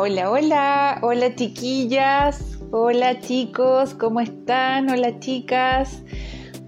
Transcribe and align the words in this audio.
Hola, 0.00 0.30
hola, 0.30 0.98
hola 1.02 1.34
chiquillas, 1.34 2.60
hola 2.70 3.18
chicos, 3.18 3.94
¿cómo 3.94 4.20
están? 4.20 4.88
Hola 4.88 5.18
chicas, 5.18 6.04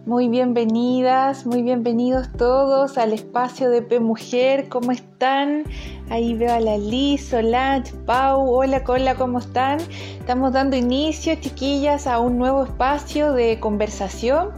muy 0.04 0.28
bienvenidas, 0.28 1.46
muy 1.46 1.62
bienvenidos 1.62 2.26
todos 2.36 2.98
al 2.98 3.12
espacio 3.12 3.70
de 3.70 3.82
P 3.82 4.00
Mujer, 4.00 4.68
¿cómo 4.68 4.90
están? 4.90 5.62
Ahí 6.08 6.34
veo 6.34 6.52
a 6.52 6.58
la 6.58 6.76
Liz, 6.76 7.28
Solange, 7.28 7.92
Pau, 8.04 8.50
hola, 8.50 8.82
hola, 8.84 9.14
¿cómo 9.14 9.38
están? 9.38 9.78
Estamos 10.18 10.52
dando 10.52 10.76
inicio, 10.76 11.36
chiquillas, 11.36 12.08
a 12.08 12.18
un 12.18 12.36
nuevo 12.36 12.64
espacio 12.64 13.32
de 13.32 13.60
conversación 13.60 14.50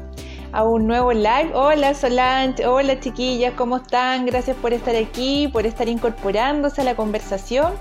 a 0.53 0.65
un 0.65 0.87
nuevo 0.87 1.13
live. 1.13 1.51
Hola 1.55 1.95
Solange, 1.95 2.67
hola 2.67 3.01
chiquillas, 3.01 3.55
¿cómo 3.55 3.79
están? 3.79 4.27
Gracias 4.27 4.57
por 4.57 4.75
estar 4.75 4.95
aquí, 4.95 5.49
por 5.49 5.65
estar 5.65 5.89
incorporándose 5.89 6.83
a 6.83 6.85
la 6.85 6.95
conversación. 6.95 7.73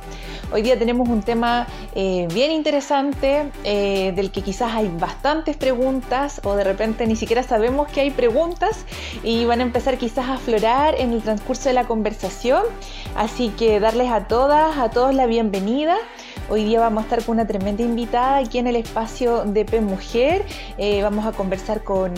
Hoy 0.54 0.62
día 0.62 0.80
tenemos 0.80 1.08
un 1.08 1.22
tema 1.22 1.68
eh, 1.96 2.28
bien 2.34 2.52
interesante 2.52 3.52
eh, 3.64 4.14
del 4.16 4.32
que 4.32 4.42
quizás 4.42 4.74
hay 4.74 4.90
bastantes 5.00 5.58
preguntas 5.58 6.42
o 6.44 6.56
de 6.56 6.64
repente 6.64 7.06
ni 7.08 7.16
siquiera 7.16 7.44
sabemos 7.44 7.90
que 7.90 8.02
hay 8.02 8.12
preguntas 8.12 8.86
y 9.24 9.46
van 9.46 9.60
a 9.60 9.64
empezar 9.64 9.98
quizás 9.98 10.30
a 10.30 10.36
aflorar 10.36 10.96
en 11.00 11.12
el 11.12 11.22
transcurso 11.22 11.70
de 11.70 11.74
la 11.74 11.86
conversación. 11.86 12.64
Así 13.16 13.50
que 13.50 13.80
darles 13.80 14.10
a 14.10 14.28
todas, 14.28 14.78
a 14.78 14.90
todos 14.90 15.14
la 15.14 15.26
bienvenida. 15.26 15.98
Hoy 16.54 16.66
día 16.66 16.82
vamos 16.82 17.04
a 17.04 17.06
estar 17.06 17.24
con 17.24 17.36
una 17.36 17.48
tremenda 17.48 17.82
invitada 17.82 18.40
aquí 18.40 18.58
en 18.58 18.68
el 18.68 18.76
espacio 18.76 19.46
de 19.46 19.64
P 19.64 19.80
Mujer. 19.80 20.44
Eh, 20.78 21.02
vamos 21.02 21.26
a 21.26 21.32
conversar 21.32 21.82
con, 21.86 22.14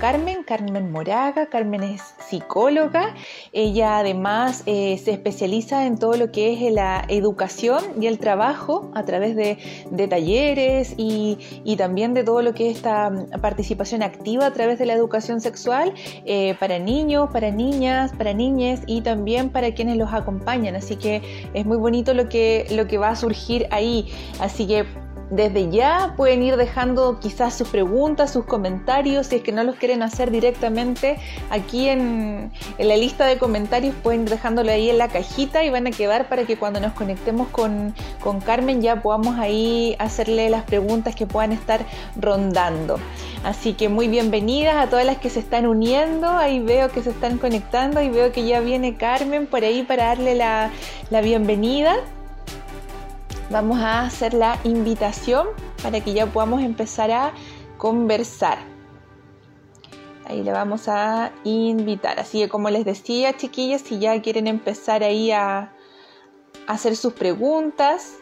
Carmen, 0.00 0.42
Carmen 0.42 0.90
Moraga. 0.90 1.46
Carmen 1.46 1.84
es 1.84 2.02
psicóloga. 2.28 3.14
Ella 3.52 3.98
además 3.98 4.64
eh, 4.66 4.98
se 4.98 5.12
especializa 5.12 5.86
en 5.86 5.98
todo 5.98 6.16
lo 6.16 6.32
que 6.32 6.52
es 6.54 6.72
la 6.72 7.04
educación 7.06 7.78
y 8.00 8.08
el 8.08 8.18
trabajo 8.18 8.90
a 8.92 9.04
través 9.04 9.36
de, 9.36 9.56
talleres 10.08 10.94
y, 10.96 11.76
también 11.78 12.12
de 12.12 12.24
todo 12.24 12.42
lo 12.42 12.54
que 12.54 12.70
es 12.70 12.78
esta 12.78 13.12
participación 13.40 14.02
activa 14.02 14.46
a 14.46 14.52
través 14.52 14.80
de 14.80 14.86
la 14.86 14.94
educación 14.94 15.40
sexual 15.40 15.94
eh, 16.24 16.56
para 16.58 16.80
niños, 16.80 17.30
para 17.32 17.52
niñas, 17.52 18.12
para 18.18 18.34
niñas 18.34 18.80
y 18.88 19.02
también 19.02 19.50
para 19.50 19.74
quienes 19.74 19.96
los 19.96 20.12
acompañan. 20.12 20.74
Así 20.74 20.96
que 20.96 21.22
es 21.54 21.64
muy 21.64 21.76
bonito 21.76 22.14
lo 22.14 22.28
que, 22.28 22.66
lo 22.70 22.88
que 22.88 22.98
va 22.98 23.10
a 23.10 23.14
surgir 23.14 23.68
ahí. 23.76 24.12
Así 24.40 24.66
que 24.66 24.86
desde 25.30 25.70
ya 25.70 26.14
pueden 26.16 26.42
ir 26.42 26.56
dejando 26.56 27.18
quizás 27.18 27.54
sus 27.54 27.68
preguntas, 27.68 28.32
sus 28.32 28.44
comentarios, 28.44 29.26
si 29.26 29.36
es 29.36 29.42
que 29.42 29.50
no 29.50 29.64
los 29.64 29.76
quieren 29.76 30.02
hacer 30.02 30.30
directamente 30.30 31.18
aquí 31.50 31.88
en, 31.88 32.52
la 32.78 32.96
lista 32.96 33.26
de 33.26 33.38
comentarios, 33.38 33.94
pueden 34.02 34.22
ir 34.22 34.30
dejándolo 34.30 34.70
ahí 34.70 34.88
en 34.88 34.98
la 34.98 35.08
cajita 35.08 35.64
y 35.64 35.70
van 35.70 35.86
a 35.88 35.90
quedar 35.90 36.28
para 36.28 36.44
que 36.44 36.56
cuando 36.56 36.80
nos 36.80 36.92
conectemos 36.92 37.48
con, 37.48 37.94
Carmen 38.44 38.82
ya 38.82 39.02
podamos 39.02 39.38
ahí 39.38 39.96
hacerle 39.98 40.50
las 40.50 40.62
preguntas 40.64 41.16
que 41.16 41.26
puedan 41.26 41.52
estar 41.52 41.84
rondando. 42.16 42.98
Así 43.42 43.72
que 43.72 43.88
muy 43.88 44.08
bienvenidas 44.08 44.76
a 44.76 44.88
todas 44.88 45.06
las 45.06 45.18
que 45.18 45.30
se 45.30 45.40
están 45.40 45.66
uniendo, 45.66 46.28
ahí 46.28 46.60
veo 46.60 46.90
que 46.90 47.02
se 47.02 47.10
están 47.10 47.38
conectando 47.38 48.00
y 48.00 48.10
veo 48.10 48.30
que 48.30 48.44
ya 48.44 48.60
viene 48.60 48.96
Carmen 48.96 49.46
por 49.46 49.64
ahí 49.64 49.82
para 49.82 50.06
darle 50.06 50.34
la 50.36 50.70
bienvenida 51.22 51.96
vamos 53.50 53.78
a 53.78 54.02
hacer 54.02 54.34
la 54.34 54.58
invitación 54.64 55.46
para 55.82 56.00
que 56.00 56.12
ya 56.12 56.26
podamos 56.26 56.62
empezar 56.62 57.10
a 57.10 57.32
conversar. 57.78 58.58
Ahí 60.28 60.42
le 60.42 60.50
vamos 60.50 60.88
a 60.88 61.30
invitar. 61.44 62.18
Así 62.18 62.40
que 62.40 62.48
como 62.48 62.68
les 62.70 62.84
decía, 62.84 63.36
chiquillas, 63.36 63.82
si 63.82 63.98
ya 63.98 64.20
quieren 64.20 64.46
empezar 64.46 65.02
ahí 65.02 65.30
a, 65.30 65.72
hacer 66.66 66.96
sus 66.96 67.12
preguntas, 67.12 68.14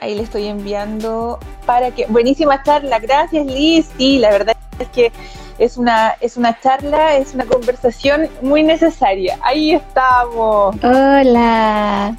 ahí 0.00 0.16
le 0.16 0.22
estoy 0.22 0.46
enviando 0.46 1.38
para 1.64 1.92
que... 1.92 2.06
Buenísima 2.06 2.60
charla, 2.64 2.98
gracias 2.98 3.46
Liz. 3.46 3.88
Sí, 3.96 4.18
la 4.18 4.30
verdad 4.30 4.56
es 4.80 4.88
que 4.88 5.12
es 5.58 5.76
una, 5.76 6.16
es 6.20 6.36
una 6.36 6.58
charla, 6.58 7.16
es 7.16 7.34
una 7.34 7.44
conversación 7.44 8.28
muy 8.42 8.64
necesaria. 8.64 9.38
Ahí 9.42 9.74
estamos. 9.74 10.74
Hola. 10.82 12.16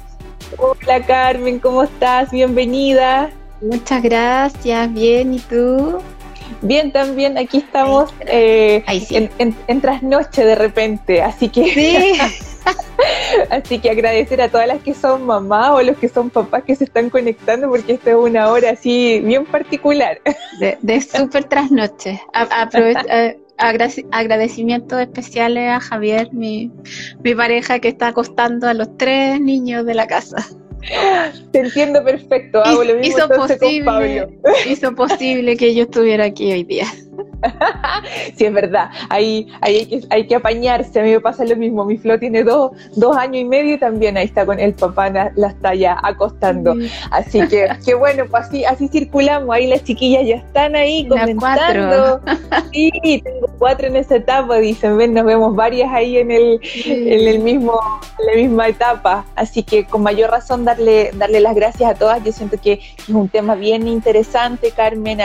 Hola 0.56 1.04
Carmen, 1.06 1.58
¿cómo 1.58 1.82
estás? 1.82 2.30
Bienvenida. 2.30 3.30
Muchas 3.60 4.02
gracias, 4.02 4.92
bien, 4.92 5.34
¿y 5.34 5.38
tú? 5.40 5.98
Bien, 6.62 6.92
también 6.92 7.38
aquí 7.38 7.58
estamos 7.58 8.12
eh, 8.20 8.82
en, 8.88 9.80
trasnoche 9.80 10.44
de 10.44 10.54
repente, 10.54 11.22
así 11.22 11.48
que 11.48 11.64
sí. 11.72 12.12
así 13.50 13.78
que 13.78 13.90
agradecer 13.90 14.42
a 14.42 14.48
todas 14.48 14.66
las 14.66 14.82
que 14.82 14.94
son 14.94 15.24
mamás 15.24 15.70
o 15.70 15.82
los 15.82 15.96
que 15.96 16.08
son 16.08 16.30
papás 16.30 16.64
que 16.64 16.74
se 16.74 16.84
están 16.84 17.08
conectando 17.08 17.68
porque 17.68 17.92
esta 17.92 18.10
es 18.10 18.16
una 18.16 18.48
hora 18.50 18.70
así 18.70 19.20
bien 19.20 19.46
particular. 19.46 20.20
De, 20.58 20.78
de 20.82 21.00
súper 21.00 21.44
trasnoche. 21.44 22.20
agradecimientos 23.60 25.00
especiales 25.00 25.70
a 25.70 25.80
Javier, 25.80 26.32
mi, 26.32 26.70
mi 27.22 27.34
pareja 27.34 27.78
que 27.78 27.88
está 27.88 28.08
acostando 28.08 28.66
a 28.66 28.74
los 28.74 28.96
tres 28.96 29.40
niños 29.40 29.86
de 29.86 29.94
la 29.94 30.06
casa. 30.06 30.46
Te 31.52 31.60
entiendo 31.60 32.02
perfecto, 32.02 32.62
hago 32.64 32.84
lo 32.84 32.94
mismo 32.94 33.18
hizo 33.18 33.28
posible, 33.28 34.28
Hizo 34.66 34.94
posible 34.94 35.56
que 35.56 35.74
yo 35.74 35.82
estuviera 35.82 36.24
aquí 36.24 36.52
hoy 36.52 36.64
día. 36.64 36.86
sí, 38.36 38.44
es 38.44 38.52
verdad, 38.52 38.90
ahí, 39.08 39.48
hay, 39.60 39.86
que, 39.86 40.00
hay 40.10 40.26
que 40.26 40.34
apañarse, 40.34 41.00
a 41.00 41.02
mí 41.02 41.10
me 41.10 41.20
pasa 41.20 41.44
lo 41.44 41.56
mismo, 41.56 41.84
mi 41.84 41.96
Flo 41.96 42.18
tiene 42.18 42.44
dos, 42.44 42.72
dos 42.96 43.16
años 43.16 43.36
y 43.36 43.44
medio 43.44 43.74
y 43.74 43.78
también 43.78 44.16
ahí 44.16 44.26
está 44.26 44.44
con 44.44 44.58
el 44.58 44.74
papá, 44.74 45.10
la, 45.10 45.48
está 45.48 45.74
ya 45.74 45.98
acostando, 46.02 46.74
así 47.10 47.46
que, 47.48 47.68
qué 47.84 47.94
bueno, 47.94 48.24
pues 48.30 48.44
así, 48.44 48.64
así 48.64 48.88
circulamos, 48.88 49.54
ahí 49.54 49.66
las 49.66 49.84
chiquillas 49.84 50.26
ya 50.26 50.36
están 50.36 50.76
ahí 50.76 51.06
comentando, 51.08 52.20
sí, 52.72 53.22
tengo 53.24 53.48
cuatro 53.58 53.86
en 53.86 53.96
esa 53.96 54.16
etapa, 54.16 54.56
dicen, 54.56 54.96
ven, 54.96 55.14
nos 55.14 55.24
vemos 55.24 55.54
varias 55.54 55.92
ahí 55.92 56.18
en 56.18 56.30
el, 56.30 56.60
en 56.84 57.28
el 57.28 57.38
mismo, 57.40 57.78
en 58.18 58.26
la 58.26 58.32
misma 58.34 58.68
etapa, 58.68 59.24
así 59.36 59.62
que 59.62 59.84
con 59.84 60.02
mayor 60.02 60.30
razón 60.30 60.64
darle, 60.64 61.10
darle 61.14 61.40
las 61.40 61.54
gracias 61.54 61.90
a 61.90 61.94
todas, 61.94 62.22
yo 62.24 62.32
siento 62.32 62.58
que 62.60 62.80
es 62.98 63.08
un 63.08 63.28
tema 63.28 63.54
bien 63.54 63.88
interesante, 63.88 64.72
Carmen, 64.72 65.18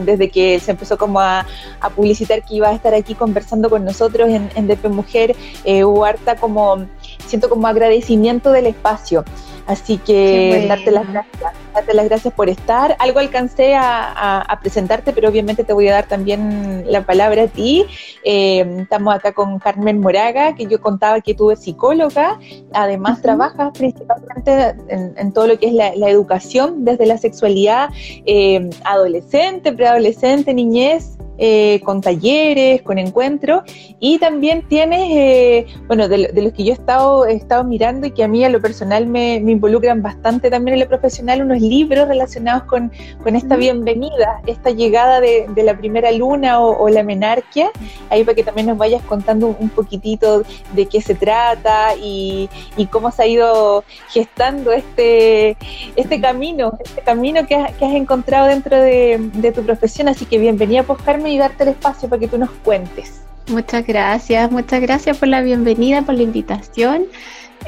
desde 0.00 0.30
que 0.30 0.58
se 0.60 0.72
empezó 0.72 0.96
como 0.96 1.20
a, 1.20 1.46
a 1.80 1.90
publicitar 1.90 2.42
que 2.42 2.56
iba 2.56 2.68
a 2.68 2.72
estar 2.72 2.94
aquí 2.94 3.14
conversando 3.14 3.70
con 3.70 3.84
nosotros 3.84 4.28
en, 4.28 4.50
en 4.54 4.66
DP 4.66 4.88
Mujer, 4.88 5.36
eh, 5.64 5.84
hubo 5.84 6.04
harta 6.04 6.36
como, 6.36 6.86
siento 7.26 7.48
como 7.48 7.66
agradecimiento 7.66 8.50
del 8.52 8.66
espacio. 8.66 9.24
Así 9.66 9.98
que 9.98 10.64
darte 10.66 10.90
las 10.90 11.06
gracias, 11.12 11.52
darte 11.78 11.94
las 11.94 12.08
gracias 12.08 12.34
por 12.34 12.48
estar. 12.48 12.96
Algo 12.98 13.18
alcancé 13.18 13.74
a, 13.76 14.58
presentarte, 14.60 15.12
pero 15.12 15.28
obviamente 15.28 15.62
te 15.64 15.72
voy 15.72 15.88
a 15.88 15.92
dar 15.92 16.08
también 16.08 16.84
la 16.86 17.06
palabra 17.06 17.44
a 17.44 17.46
ti. 17.46 17.84
Eh, 18.24 18.66
estamos 18.80 19.14
acá 19.14 19.32
con 19.32 19.58
Carmen 19.58 20.00
Moraga, 20.00 20.54
que 20.54 20.66
yo 20.66 20.80
contaba 20.80 21.20
que 21.20 21.34
tú 21.34 21.50
eres 21.50 21.62
psicóloga, 21.62 22.38
además 22.72 23.22
trabajas 23.22 23.70
principalmente 23.76 24.74
en, 24.88 25.32
todo 25.32 25.46
lo 25.46 25.58
que 25.58 25.66
es 25.68 25.72
la, 25.72 26.08
educación 26.08 26.84
desde 26.84 27.06
la 27.06 27.18
sexualidad 27.18 27.90
eh, 28.24 28.70
adolescente, 28.84 29.72
preadolescente, 29.72 30.54
niñez, 30.54 31.18
eh, 31.40 31.80
con 31.84 32.00
talleres, 32.00 32.82
con 32.82 32.98
encuentros, 32.98 33.62
y 34.00 34.18
también 34.18 34.66
tienes, 34.66 35.02
eh, 35.08 35.66
bueno, 35.86 36.08
de, 36.08 36.32
los 36.34 36.52
que 36.52 36.64
yo 36.64 36.72
he 36.72 36.74
estado, 36.74 37.26
he 37.26 37.34
estado 37.34 37.62
mirando 37.62 38.08
y 38.08 38.10
que 38.10 38.24
a 38.24 38.28
mí 38.28 38.44
a 38.44 38.48
lo 38.48 38.60
personal 38.60 39.06
me, 39.06 39.36
involucran 39.36 40.02
bastante 40.02 40.50
también 40.50 40.74
en 40.74 40.80
lo 40.80 40.88
profesional, 40.88 41.42
unos 41.42 41.60
libros 41.68 42.08
relacionados 42.08 42.64
con, 42.64 42.90
esta 43.26 43.56
bienvenida, 43.56 44.40
esta 44.46 44.70
llegada 44.70 45.20
de, 45.20 45.46
la 45.56 45.76
primera 45.76 46.10
luna 46.12 46.60
o, 46.60 46.88
la 46.88 47.02
menarquia, 47.02 47.70
ahí 48.10 48.24
para 48.24 48.34
que 48.34 48.42
también 48.42 48.66
nos 48.66 48.78
vayas 48.78 49.02
contando 49.02 49.54
un 49.58 49.68
poquitito 49.68 50.42
de 50.72 50.86
qué 50.86 51.00
se 51.00 51.14
trata 51.14 51.94
y, 52.00 52.48
cómo 52.90 53.10
se 53.10 53.22
ha 53.22 53.26
ido 53.26 53.84
gestando 54.08 54.72
este, 54.72 55.56
este 55.94 56.20
camino, 56.20 56.78
este 56.82 57.02
camino 57.02 57.46
que 57.46 57.54
has, 57.54 57.72
encontrado 57.80 58.46
dentro 58.46 58.80
de, 58.80 59.18
de 59.34 59.52
tu 59.52 59.62
profesión, 59.62 60.08
así 60.08 60.24
que 60.24 60.38
bienvenida 60.38 60.82
pues 60.82 61.00
Carmen 61.02 61.32
y 61.32 61.38
darte 61.38 61.64
el 61.64 61.70
espacio 61.70 62.08
para 62.08 62.20
que 62.20 62.28
tú 62.28 62.38
nos 62.38 62.50
cuentes. 62.50 63.22
Muchas 63.48 63.86
gracias, 63.86 64.50
muchas 64.50 64.80
gracias 64.80 65.16
por 65.16 65.28
la 65.28 65.40
bienvenida, 65.40 66.02
por 66.02 66.14
la 66.14 66.22
invitación. 66.22 67.06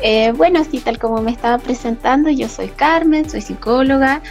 Eh, 0.02 0.32
bueno, 0.36 0.64
sí, 0.64 0.80
tal 0.80 0.98
como 0.98 1.20
me 1.20 1.30
estaba 1.30 1.58
presentando, 1.58 2.30
yo 2.30 2.48
soy 2.48 2.68
Carmen, 2.68 3.28
soy 3.28 3.40
psicóloga 3.40 4.22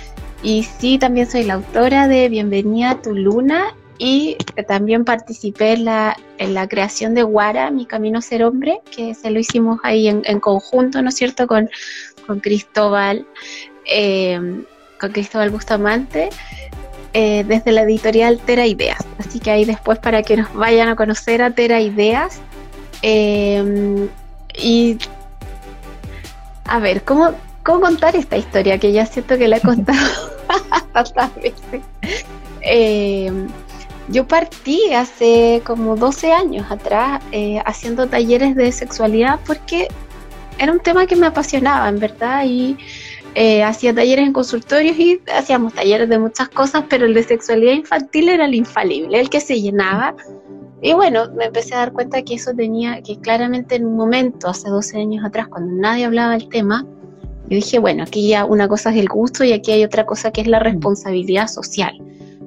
y 0.42 0.64
sí, 0.64 0.98
también 0.98 1.30
soy 1.30 1.44
la 1.44 1.56
autora 1.56 2.08
de 2.08 2.30
Bienvenida 2.30 2.92
a 2.92 3.02
tu 3.02 3.14
Luna 3.14 3.76
y 3.98 4.38
también 4.68 5.04
participé 5.04 5.74
en 5.74 5.86
la, 5.86 6.18
en 6.38 6.54
la 6.54 6.68
creación 6.68 7.14
de 7.14 7.24
Guara, 7.24 7.70
Mi 7.70 7.86
Camino 7.86 8.22
Ser 8.22 8.44
Hombre, 8.44 8.80
que 8.96 9.14
se 9.14 9.30
lo 9.30 9.40
hicimos 9.40 9.80
ahí 9.84 10.08
en, 10.08 10.40
conjunto, 10.40 11.02
¿no 11.02 11.10
es 11.10 11.16
cierto?, 11.16 11.48
con, 11.48 11.70
con 12.26 12.40
Cristóbal, 12.40 13.28
eh, 13.86 14.64
con 15.00 15.12
Cristóbal 15.12 15.50
Bustamante. 15.50 16.30
Eh, 17.14 17.44
desde 17.48 17.72
la 17.72 17.82
editorial 17.82 18.38
Tera 18.38 18.68
Ideas. 18.68 19.00
Así 19.18 19.40
que 19.40 19.50
ahí 19.50 19.66
después 19.66 19.98
para 19.98 20.22
que 20.22 20.38
nos 20.38 20.54
vayan 20.54 20.90
a 20.90 20.96
conocer 20.96 21.42
a 21.42 21.50
Tera 21.50 21.82
Ideas. 21.82 22.40
Eh, 23.02 24.08
y 24.54 24.98
a 26.70 26.80
ver, 26.80 27.04
¿cómo, 27.04 27.34
cómo 27.64 27.82
contar 27.82 28.16
esta 28.16 28.38
historia 28.38 28.78
que 28.78 28.92
ya 28.92 29.06
siento 29.06 29.38
que 29.38 29.48
la 29.48 29.58
he 29.58 29.62
contado 29.74 30.08
tantas 30.94 31.36
veces. 31.36 31.82
Eh, 32.62 33.32
yo 34.10 34.28
partí 34.28 34.94
hace 34.94 35.62
como 35.66 35.96
12 35.96 36.32
años 36.34 36.66
atrás 36.72 37.22
eh, 37.32 37.62
haciendo 37.66 38.08
talleres 38.08 38.56
de 38.56 38.72
sexualidad 38.72 39.40
porque 39.46 39.88
era 40.58 40.72
un 40.72 40.80
tema 40.80 41.06
que 41.06 41.16
me 41.16 41.28
apasionaba, 41.28 41.88
en 41.88 42.00
verdad, 42.00 42.44
y 42.46 42.78
eh, 43.36 43.64
hacía 43.64 43.94
talleres 43.94 44.26
en 44.26 44.34
consultorios 44.34 44.98
y 44.98 45.22
hacíamos 45.34 45.74
talleres 45.74 46.10
de 46.10 46.20
muchas 46.20 46.50
cosas, 46.50 46.84
pero 46.90 47.06
el 47.06 47.14
de 47.14 47.24
sexualidad 47.24 47.74
infantil 47.74 48.30
era 48.30 48.46
el 48.46 48.56
infalible, 48.56 49.20
el 49.20 49.30
que 49.30 49.40
se 49.40 49.62
llenaba. 49.62 50.16
Y 50.82 50.94
bueno, 50.94 51.26
me 51.36 51.46
empecé 51.46 51.76
a 51.76 51.80
dar 51.80 51.94
cuenta 51.94 52.22
que 52.22 52.36
eso 52.36 52.54
tenía, 52.54 53.02
que 53.02 53.18
claramente 53.20 53.76
en 53.76 53.86
un 53.86 53.98
momento, 53.98 54.48
hace 54.48 54.70
12 54.70 54.98
años 54.98 55.26
atrás, 55.26 55.48
cuando 55.48 55.74
nadie 55.74 56.06
hablaba 56.06 56.34
del 56.34 56.48
tema, 56.48 56.86
yo 57.50 57.56
dije, 57.56 57.80
bueno, 57.80 58.04
aquí 58.04 58.30
ya 58.30 58.46
una 58.46 58.68
cosa 58.68 58.92
es 58.92 58.98
el 58.98 59.10
gusto 59.10 59.44
y 59.44 59.54
aquí 59.54 59.72
hay 59.72 59.84
otra 59.84 60.06
cosa 60.06 60.32
que 60.32 60.42
es 60.42 60.48
la 60.48 60.60
responsabilidad 60.60 61.48
social. 61.48 61.98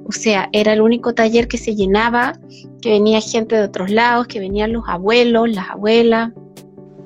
O 0.05 0.11
sea, 0.11 0.49
era 0.51 0.73
el 0.73 0.81
único 0.81 1.13
taller 1.13 1.47
que 1.47 1.57
se 1.57 1.75
llenaba, 1.75 2.39
que 2.81 2.89
venía 2.89 3.21
gente 3.21 3.55
de 3.55 3.63
otros 3.63 3.89
lados, 3.89 4.27
que 4.27 4.39
venían 4.39 4.73
los 4.73 4.83
abuelos, 4.87 5.49
las 5.49 5.69
abuelas. 5.69 6.31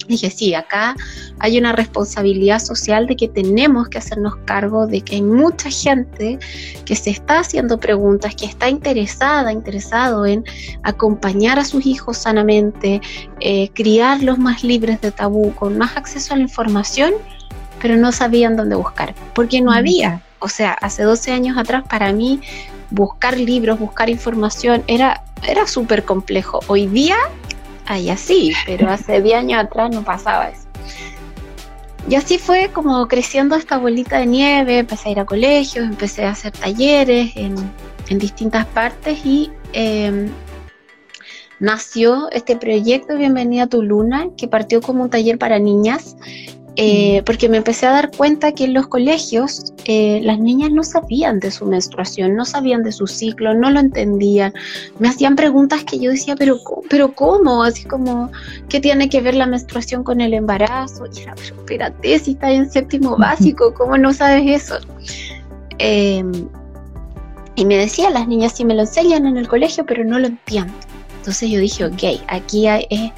Dije, 0.08 0.30
sí, 0.30 0.54
acá 0.54 0.96
hay 1.40 1.58
una 1.58 1.74
responsabilidad 1.74 2.60
social 2.60 3.08
de 3.08 3.16
que 3.16 3.28
tenemos 3.28 3.90
que 3.90 3.98
hacernos 3.98 4.36
cargo 4.46 4.88
de 4.88 5.02
que 5.02 5.16
hay 5.16 5.22
mucha 5.22 5.70
gente 5.70 6.40
que 6.86 6.96
se 6.96 7.10
está 7.10 7.40
haciendo 7.40 7.78
preguntas, 7.78 8.34
que 8.36 8.46
está 8.46 8.70
interesada, 8.70 9.52
interesado 9.52 10.26
en 10.26 10.46
acompañar 10.84 11.60
a 11.60 11.66
sus 11.66 11.86
hijos 11.86 12.18
sanamente, 12.18 13.02
eh, 13.42 13.70
criarlos 13.74 14.38
más 14.40 14.64
libres 14.64 15.02
de 15.02 15.12
tabú, 15.12 15.54
con 15.56 15.78
más 15.78 15.98
acceso 15.98 16.34
a 16.34 16.38
la 16.38 16.44
información, 16.44 17.14
pero 17.82 17.98
no 17.98 18.12
sabían 18.12 18.56
dónde 18.56 18.76
buscar, 18.76 19.14
porque 19.34 19.62
no 19.62 19.72
había. 19.72 20.22
O 20.40 20.48
sea, 20.48 20.72
hace 20.74 21.04
12 21.04 21.32
años 21.32 21.58
atrás 21.58 21.84
para 21.90 22.14
mí 22.14 22.40
buscar 22.92 23.38
libros, 23.38 23.80
buscar 23.80 24.10
información, 24.10 24.84
era, 24.88 25.24
era 25.48 25.68
súper 25.68 26.04
complejo. 26.04 26.60
Hoy 26.68 26.88
día 26.88 27.18
hay 27.88 28.10
así, 28.10 28.54
pero 28.66 28.90
hace 28.90 29.22
10 29.22 29.38
años 29.38 29.64
atrás 29.64 29.90
no 29.92 30.04
pasaba 30.04 30.50
eso. 30.50 30.68
Y 32.10 32.16
así 32.16 32.38
fue 32.38 32.70
como 32.72 33.08
creciendo 33.08 33.56
esta 33.56 33.78
bolita 33.78 34.20
de 34.20 34.28
nieve, 34.28 34.80
empecé 34.80 35.10
a 35.10 35.12
ir 35.12 35.20
a 35.20 35.26
colegios, 35.26 35.86
empecé 35.86 36.26
a 36.26 36.32
hacer 36.32 36.52
talleres 36.54 37.36
en, 37.36 37.56
distintas 38.10 38.66
partes 38.68 39.26
y 39.26 39.52
em, 39.74 40.30
nació 41.60 42.30
este 42.32 42.56
proyecto 42.56 43.18
Bienvenida 43.18 43.64
a 43.64 43.68
tu 43.68 43.82
Luna, 43.84 44.28
que 44.38 44.48
partió 44.48 44.82
como 44.82 45.04
un 45.04 45.10
taller 45.10 45.38
para 45.38 45.60
niñas 45.60 46.16
eh, 46.80 47.24
porque 47.26 47.50
me 47.50 47.58
empecé 47.58 47.88
a 47.88 47.92
dar 47.92 48.12
cuenta 48.16 48.52
que 48.52 48.66
en 48.66 48.76
los 48.76 48.86
colegios 48.86 49.74
eh, 49.86 50.22
las 50.24 50.38
niñas 50.38 50.70
no 50.70 50.84
sabían 50.84 51.40
de 51.40 51.50
su 51.50 51.66
menstruación, 51.66 52.36
no 52.36 52.46
sabían 52.46 52.84
de 52.84 52.92
su 52.92 53.08
ciclo, 53.08 53.56
no 53.56 53.72
lo 53.72 53.80
entendían. 53.80 54.54
Me 55.00 55.10
hacían 55.10 55.36
preguntas 55.36 55.84
que 55.84 55.98
yo 55.98 56.12
decía, 56.12 56.36
pero, 56.36 56.60
pero 56.88 57.16
¿cómo? 57.16 57.64
Así 57.64 57.84
como, 57.84 58.32
¿qué 58.70 58.80
tiene 58.80 59.10
que 59.10 59.22
ver 59.22 59.34
la 59.34 59.48
menstruación 59.48 60.04
con 60.04 60.22
el 60.22 60.36
embarazo? 60.36 61.06
Y 61.08 61.22
era, 61.22 61.34
pero 61.34 61.56
espérate, 61.56 62.20
si 62.20 62.32
estás 62.34 62.52
en 62.52 62.70
séptimo 62.70 63.18
básico, 63.18 63.74
¿cómo 63.74 63.98
no 63.98 64.14
sabes 64.14 64.64
eso? 64.64 64.76
Em, 65.80 66.48
y 67.56 67.66
me 67.66 67.76
decía, 67.76 68.12
las 68.12 68.28
niñas 68.28 68.54
sí 68.56 68.64
me 68.64 68.76
lo 68.76 68.82
enseñan 68.82 69.26
en 69.26 69.38
el 69.38 69.48
colegio, 69.48 69.84
pero 69.84 70.04
no 70.06 70.20
lo 70.20 70.28
entiendo. 70.28 70.74
Entonces 71.18 71.50
yo 71.50 71.60
dije, 71.60 71.86
ok, 71.86 72.22
aquí 72.28 72.68
hay... 72.68 72.86
Eh, 72.92 73.12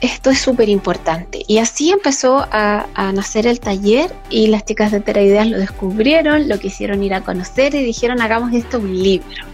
esto 0.00 0.30
es 0.30 0.38
súper 0.38 0.68
importante. 0.68 1.44
Y 1.46 1.58
así 1.58 1.90
empezó 1.90 2.46
a, 2.50 2.86
nacer 3.14 3.46
el 3.46 3.60
taller 3.60 4.12
y 4.30 4.48
las 4.48 4.64
chicas 4.64 4.92
de 4.92 5.00
Teraideas 5.00 5.48
lo 5.48 5.58
descubrieron, 5.58 6.48
lo 6.48 6.58
quisieron 6.58 7.02
ir 7.02 7.14
a 7.14 7.22
conocer 7.22 7.74
y 7.74 7.82
dijeron 7.82 8.20
hagamos 8.20 8.52
esto 8.52 8.78
un 8.78 9.02
libro. 9.02 9.44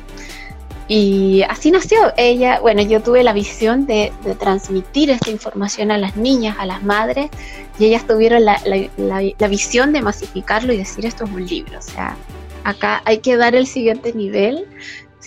Y 0.89 1.43
así 1.49 1.71
nació 1.71 2.12
ella, 2.17 2.61
bueno, 2.61 2.83
yo 2.83 3.03
tuve 3.03 3.23
la 3.23 3.33
visión 3.33 3.87
de, 3.87 4.12
transmitir 4.39 5.11
esta 5.11 5.31
información 5.31 5.91
a 5.91 5.97
las 5.97 6.17
niñas, 6.17 6.56
a 6.59 6.67
las 6.67 6.83
madres, 6.83 7.31
y 7.79 7.87
ellas 7.87 8.06
tuvieron 8.06 8.44
la, 8.44 8.61
la 8.67 9.49
visión 9.49 9.93
de 9.93 10.03
masificarlo 10.03 10.73
y 10.73 10.79
decir 10.79 11.06
esto 11.06 11.25
es 11.25 11.31
un 11.31 11.47
libro. 11.47 11.79
O 11.79 11.83
sea, 11.83 12.17
acá 12.65 13.00
hay 13.05 13.19
que 13.19 13.37
dar 13.37 13.55
el 13.55 13.67
siguiente 13.67 14.12
nivel 14.12 14.67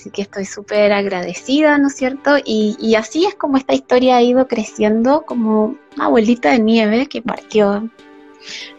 Así 0.06 0.12
que 0.12 0.22
estoy 0.22 0.46
súper 0.46 0.94
agradecida, 0.94 1.80
¿no 1.80 1.88
es 1.88 1.96
cierto? 1.96 2.38
Y, 2.46 2.94
así 2.94 3.26
es 3.26 3.34
como 3.34 3.58
esta 3.58 3.74
historia 3.74 4.18
ha 4.18 4.22
ido 4.22 4.48
creciendo 4.48 5.24
como 5.26 5.78
una 5.96 6.06
abuelita 6.06 6.52
de 6.52 6.60
nieve 6.60 7.08
que 7.08 7.24
partió. 7.24 7.90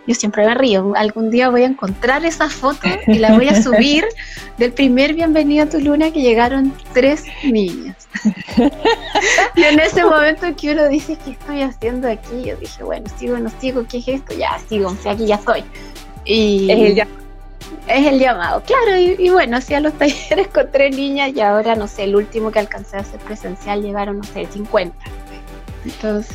Yo 0.06 0.14
siempre 0.14 0.46
me 0.46 0.54
río, 0.54 0.92
algún 0.94 1.32
día 1.32 1.48
voy 1.48 1.62
a 1.62 1.66
encontrar 1.66 2.24
esa 2.24 2.48
foto 2.48 2.86
y 3.08 3.18
la 3.18 3.34
voy 3.34 3.48
a 3.48 3.60
subir 3.60 4.04
del 4.58 4.72
primer 4.72 5.14
Bienvenido 5.14 5.64
a 5.64 5.68
tu 5.68 5.80
Luna 5.80 6.12
que 6.12 6.22
llegaron 6.22 6.72
tres 6.92 7.24
niños. 7.42 7.96
y 9.56 9.64
en 9.64 9.80
ese 9.80 10.04
momento 10.04 10.46
que 10.54 10.70
uno 10.70 10.88
dice, 10.88 11.18
¿qué 11.24 11.32
estoy 11.32 11.62
haciendo 11.62 12.08
aquí? 12.08 12.44
Yo 12.44 12.54
dije, 12.54 12.84
bueno, 12.84 13.06
sigo, 13.18 13.36
no 13.38 13.50
sigo, 13.60 13.84
¿qué 13.90 13.98
es 13.98 14.06
esto? 14.06 14.32
Ya, 14.32 14.56
sigo, 14.68 14.90
o 14.90 14.96
sea, 15.02 15.10
aquí 15.10 15.26
ya 15.26 15.34
estoy. 15.34 15.64
Y... 16.24 16.70
Es 16.70 17.08
es 17.88 18.06
el 18.06 18.18
llamado, 18.18 18.62
claro, 18.62 18.96
y, 18.96 19.30
bueno, 19.30 19.56
hacía 19.56 19.80
los 19.80 19.92
talleres 19.98 20.48
con 20.48 20.70
tres 20.70 20.96
niñas 20.96 21.32
y 21.34 21.40
ahora, 21.40 21.74
no 21.74 21.86
sé, 21.86 22.04
el 22.04 22.16
último 22.16 22.50
que 22.50 22.58
alcancé 22.58 22.96
a 22.96 23.00
hacer 23.00 23.20
presencial 23.20 23.82
llegaron, 23.82 24.18
no 24.18 24.24
sé, 24.24 24.46
50. 24.46 24.96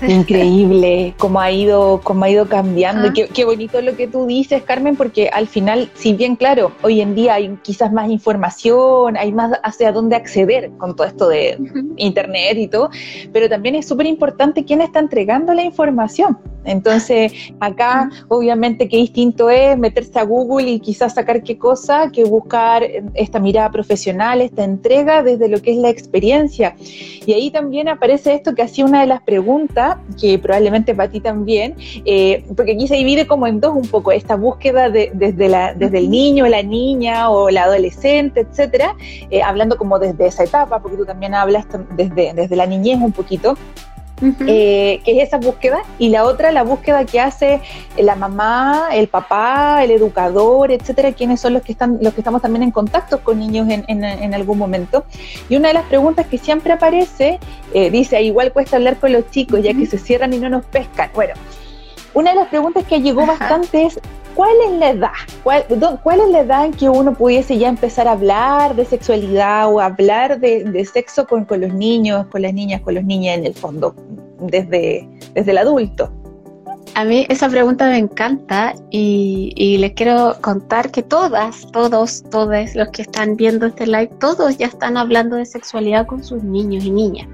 Increíble 0.08 1.14
cómo 1.18 1.40
ha 1.40 1.52
ido, 1.52 2.02
cómo 2.04 2.26
ha 2.26 2.30
ido 2.30 2.48
cambiando. 2.48 3.12
qué, 3.14 3.46
bonito 3.46 3.82
lo 3.82 3.96
que 3.96 4.08
tú 4.08 4.26
dices, 4.26 4.64
Carmen, 4.64 4.96
porque 4.96 5.30
al 5.30 5.48
final, 5.48 5.90
si 5.96 6.14
bien 6.14 6.36
claro, 6.36 6.72
hoy 6.82 7.02
en 7.02 7.16
día 7.16 7.36
hay 7.36 7.58
quizás 7.62 7.92
más 7.92 8.10
información, 8.10 9.18
hay 9.18 9.32
más 9.32 9.60
hacia 9.64 9.92
dónde 9.92 10.16
acceder 10.16 10.72
con 10.78 10.96
todo 10.96 11.08
esto 11.08 11.28
de 11.28 11.58
internet 11.98 12.58
y 12.58 12.68
todo, 12.68 12.90
pero 13.34 13.50
también 13.50 13.76
es 13.76 13.88
súper 13.88 14.06
importante 14.06 14.66
quién 14.66 14.82
está 14.82 15.00
entregando 15.00 15.54
la 15.54 15.64
información. 15.64 16.38
Entonces, 16.64 17.34
acá 17.60 18.10
obviamente 18.28 18.88
qué 18.88 18.98
distinto 18.98 19.50
es 19.50 19.78
meterse 19.78 20.20
a 20.20 20.24
Google 20.24 20.70
y 20.70 20.80
quizás 20.80 21.16
sacar 21.16 21.42
qué 21.44 21.58
cosa 21.58 22.12
que 22.12 22.24
buscar 22.24 22.84
esta 23.14 23.40
mirada 23.40 23.72
profesional, 23.72 24.42
esta 24.42 24.64
entrega 24.64 25.24
desde 25.24 25.48
lo 25.50 25.62
que 25.62 25.72
es 25.72 25.78
la 25.78 25.90
experiencia. 25.90 26.76
Y 27.26 27.34
ahí 27.34 27.52
también 27.52 27.88
aparece 27.88 28.34
esto 28.36 28.54
que 28.54 28.62
hacía 28.62 28.86
una 28.86 29.02
de 29.02 29.08
las 29.08 29.22
preguntas, 29.22 29.41
que 30.20 30.40
probablemente 30.40 30.94
para 30.96 31.10
ti 31.10 31.20
también, 31.20 31.76
eh, 32.06 32.46
porque 32.56 32.74
aquí 32.74 32.88
se 32.88 32.96
divide 32.96 33.28
como 33.28 33.48
en 33.48 33.60
dos 33.60 33.76
un 33.76 33.88
poco, 33.88 34.12
esta 34.12 34.36
búsqueda 34.36 34.90
desde, 34.90 35.50
la, 35.50 35.74
desde 35.74 36.00
el 36.00 36.10
niño, 36.10 36.48
la 36.48 36.64
niña 36.64 37.30
o 37.30 37.50
la 37.50 37.64
adolescente, 37.64 38.42
etcétera, 38.42 38.96
eh, 39.30 39.42
hablando 39.42 39.78
como 39.78 40.00
desde 40.00 40.28
esa 40.28 40.44
etapa, 40.44 40.80
porque 40.80 40.98
tú 40.98 41.06
también 41.06 41.34
hablas 41.34 41.66
desde, 41.96 42.34
desde 42.34 42.56
la 42.56 42.66
niñez 42.66 43.00
un 43.00 43.12
poquito. 43.12 43.56
Eh, 44.22 45.02
que 45.04 45.20
es 45.20 45.28
esa 45.28 45.38
búsqueda, 45.38 45.82
y 45.98 46.10
la 46.10 46.26
otra, 46.26 46.52
la 46.52 46.64
búsqueda 46.64 47.06
que 47.06 47.20
hace 47.20 47.60
la 47.98 48.16
mamá, 48.16 48.90
el 48.94 49.08
papá, 49.08 49.84
el 49.84 49.92
educador, 49.92 50.72
etcétera, 50.72 51.12
quienes 51.12 51.40
son 51.40 51.54
los 51.54 51.64
que 51.64 51.72
están, 51.72 51.98
los 52.02 52.14
que 52.14 52.22
estamos 52.22 52.42
también 52.42 52.62
en 52.64 52.72
contacto 52.72 53.24
con 53.24 53.40
niños 53.40 53.68
en, 53.70 53.84
en, 53.88 54.34
algún 54.34 54.60
momento. 54.60 55.06
Y 55.50 55.56
una 55.56 55.70
de 55.70 55.74
las 55.74 55.86
preguntas 55.86 56.28
que 56.28 56.38
siempre 56.38 56.74
aparece, 56.74 57.40
eh, 57.74 57.90
dice, 57.90 58.22
igual 58.22 58.54
cuesta 58.54 58.78
hablar 58.78 58.98
con 58.98 59.12
los 59.12 59.30
chicos, 59.32 59.64
ya 59.64 59.74
que 59.74 59.88
se 59.88 59.98
cierran 59.98 60.34
y 60.34 60.38
no 60.38 60.50
nos 60.50 60.66
pescan. 60.66 61.10
Bueno, 61.16 61.34
una 62.14 62.32
de 62.32 62.36
las 62.36 62.48
preguntas 62.50 62.86
que 62.86 63.02
llegó 63.02 63.26
bastante 63.26 63.86
es, 63.86 64.00
¿cuál 64.36 64.52
es 64.68 64.80
la 64.80 64.90
edad? 64.90 65.10
¿Cuál, 65.44 65.66
es 66.20 66.30
la 66.30 66.40
edad 66.40 66.66
en 66.66 66.74
que 66.74 66.90
uno 66.90 67.14
pudiese 67.14 67.58
ya 67.58 67.70
empezar 67.70 68.08
a 68.08 68.14
hablar 68.14 68.76
de 68.76 68.86
sexualidad 68.86 69.72
o 69.72 69.80
hablar 69.80 70.40
de, 70.40 70.86
sexo 70.92 71.26
con, 71.26 71.46
los 71.50 71.74
niños, 71.74 72.28
con 72.28 72.42
las 72.42 72.54
niñas, 72.54 72.82
con 72.82 72.96
los 72.96 73.04
niños 73.04 73.38
en 73.38 73.46
el 73.46 73.54
fondo, 73.54 73.96
desde, 74.40 75.08
desde 75.34 75.52
el 75.52 75.58
adulto? 75.58 76.12
A 76.94 77.06
mí 77.06 77.26
esa 77.30 77.48
pregunta 77.48 77.90
me 77.90 77.98
encanta 77.98 78.74
y, 78.90 79.54
y, 79.56 79.78
les 79.78 79.94
quiero 79.94 80.36
contar 80.42 80.92
que 80.92 81.02
todas, 81.02 81.66
todos, 81.72 82.24
todos 82.30 82.76
los 82.76 82.90
que 82.90 83.04
están 83.04 83.38
viendo 83.38 83.66
este 83.68 83.88
live, 83.88 84.10
todos 84.20 84.58
ya 84.58 84.68
están 84.68 84.98
hablando 84.98 85.38
de 85.38 85.46
sexualidad 85.46 86.06
con 86.06 86.22
sus 86.22 86.44
niños 86.44 86.84
y 86.84 86.92
niñas. 86.92 87.30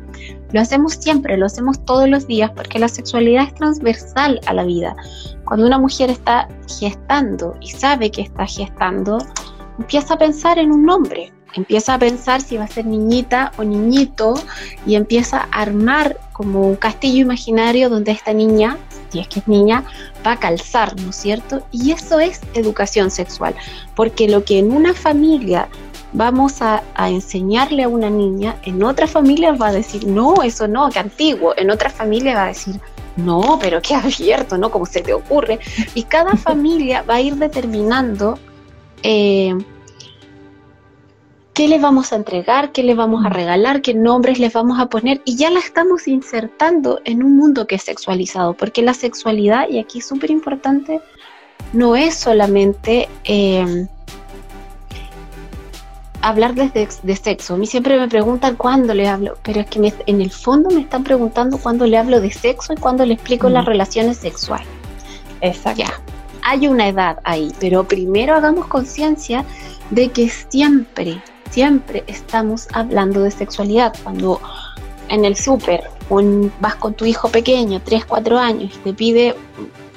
Lo 0.52 0.62
hacemos 0.62 0.94
siempre, 0.94 1.38
lo 1.38 1.46
hacemos 1.46 1.84
todos 1.84 2.08
los 2.08 2.26
días 2.28 2.52
porque 2.56 2.80
la 2.80 2.88
sexualidad 2.88 3.44
es 3.46 3.56
transversal 3.56 4.40
a 4.46 4.54
la 4.54 4.64
vida. 4.64 4.96
Cuando 5.44 5.66
una 5.66 5.78
mujer 5.78 6.10
está 6.10 6.48
gestando 6.80 7.56
y 7.60 7.70
sabe 7.70 8.12
que 8.12 8.22
está 8.22 8.46
gestando, 8.46 9.18
empieza 9.78 10.14
a 10.14 10.18
pensar 10.18 10.58
en 10.58 10.72
un 10.72 10.86
nombre, 10.86 11.34
empieza 11.54 11.96
a 11.96 12.00
pensar 12.00 12.42
si 12.42 12.58
va 12.58 12.64
a 12.66 12.68
ser 12.68 12.86
niñita 12.86 13.52
o 13.58 13.64
niñito 13.64 14.36
y 14.86 14.96
empieza 14.96 15.48
a 15.52 15.62
armar 15.62 16.18
como 16.32 16.62
un 16.62 16.76
castillo 16.76 17.22
imaginario 17.22 17.90
donde 17.90 18.12
esta 18.12 18.32
niña, 18.32 18.78
si 19.10 19.20
es 19.20 19.28
que 19.28 19.40
es 19.40 19.48
niña, 19.48 19.84
va 20.26 20.34
a 20.34 20.40
calzar, 20.40 20.96
¿no 21.02 21.10
es 21.10 21.16
cierto? 21.16 21.66
Y 21.72 21.92
eso 21.92 22.20
es 22.20 22.42
educación 22.54 23.12
sexual, 23.12 23.56
porque 23.96 24.30
lo 24.30 24.44
que 24.44 24.60
en 24.60 24.72
una 24.72 24.94
familia 24.94 25.68
vamos 26.14 26.62
a, 26.62 26.84
enseñarle 26.98 27.84
a 27.84 27.90
una 27.90 28.10
niña, 28.10 28.58
en 28.64 28.84
otra 28.84 29.08
familia 29.08 29.54
va 29.54 29.68
a 29.68 29.74
decir, 29.74 30.08
no, 30.08 30.42
eso 30.44 30.68
no, 30.68 30.90
que 30.90 31.00
antiguo, 31.00 31.54
en 31.58 31.70
otra 31.70 31.90
familia 31.90 32.36
va 32.36 32.44
a 32.46 32.48
decir, 32.48 32.80
no, 33.16 33.58
pero 33.62 33.82
qué 33.82 33.96
abierto, 33.96 34.58
¿no? 34.58 34.72
Como 34.72 34.86
se 34.86 35.02
te 35.02 35.14
ocurre. 35.14 35.60
Y 35.94 36.04
cada 36.04 36.36
familia 36.38 37.04
va 37.04 37.16
a 37.16 37.22
ir 37.22 37.36
determinando 37.36 38.40
eh, 39.04 39.54
qué 41.54 41.68
le 41.68 41.80
vamos 41.80 42.14
a 42.14 42.16
entregar, 42.16 42.72
qué 42.72 42.84
le 42.84 42.94
vamos 42.94 43.26
a 43.26 43.30
regalar, 43.30 43.82
qué 43.82 43.94
nombres 43.94 44.40
les 44.40 44.54
vamos 44.54 44.80
a 44.80 44.88
poner. 44.88 45.22
Y 45.26 45.36
ya 45.36 45.50
la 45.50 45.60
estamos 45.60 46.08
insertando 46.08 47.02
en 47.04 47.24
un 47.24 47.36
mundo 47.36 47.68
que 47.68 47.76
es 47.76 47.84
sexualizado, 47.84 48.54
porque 48.54 48.82
la 48.82 48.94
sexualidad, 48.94 49.68
y 49.70 49.80
aquí 49.80 50.00
es 50.00 50.08
súper 50.08 50.32
importante, 50.32 51.02
no 51.74 51.96
es 51.96 52.16
solamente... 52.16 53.10
Eh, 53.24 53.88
hablar 56.30 56.56
desde 56.56 56.88
de 57.04 57.16
sexo. 57.16 57.54
A 57.54 57.58
mí 57.58 57.66
siempre 57.66 57.98
me 57.98 58.08
preguntan 58.08 58.56
cuándo 58.56 58.94
le 58.94 59.08
hablo, 59.08 59.38
pero 59.44 59.62
es 59.62 59.68
que 59.68 59.94
en 60.06 60.22
el 60.22 60.32
fondo 60.32 60.70
me 60.70 60.82
están 60.82 61.04
preguntando 61.04 61.58
cuándo 61.58 61.86
le 61.86 61.98
hablo 61.98 62.20
de 62.20 62.32
sexo 62.32 62.74
y 62.74 62.78
cuándo 62.78 63.06
le 63.06 63.14
explico 63.14 63.50
las 63.50 63.64
mm. 63.64 63.68
relaciones 63.68 64.18
sexuales. 64.18 64.68
Exacto. 65.42 65.84
Ya, 65.84 66.02
hay 66.44 66.68
una 66.68 66.88
edad 66.88 67.20
ahí, 67.24 67.52
pero 67.60 67.84
primero 67.84 68.36
hagamos 68.36 68.68
conciencia 68.68 69.46
de 69.90 70.10
que 70.10 70.30
siempre, 70.30 71.22
siempre 71.50 72.04
estamos 72.08 72.68
hablando 72.74 73.22
de 73.22 73.32
sexualidad. 73.32 73.94
Cuando 74.04 74.42
en 75.10 75.26
el 75.26 75.36
súper 75.36 75.90
vas 76.60 76.76
con 76.76 76.94
tu 76.94 77.06
hijo 77.06 77.30
pequeño, 77.30 77.82
3, 77.84 78.06
4 78.06 78.38
años, 78.38 78.74
y 78.76 78.80
te 78.80 78.94
pide 78.94 79.36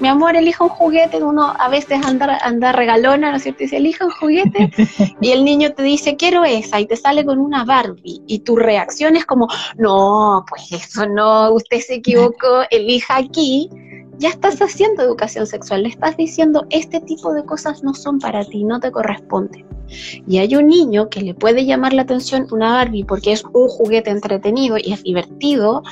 mi 0.01 0.09
amor, 0.09 0.37
elija 0.37 0.65
un 0.65 0.71
juguete, 0.71 1.23
uno 1.23 1.55
a 1.59 1.69
veces 1.69 2.05
anda, 2.05 2.39
anda 2.43 2.73
regalona, 2.73 3.31
¿no 3.31 3.37
es 3.37 3.43
cierto? 3.43 3.61
Dice, 3.61 3.77
elija 3.77 4.07
un 4.07 4.13
juguete, 4.13 4.71
y 5.21 5.31
el 5.31 5.45
niño 5.45 5.73
te 5.73 5.83
dice, 5.83 6.17
quiero 6.17 6.45
esa, 6.45 6.81
y 6.81 6.87
te 6.87 6.97
sale 6.97 7.25
con 7.25 7.39
una 7.39 7.65
Barbie, 7.65 8.23
y 8.27 8.41
tu 8.41 8.57
reacción 8.57 9.17
es 9.17 9.27
como, 9.27 9.49
no, 9.77 10.45
pues 10.49 10.73
eso 10.73 11.07
no, 11.07 11.53
usted 11.53 11.81
se 11.81 11.97
equivocó, 11.97 12.63
elija 12.71 13.17
aquí, 13.17 13.69
ya 14.19 14.29
estás 14.29 14.61
haciendo 14.61 15.03
educación 15.03 15.47
sexual, 15.47 15.83
le 15.83 15.89
estás 15.89 16.17
diciendo, 16.17 16.67
este 16.71 17.01
tipo 17.01 17.33
de 17.33 17.45
cosas 17.45 17.83
no 17.83 17.95
son 17.95 18.19
para 18.19 18.45
ti, 18.45 18.65
no 18.65 18.79
te 18.79 18.91
corresponden. 18.91 19.67
Y 20.29 20.39
hay 20.39 20.55
un 20.55 20.69
niño 20.69 21.09
que 21.09 21.23
le 21.23 21.35
puede 21.35 21.65
llamar 21.65 21.95
la 21.95 22.03
atención 22.03 22.47
una 22.53 22.73
Barbie 22.73 23.05
porque 23.05 23.33
es 23.33 23.43
un 23.45 23.69
juguete 23.69 24.11
entretenido 24.11 24.77
y 24.79 24.93
es 24.93 25.03
divertido, 25.03 25.83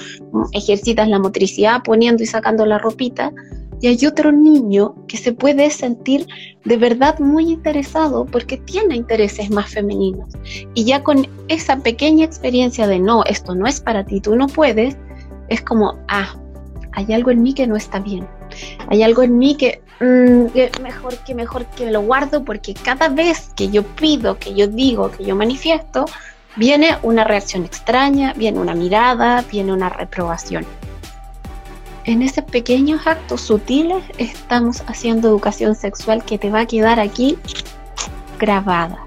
ejercitas 0.53 1.09
la 1.09 1.19
motricidad 1.19 1.83
poniendo 1.83 2.23
y 2.23 2.27
sacando 2.27 2.67
la 2.67 2.79
ropita, 2.79 3.33
y 3.81 3.87
hay 3.87 4.07
otro 4.07 4.33
niño 4.33 4.95
que 5.07 5.17
se 5.17 5.33
puede 5.33 5.71
sentir 5.71 6.27
de 6.65 6.77
verdad 6.77 7.19
muy 7.19 7.51
interesado 7.51 8.27
porque 8.27 8.57
tiene 8.57 8.97
intereses 8.97 9.51
más 9.51 9.71
femeninos. 9.71 10.29
Y 10.75 10.85
ya 10.85 11.03
con 11.03 11.27
esa 11.49 11.77
pequeña 11.77 12.25
experiencia 12.25 12.87
de 12.87 12.99
no, 12.99 13.25
esto 13.25 13.55
no 13.55 13.67
es 13.67 13.81
para 13.81 14.05
ti, 14.05 14.21
tú 14.21 14.35
no 14.37 14.47
puedes, 14.49 14.97
es 15.49 15.63
como, 15.63 15.99
ah, 16.09 16.35
hay 16.93 17.13
algo 17.13 17.31
en 17.31 17.43
mí 17.43 17.55
que 17.55 17.67
no 17.67 17.77
está 17.77 18.01
bien. 18.01 18.27
Hay 18.89 19.03
algo 19.03 19.23
en 19.23 19.39
mí 19.39 19.57
que, 19.57 19.81
mm, 20.01 20.83
mejor 20.83 21.17
que 21.19 21.35
mejor 21.35 21.67
que 21.67 21.91
lo 21.91 22.03
guardo 22.03 22.45
porque 22.45 22.75
cada 22.75 23.09
vez 23.09 23.51
que 23.55 23.69
yo 23.69 23.83
pido, 23.85 24.39
que 24.39 24.55
yo 24.55 24.67
digo, 24.67 25.11
que 25.11 25.25
yo 25.25 25.37
manifiesto, 25.37 26.07
viene 26.57 26.97
una 27.03 27.25
reacción 27.25 27.65
extraña, 27.65 28.33
viene 28.35 28.59
una 28.59 28.75
mirada, 28.75 29.45
viene 29.51 29.73
una 29.73 29.89
reprobación 29.89 30.67
en 32.09 32.23
esos 32.23 32.45
pequeños 32.45 33.07
actos 33.07 33.43
sutiles 33.43 34.03
estamos 34.17 34.83
haciendo 34.87 35.29
educación 35.29 35.75
sexual 35.75 36.25
que 36.25 36.39
te 36.39 36.49
va 36.49 36.61
a 36.61 36.67
quedar 36.67 36.99
aquí 36.99 37.37
grabada, 38.39 39.07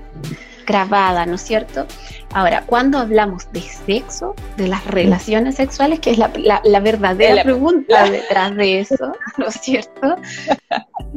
grabada, 0.68 1.26
¿no 1.26 1.36
es 1.36 1.42
cierto? 1.42 1.88
Ahora, 2.32 2.64
cuando 2.68 3.00
hablamos 3.00 3.52
de 3.54 3.62
sexo, 3.62 4.36
de 4.56 4.68
las 4.68 4.86
relaciones 4.86 5.56
sexuales, 5.56 6.00
que 6.00 6.12
es 6.12 6.20
la, 6.20 6.80
verdadera 6.80 7.42
pregunta 7.42 8.08
detrás 8.08 8.56
de 8.56 8.82
eso, 8.82 9.14
¿no 9.38 9.48
es 9.48 9.56
cierto? 9.56 10.16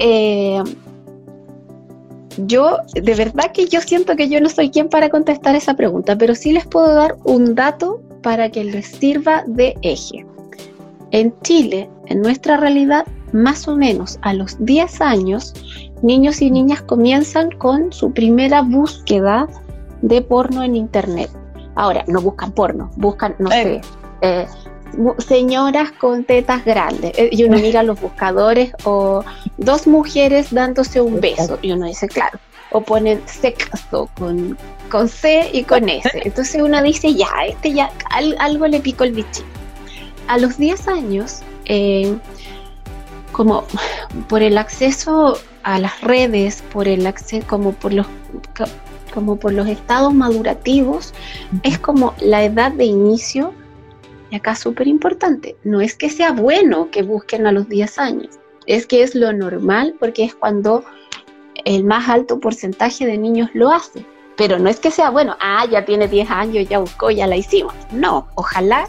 Eh, 0.01 0.61
yo, 2.39 2.79
de 2.95 3.15
verdad 3.15 3.53
que 3.53 3.69
yo 3.69 3.81
siento 3.81 4.17
que 4.17 4.29
yo 4.29 4.41
no 4.41 4.49
soy 4.49 4.71
quien 4.71 4.89
para 4.89 5.09
contestar 5.09 5.55
esa 5.55 5.75
pregunta, 5.75 6.19
pero 6.19 6.35
sí 6.35 6.51
les 6.53 6.67
puedo 6.67 6.93
dar 6.95 7.15
un 7.23 7.55
dato 7.55 8.03
para 8.23 8.51
que 8.51 8.65
les 8.65 8.87
sirva 8.87 9.45
de 9.47 9.77
eje. 9.83 10.27
En 11.15 11.33
Chile, 11.43 11.89
en 12.07 12.23
nuestra 12.23 12.57
realidad, 12.57 13.07
más 13.31 13.69
o 13.69 13.77
menos 13.77 14.19
a 14.23 14.35
los 14.35 14.57
10 14.59 15.01
años, 15.01 15.55
niños 16.03 16.43
y 16.43 16.51
niñas 16.51 16.83
comienzan 16.83 17.53
con 17.53 17.93
su 17.93 18.13
primera 18.13 18.63
búsqueda 18.63 19.47
de 20.03 20.23
porno 20.23 20.65
en 20.65 20.75
Internet. 20.75 21.31
Ahora, 21.77 22.03
no 22.09 22.21
buscan 22.21 22.51
porno, 22.51 22.91
buscan, 22.97 23.37
no 23.39 23.49
sé, 23.51 23.81
eh, 24.23 24.47
señoras 25.19 25.93
con 25.93 26.25
tetas 26.25 26.65
grandes. 26.65 27.17
Eh, 27.17 27.29
y 27.31 27.45
uno 27.45 27.59
mira 27.59 27.85
los 27.85 28.01
buscadores 28.01 28.73
o 28.83 29.23
dos 29.57 29.87
mujeres 29.87 30.53
dándose 30.53 31.01
un 31.01 31.21
beso. 31.21 31.61
Y 31.63 31.71
uno 31.71 31.87
dice, 31.87 32.09
claro. 32.09 32.41
O 32.73 32.81
ponen 32.81 33.23
sexo 33.27 34.11
con, 34.19 34.59
con 34.91 35.09
C 35.09 35.49
y 35.53 35.63
con 35.63 35.89
S. 35.89 36.11
Entonces 36.25 36.61
uno 36.61 36.83
dice, 36.83 37.15
ya, 37.15 37.29
este 37.47 37.73
ya, 37.73 37.89
algo 38.41 38.67
le 38.67 38.81
picó 38.81 39.05
el 39.05 39.13
bichito 39.13 39.64
a 40.29 40.39
los 40.39 40.59
10 40.59 40.89
años, 40.89 41.43
eh, 41.67 42.17
como 43.33 43.65
por 44.29 44.43
el 44.43 44.59
acceso 44.59 45.39
a 45.63 45.79
las 45.79 46.01
redes, 46.01 46.63
por 46.73 46.89
el 46.89 47.07
acceso, 47.07 47.47
como 47.47 47.73
por 47.73 47.93
los 47.93 48.07
como 49.13 49.37
por 49.37 49.53
los 49.53 49.69
estados 49.69 50.13
madurativos, 50.13 51.15
es 51.63 51.79
como 51.79 52.15
la 52.21 52.43
edad 52.43 52.73
de 52.73 52.85
inicio, 52.85 53.55
y 54.31 54.37
acá 54.37 54.57
súper 54.57 54.89
importante, 54.89 55.57
no 55.63 55.81
es 55.81 55.95
que 55.95 56.11
sea 56.11 56.33
bueno 56.33 56.91
que 56.91 57.03
busquen 57.05 57.47
a 57.47 57.53
los 57.53 57.69
10 57.69 57.99
años, 57.99 58.39
es 58.67 58.87
que 58.87 59.03
es 59.03 59.15
lo 59.15 59.33
normal 59.33 59.95
porque 60.01 60.25
es 60.25 60.35
cuando 60.35 60.85
el 61.65 61.85
más 61.85 62.09
alto 62.09 62.41
porcentaje 62.41 63.07
de 63.07 63.19
niños 63.19 63.51
lo 63.55 63.71
hace. 63.71 64.05
Pero 64.37 64.59
no 64.59 64.69
es 64.69 64.81
que 64.81 64.91
sea 64.91 65.11
bueno, 65.11 65.37
ah, 65.41 65.65
ya 65.71 65.85
tiene 65.85 66.09
10 66.09 66.31
años, 66.31 66.69
ya 66.69 66.81
buscó, 66.81 67.11
ya 67.11 67.27
la 67.27 67.37
hicimos. 67.37 67.73
No, 67.93 68.27
ojalá 68.35 68.89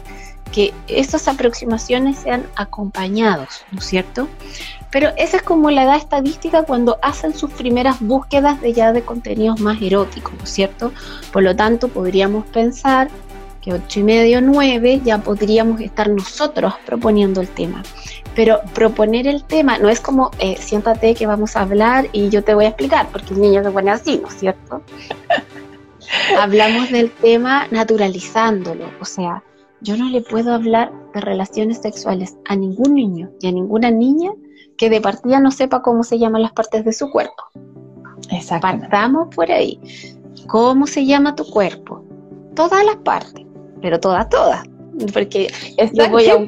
que 0.52 0.72
esas 0.88 1.28
aproximaciones 1.28 2.18
sean 2.18 2.46
acompañados, 2.56 3.64
¿no 3.72 3.78
es 3.78 3.86
cierto? 3.86 4.28
Pero 4.90 5.10
esa 5.16 5.38
es 5.38 5.42
como 5.42 5.70
la 5.70 5.84
edad 5.84 5.96
estadística 5.96 6.62
cuando 6.62 6.98
hacen 7.02 7.34
sus 7.34 7.50
primeras 7.50 8.00
búsquedas 8.00 8.60
de 8.60 8.72
ya 8.72 8.92
de 8.92 9.02
contenidos 9.02 9.60
más 9.60 9.80
eróticos, 9.82 10.32
¿no 10.34 10.44
es 10.44 10.50
cierto? 10.50 10.92
Por 11.32 11.42
lo 11.42 11.54
tanto, 11.54 11.88
podríamos 11.88 12.46
pensar 12.46 13.08
que 13.60 13.72
ocho 13.72 14.00
y 14.00 14.04
medio, 14.04 14.40
nueve, 14.40 15.00
ya 15.04 15.18
podríamos 15.18 15.80
estar 15.80 16.08
nosotros 16.08 16.74
proponiendo 16.86 17.40
el 17.40 17.48
tema. 17.48 17.82
Pero 18.36 18.60
proponer 18.74 19.26
el 19.26 19.42
tema 19.44 19.76
no 19.78 19.88
es 19.88 20.00
como, 20.00 20.30
eh, 20.38 20.56
siéntate 20.60 21.14
que 21.14 21.26
vamos 21.26 21.56
a 21.56 21.62
hablar 21.62 22.08
y 22.12 22.28
yo 22.28 22.44
te 22.44 22.54
voy 22.54 22.66
a 22.66 22.68
explicar, 22.68 23.08
porque 23.10 23.34
el 23.34 23.40
niño 23.40 23.64
se 23.64 23.70
pone 23.70 23.90
así, 23.90 24.20
¿no 24.22 24.28
es 24.28 24.36
cierto? 24.36 24.82
Hablamos 26.38 26.90
del 26.90 27.10
tema 27.10 27.66
naturalizándolo, 27.70 28.88
o 29.00 29.04
sea, 29.04 29.42
yo 29.80 29.96
no 29.96 30.08
le 30.10 30.20
puedo 30.20 30.54
hablar 30.54 30.92
de 31.14 31.20
relaciones 31.20 31.78
sexuales 31.78 32.36
a 32.46 32.56
ningún 32.56 32.94
niño 32.94 33.30
y 33.40 33.48
a 33.48 33.52
ninguna 33.52 33.90
niña 33.90 34.30
que 34.76 34.90
de 34.90 35.00
partida 35.00 35.40
no 35.40 35.50
sepa 35.50 35.82
cómo 35.82 36.02
se 36.02 36.18
llaman 36.18 36.42
las 36.42 36.52
partes 36.52 36.84
de 36.84 36.92
su 36.92 37.10
cuerpo. 37.10 37.42
Exacto. 38.30 38.66
Partamos 38.66 39.34
por 39.34 39.50
ahí. 39.50 39.80
¿Cómo 40.48 40.86
se 40.86 41.04
llama 41.04 41.34
tu 41.34 41.44
cuerpo? 41.44 42.04
Todas 42.54 42.84
las 42.84 42.96
partes, 42.96 43.44
pero 43.80 43.98
todas, 44.00 44.28
todas. 44.28 44.64
Porque 45.12 45.48
yo 45.92 46.08
voy, 46.08 46.28
a 46.28 46.36
un, 46.36 46.46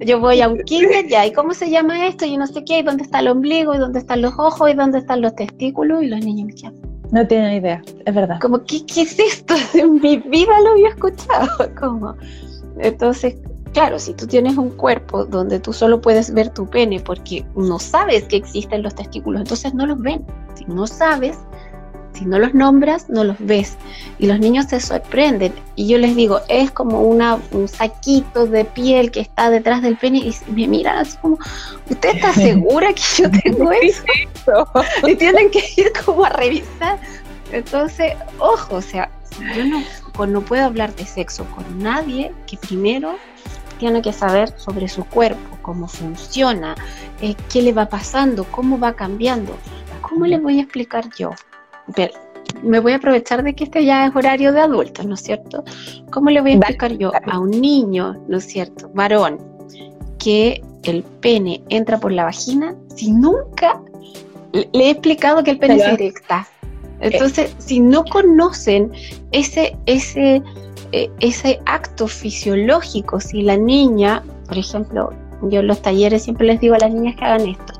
yo 0.00 0.20
voy 0.20 0.40
a 0.40 0.48
un 0.48 0.58
kinder 0.62 1.08
ya, 1.08 1.26
¿y 1.26 1.32
cómo 1.32 1.54
se 1.54 1.70
llama 1.70 2.06
esto? 2.06 2.24
Y 2.24 2.36
no 2.36 2.46
sé 2.46 2.64
qué, 2.64 2.78
y 2.78 2.82
dónde 2.82 3.02
está 3.02 3.18
el 3.18 3.28
ombligo, 3.28 3.74
y 3.74 3.78
dónde 3.78 3.98
están 3.98 4.22
los 4.22 4.34
ojos, 4.38 4.70
y 4.70 4.74
dónde 4.74 4.98
están 4.98 5.20
los 5.20 5.34
testículos, 5.34 6.02
y 6.02 6.06
los 6.06 6.20
niños 6.20 6.46
me 6.46 6.54
quedan. 6.54 6.74
No 7.10 7.26
tienen 7.26 7.54
idea, 7.54 7.82
es 8.06 8.14
verdad. 8.14 8.38
Como, 8.40 8.62
¿qué, 8.64 8.86
qué 8.86 9.02
es 9.02 9.18
esto? 9.18 9.54
En 9.74 9.94
mi 10.00 10.18
vida 10.18 10.60
lo 10.62 10.70
había 10.70 10.90
escuchado. 10.90 11.48
Como, 11.78 12.14
entonces, 12.82 13.36
claro, 13.72 13.98
si 13.98 14.14
tú 14.14 14.26
tienes 14.26 14.56
un 14.56 14.70
cuerpo 14.70 15.24
donde 15.24 15.60
tú 15.60 15.72
solo 15.72 16.00
puedes 16.00 16.32
ver 16.32 16.50
tu 16.50 16.68
pene 16.68 17.00
porque 17.00 17.44
no 17.54 17.78
sabes 17.78 18.24
que 18.24 18.36
existen 18.36 18.82
los 18.82 18.94
testículos, 18.94 19.42
entonces 19.42 19.74
no 19.74 19.86
los 19.86 20.00
ven. 20.00 20.24
Si 20.54 20.64
no 20.66 20.86
sabes, 20.86 21.38
si 22.14 22.24
no 22.24 22.38
los 22.38 22.52
nombras, 22.54 23.08
no 23.08 23.24
los 23.24 23.36
ves. 23.38 23.76
Y 24.18 24.26
los 24.26 24.38
niños 24.40 24.66
se 24.66 24.80
sorprenden. 24.80 25.52
Y 25.76 25.88
yo 25.88 25.98
les 25.98 26.16
digo, 26.16 26.40
es 26.48 26.70
como 26.70 27.02
una, 27.02 27.38
un 27.52 27.68
saquito 27.68 28.46
de 28.46 28.64
piel 28.64 29.10
que 29.10 29.20
está 29.20 29.50
detrás 29.50 29.82
del 29.82 29.96
pene 29.96 30.18
y 30.18 30.34
me 30.52 30.66
miran 30.68 30.98
así 30.98 31.16
como, 31.18 31.38
¿usted 31.88 32.16
está 32.16 32.32
segura 32.34 32.92
que 32.92 33.02
yo 33.16 33.30
tengo 33.30 33.70
eso? 33.72 34.02
y 35.06 35.14
tienen 35.16 35.50
que 35.50 35.62
ir 35.76 35.92
como 36.04 36.24
a 36.24 36.30
revisar. 36.30 36.98
Entonces, 37.52 38.12
ojo, 38.38 38.76
o 38.76 38.82
sea, 38.82 39.10
yo 39.56 39.64
no 39.64 39.82
no 40.26 40.40
puedo 40.42 40.64
hablar 40.64 40.94
de 40.94 41.04
sexo 41.04 41.44
con 41.54 41.78
nadie 41.78 42.32
que 42.46 42.56
primero 42.56 43.16
tiene 43.78 44.02
que 44.02 44.12
saber 44.12 44.52
sobre 44.58 44.88
su 44.88 45.04
cuerpo, 45.04 45.56
cómo 45.62 45.88
funciona, 45.88 46.74
eh, 47.20 47.34
qué 47.50 47.62
le 47.62 47.72
va 47.72 47.86
pasando, 47.86 48.44
cómo 48.44 48.78
va 48.78 48.92
cambiando. 48.92 49.56
¿Cómo 50.02 50.26
le 50.26 50.38
voy 50.38 50.58
a 50.58 50.62
explicar 50.62 51.08
yo? 51.16 51.30
me 52.62 52.78
voy 52.80 52.92
a 52.92 52.96
aprovechar 52.96 53.42
de 53.42 53.54
que 53.54 53.64
este 53.64 53.84
ya 53.84 54.06
es 54.06 54.14
horario 54.14 54.52
de 54.52 54.60
adultos, 54.60 55.06
¿no 55.06 55.14
es 55.14 55.22
cierto? 55.22 55.64
¿Cómo 56.10 56.30
le 56.30 56.40
voy 56.40 56.52
a 56.52 56.54
explicar 56.56 56.92
yo 56.96 57.12
a 57.26 57.38
un 57.38 57.50
niño, 57.50 58.16
¿no 58.28 58.38
es 58.38 58.44
cierto? 58.44 58.90
Varón, 58.94 59.38
que 60.18 60.62
el 60.82 61.02
pene 61.02 61.62
entra 61.68 61.98
por 61.98 62.12
la 62.12 62.24
vagina 62.24 62.74
si 62.94 63.12
nunca 63.12 63.80
le 64.52 64.68
he 64.72 64.90
explicado 64.90 65.42
que 65.42 65.52
el 65.52 65.58
pene 65.58 65.78
se 65.78 65.92
erecta? 65.92 66.46
Entonces, 67.00 67.54
si 67.58 67.80
no 67.80 68.04
conocen 68.04 68.92
ese, 69.32 69.76
ese, 69.86 70.42
eh, 70.92 71.10
ese 71.20 71.60
acto 71.66 72.06
fisiológico, 72.06 73.20
si 73.20 73.42
la 73.42 73.56
niña, 73.56 74.22
por 74.46 74.58
ejemplo, 74.58 75.10
yo 75.42 75.60
en 75.60 75.66
los 75.66 75.80
talleres 75.80 76.24
siempre 76.24 76.46
les 76.46 76.60
digo 76.60 76.74
a 76.74 76.78
las 76.78 76.92
niñas 76.92 77.16
que 77.16 77.24
hagan 77.24 77.48
esto. 77.48 77.72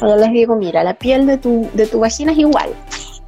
Yo 0.00 0.16
les 0.16 0.32
digo, 0.32 0.56
mira, 0.56 0.84
la 0.84 0.94
piel 0.94 1.26
de 1.26 1.38
tu, 1.38 1.68
de 1.74 1.86
tu 1.86 2.00
vagina 2.00 2.32
es 2.32 2.38
igual. 2.38 2.70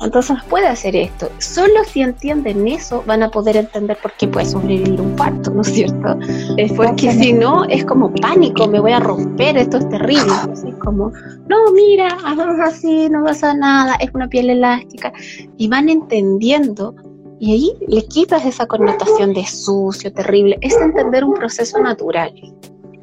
Entonces 0.01 0.37
puede 0.49 0.67
hacer 0.67 0.95
esto. 0.95 1.31
Solo 1.39 1.85
si 1.85 2.03
entienden 2.03 2.69
eso 2.69 3.03
van 3.07 3.23
a 3.23 3.31
poder 3.31 3.57
entender 3.57 3.97
por 4.03 4.13
qué 4.13 4.29
puede 4.29 4.47
sobrevivir 4.47 5.01
un 5.01 5.17
parto, 5.17 5.51
¿no 5.51 5.63
es 5.63 5.69
cierto? 5.69 6.19
Es 6.57 6.73
porque 6.73 7.13
si 7.13 7.33
no 7.33 7.65
es 7.65 7.85
como 7.85 8.13
pánico, 8.13 8.69
me 8.69 8.79
voy 8.79 8.93
a 8.93 9.01
romper, 9.01 9.57
esto 9.57 9.79
es 9.79 9.89
terrible. 9.89 10.33
Es 10.53 10.75
como, 10.77 11.13
no, 11.49 11.73
mira, 11.73 12.09
hagamos 12.25 12.61
así, 12.61 13.09
no 13.09 13.25
pasa 13.25 13.55
nada, 13.55 13.95
es 13.97 14.11
una 14.13 14.29
piel 14.29 14.51
elástica. 14.51 15.13
Y 15.57 15.69
van 15.69 15.89
entendiendo 15.89 16.95
y 17.39 17.53
ahí 17.53 17.73
le 17.89 18.07
quitas 18.07 18.45
esa 18.45 18.67
connotación 18.67 19.33
de 19.33 19.47
sucio, 19.47 20.13
terrible. 20.13 20.59
Es 20.61 20.75
entender 20.77 21.25
un 21.25 21.35
proceso 21.35 21.79
natural. 21.81 22.33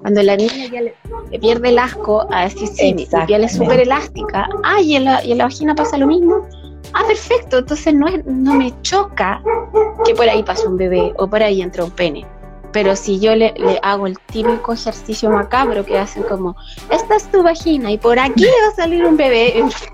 Cuando 0.02 0.22
la 0.22 0.36
niña 0.36 0.68
ya 0.72 0.82
le, 0.82 0.94
pierde 1.40 1.70
el 1.70 1.80
asco 1.80 2.28
a 2.30 2.44
decir, 2.44 2.68
sí, 2.68 2.94
mi 2.94 3.08
piel 3.26 3.46
es 3.46 3.54
súper 3.54 3.80
elástica, 3.80 4.50
ah, 4.64 4.82
y 4.82 4.96
en, 4.96 5.06
la, 5.06 5.24
y 5.24 5.32
en 5.32 5.38
la 5.38 5.46
vagina 5.46 5.74
pasa 5.76 5.98
lo 5.98 6.08
mismo, 6.08 6.46
ah, 6.94 7.04
perfecto, 7.08 7.60
entonces 7.60 7.94
no, 7.94 8.08
es, 8.08 8.26
no 8.26 8.56
me 8.56 8.74
choca 8.82 9.42
que 10.06 10.14
por 10.14 10.28
ahí 10.28 10.44
pase 10.44 10.68
un 10.68 10.78
bebé 10.78 11.14
o 11.18 11.28
por 11.28 11.42
ahí 11.42 11.62
entra 11.62 11.84
un 11.84 11.92
pene. 11.92 12.26
Pero 12.72 12.96
si 12.96 13.20
yo 13.20 13.36
le, 13.36 13.54
le, 13.56 13.80
hago 13.84 14.08
el 14.08 14.18
típico 14.20 14.74
ejercicio 14.74 15.30
macabro 15.30 15.86
que 15.86 15.98
hacen 15.98 16.24
como, 16.24 16.56
esta 16.90 17.16
es 17.16 17.30
tu 17.32 17.44
vagina 17.44 17.92
y 17.92 18.00
por 18.00 18.18
aquí 18.18 18.46
va 18.46 18.70
a 18.72 18.76
salir 18.76 19.06
un 19.06 19.16
bebé, 19.16 19.64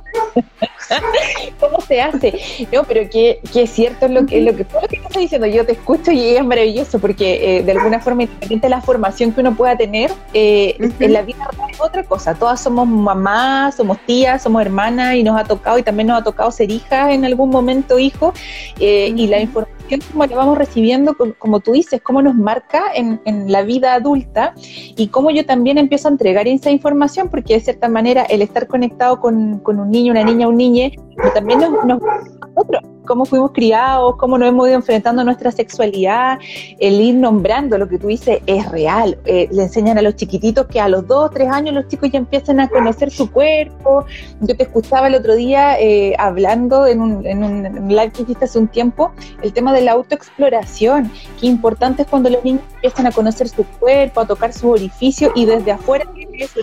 ¿Cómo 1.60 1.80
se 1.82 2.02
hace? 2.02 2.68
No, 2.72 2.84
pero 2.84 3.10
que, 3.10 3.40
es 3.54 3.70
cierto 3.70 4.08
lo 4.08 4.26
que, 4.26 4.42
lo 4.42 4.56
que, 4.56 4.64
todo 4.64 4.82
lo 4.82 4.88
que 4.88 4.98
estás 4.98 5.18
diciendo. 5.18 5.48
Yo 5.48 5.66
te 5.66 5.74
escucho 5.74 6.12
y 6.12 6.36
es 6.36 6.44
maravilloso 6.44 7.00
porque 7.00 7.58
eh, 7.58 7.64
de 7.64 7.72
alguna 7.72 8.00
forma, 8.00 8.24
independiente 8.24 8.68
de 8.68 8.72
la 8.72 8.82
formación 8.82 9.32
que 9.32 9.42
uno 9.42 9.56
pueda 9.56 9.78
tener, 9.78 10.12
eh, 10.34 10.76
en 10.80 11.14
la 11.14 11.22
vida 11.22 11.48
es 11.72 11.80
otra 11.80 12.04
cosa. 12.04 12.34
Todas 12.34 12.62
somos 12.62 12.88
mamás, 12.88 13.76
somos 13.76 14.00
tías, 14.06 14.44
somos 14.44 14.62
hermanas 14.62 15.16
y 15.16 15.24
nos 15.24 15.40
ha 15.40 15.44
tocado 15.44 15.78
y 15.78 15.84
también 15.84 16.08
nos 16.08 16.22
ha 16.22 16.24
tocado 16.24 16.52
ser 16.52 16.72
hijas 16.72 17.12
en 17.12 17.26
algún 17.26 17.50
momento, 17.50 18.00
hijo. 18.00 18.34
Eh, 18.80 19.14
y 19.16 19.28
la 19.28 19.40
información 19.40 19.80
como 20.12 20.26
la 20.26 20.36
vamos 20.36 20.58
recibiendo, 20.58 21.16
como 21.38 21.60
tú 21.62 21.72
dices, 21.72 22.00
cómo 22.02 22.22
nos 22.22 22.36
marca 22.36 22.84
en, 22.94 23.20
en, 23.26 23.52
la 23.52 23.64
vida 23.64 23.96
adulta 23.96 24.54
y 24.56 25.08
cómo 25.08 25.32
yo 25.32 25.46
también 25.46 25.80
empiezo 25.80 26.08
a 26.08 26.12
entregar 26.12 26.48
esa 26.48 26.70
información, 26.70 27.30
porque 27.30 27.56
de 27.56 27.60
cierta 27.62 27.90
manera 27.90 28.24
el 28.24 28.44
estar 28.44 28.68
conectado 28.68 29.20
con, 29.20 29.60
con 29.60 29.80
un 29.80 29.90
una 30.08 30.24
niña, 30.24 30.48
un 30.48 30.58
niño, 30.58 30.90
pero 31.16 31.34
también 31.34 31.60
nos, 31.60 31.84
nos 31.86 32.00
cómo 33.10 33.26
fuimos 33.26 33.52
criados, 33.54 34.16
cómo 34.18 34.38
nos 34.38 34.50
hemos 34.50 34.68
ido 34.68 34.76
enfrentando 34.76 35.24
a 35.24 35.26
nuestra 35.26 35.52
sexualidad, 35.52 36.38
el 36.80 37.02
ir 37.02 37.16
nombrando 37.16 37.76
lo 37.80 37.90
que 37.90 37.98
tú 37.98 38.08
dices 38.08 38.40
es 38.46 38.70
real. 38.70 39.18
Eh, 39.26 39.48
le 39.52 39.64
enseñan 39.64 39.98
a 39.98 40.04
los 40.04 40.16
chiquititos 40.16 40.68
que 40.68 40.80
a 40.80 40.88
los 40.88 41.08
dos, 41.08 41.32
tres 41.32 41.50
años 41.50 41.74
los 41.74 41.88
chicos 41.88 42.12
ya 42.12 42.20
empiezan 42.20 42.60
a 42.60 42.70
conocer 42.70 43.10
su 43.10 43.32
cuerpo. 43.32 44.06
Yo 44.42 44.56
te 44.56 44.62
escuchaba 44.62 45.08
el 45.08 45.16
otro 45.16 45.36
día 45.36 45.80
eh, 45.80 46.14
hablando 46.20 46.86
en 46.86 47.02
un, 47.02 47.26
en 47.26 47.44
un 47.44 47.88
live 47.88 48.12
que 48.12 48.22
hiciste 48.22 48.46
hace 48.46 48.60
un 48.60 48.68
tiempo, 48.68 49.12
el 49.42 49.54
tema 49.54 49.74
de 49.74 49.82
la 49.82 49.94
autoexploración. 49.94 51.12
Qué 51.40 51.48
importante 51.48 52.04
es 52.04 52.08
cuando 52.08 52.30
los 52.30 52.44
niños 52.44 52.62
empiezan 52.76 53.08
a 53.08 53.12
conocer 53.12 53.50
su 53.50 53.66
cuerpo, 53.80 54.22
a 54.22 54.28
tocar 54.28 54.54
su 54.54 54.70
orificio 54.70 55.32
y 55.34 55.46
desde 55.46 55.72
afuera, 55.72 56.06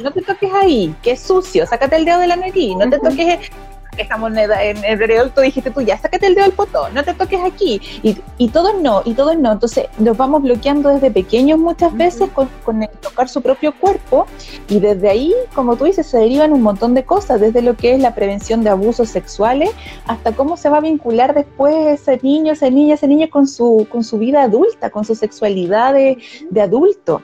no 0.02 0.12
te 0.12 0.22
toques 0.22 0.52
ahí, 0.52 0.94
es 1.04 1.20
sucio, 1.20 1.66
sácate 1.66 1.96
el 1.96 2.04
dedo 2.04 2.20
de 2.20 2.26
la 2.26 2.36
nariz, 2.36 2.76
no 2.76 2.88
te 2.88 2.98
toques 2.98 3.50
estamos 3.98 4.30
en, 4.32 4.38
en, 4.38 4.84
el 4.84 5.32
tú 5.32 5.40
dijiste 5.40 5.70
tú, 5.70 5.80
ya 5.80 5.98
sácate 5.98 6.26
el 6.26 6.34
dedo 6.34 6.44
del 6.44 6.54
potón, 6.54 6.94
no 6.94 7.04
te 7.04 7.14
toques 7.14 7.40
aquí. 7.42 7.80
Y, 8.02 8.16
y 8.38 8.48
todos 8.48 8.74
no, 8.80 9.02
y 9.04 9.14
todos 9.14 9.36
no. 9.36 9.52
Entonces 9.52 9.86
nos 9.98 10.16
vamos 10.16 10.42
bloqueando 10.42 10.90
desde 10.90 11.10
pequeños 11.10 11.58
muchas 11.58 11.94
veces 11.94 12.30
con, 12.30 12.48
con 12.64 12.82
el 12.82 12.90
tocar 13.00 13.28
su 13.28 13.40
propio 13.42 13.74
cuerpo 13.78 14.26
y 14.68 14.80
desde 14.80 15.08
ahí, 15.08 15.34
como 15.54 15.76
tú 15.76 15.84
dices, 15.84 16.06
se 16.06 16.18
derivan 16.18 16.52
un 16.52 16.62
montón 16.62 16.94
de 16.94 17.04
cosas, 17.04 17.40
desde 17.40 17.62
lo 17.62 17.76
que 17.76 17.94
es 17.94 18.00
la 18.00 18.14
prevención 18.14 18.62
de 18.62 18.70
abusos 18.70 19.08
sexuales 19.08 19.70
hasta 20.06 20.32
cómo 20.32 20.56
se 20.56 20.68
va 20.68 20.78
a 20.78 20.80
vincular 20.80 21.34
después 21.34 21.74
ese 22.00 22.18
niño, 22.22 22.52
esa 22.52 22.70
niña, 22.70 22.94
ese 22.94 23.08
niño 23.08 23.28
con 23.30 23.46
su, 23.46 23.86
con 23.90 24.04
su 24.04 24.18
vida 24.18 24.42
adulta, 24.42 24.90
con 24.90 25.04
su 25.04 25.14
sexualidad 25.14 25.94
de, 25.94 26.18
adulto. 26.60 27.22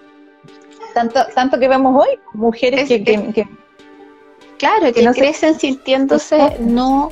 Tanto, 0.94 1.20
tanto 1.34 1.58
que 1.58 1.68
vemos 1.68 2.04
hoy, 2.04 2.18
mujeres 2.34 2.88
que, 2.88 3.02
que 3.02 3.46
Claro, 4.62 4.92
que, 4.92 5.04
crecen 5.10 5.58
sintiéndose 5.58 6.56
no, 6.60 7.10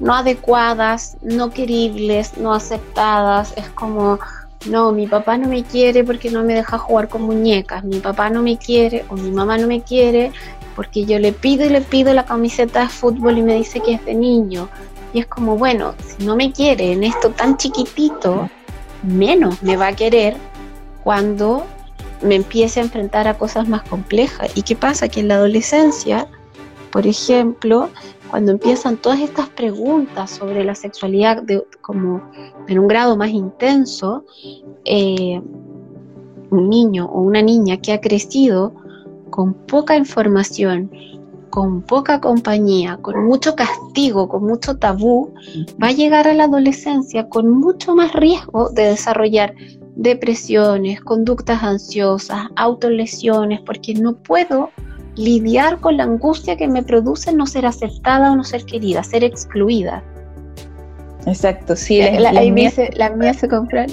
no 0.00 0.14
adecuadas, 0.14 1.18
no 1.20 1.50
queribles, 1.50 2.38
no 2.38 2.54
aceptadas. 2.54 3.52
Es 3.58 3.68
como, 3.68 4.18
no, 4.64 4.92
mi 4.92 5.06
papá 5.06 5.36
no 5.36 5.46
me 5.46 5.62
quiere 5.62 6.04
porque 6.04 6.30
no 6.30 6.42
me 6.42 6.54
deja 6.54 6.78
jugar 6.78 7.10
con 7.10 7.20
muñecas, 7.20 7.84
mi 7.84 7.98
papá 8.00 8.30
no 8.30 8.42
me 8.42 8.56
quiere 8.56 9.04
o 9.10 9.14
mi 9.14 9.30
mamá 9.30 9.58
no 9.58 9.66
me 9.66 9.82
quiere 9.82 10.32
porque 10.74 11.04
yo 11.04 11.18
le 11.18 11.32
pido 11.32 11.66
y 11.66 11.68
le 11.68 11.82
pido 11.82 12.14
la 12.14 12.24
camiseta 12.24 12.80
de 12.80 12.88
fútbol 12.88 13.36
y 13.36 13.42
me 13.42 13.56
dice 13.56 13.80
que 13.80 13.92
es 13.92 14.04
de 14.06 14.14
niño. 14.14 14.70
Y 15.12 15.18
es 15.18 15.26
como, 15.26 15.58
bueno, 15.58 15.94
si 15.98 16.24
no 16.24 16.34
me 16.34 16.50
quiere 16.50 16.92
en 16.92 17.04
esto 17.04 17.28
tan 17.28 17.58
chiquitito, 17.58 18.48
menos 19.02 19.62
me 19.62 19.76
va 19.76 19.88
a 19.88 19.92
querer 19.94 20.34
cuando 21.04 21.66
me 22.22 22.36
empiece 22.36 22.80
a 22.80 22.84
enfrentar 22.84 23.28
a 23.28 23.38
cosas 23.38 23.68
más 23.68 23.82
complejas. 23.82 24.50
¿Y 24.56 24.62
qué 24.62 24.76
pasa? 24.76 25.08
Que 25.08 25.20
en 25.20 25.28
la 25.28 25.36
adolescencia 25.36 26.28
por 26.96 27.06
ejemplo, 27.06 27.90
cuando 28.30 28.52
empiezan 28.52 28.96
todas 28.96 29.20
estas 29.20 29.50
preguntas 29.50 30.30
sobre 30.30 30.64
la 30.64 30.74
sexualidad 30.74 31.42
de, 31.42 31.62
como 31.82 32.22
en 32.68 32.78
un 32.78 32.88
grado 32.88 33.18
más 33.18 33.28
intenso, 33.32 34.24
eh, 34.86 35.42
un 36.50 36.70
niño 36.70 37.04
o 37.04 37.20
una 37.20 37.42
niña 37.42 37.76
que 37.76 37.92
ha 37.92 38.00
crecido 38.00 38.72
con 39.28 39.52
poca 39.52 39.94
información, 39.94 40.90
con 41.50 41.82
poca 41.82 42.18
compañía, 42.18 42.98
con 43.02 43.26
mucho 43.26 43.54
castigo, 43.54 44.26
con 44.26 44.44
mucho 44.44 44.78
tabú, 44.78 45.34
va 45.82 45.88
a 45.88 45.92
llegar 45.92 46.28
a 46.28 46.32
la 46.32 46.44
adolescencia 46.44 47.28
con 47.28 47.50
mucho 47.50 47.94
más 47.94 48.14
riesgo 48.14 48.70
de 48.70 48.84
desarrollar 48.84 49.54
depresiones, 49.96 51.00
conductas 51.00 51.62
ansiosas, 51.62 52.46
autolesiones, 52.54 53.60
porque 53.62 53.94
no 53.94 54.14
puedo 54.14 54.70
lidiar 55.16 55.80
con 55.80 55.96
la 55.96 56.04
angustia 56.04 56.56
que 56.56 56.68
me 56.68 56.82
produce 56.82 57.32
no 57.32 57.46
ser 57.46 57.66
aceptada 57.66 58.30
o 58.32 58.36
no 58.36 58.44
ser 58.44 58.64
querida, 58.64 59.02
ser 59.02 59.24
excluida. 59.24 60.04
Exacto, 61.26 61.74
sí. 61.74 62.00
La, 62.00 62.32
la, 62.32 62.40
ahí 62.40 62.52
la 62.94 63.10
mía 63.10 63.34
se 63.34 63.48
compran. 63.48 63.90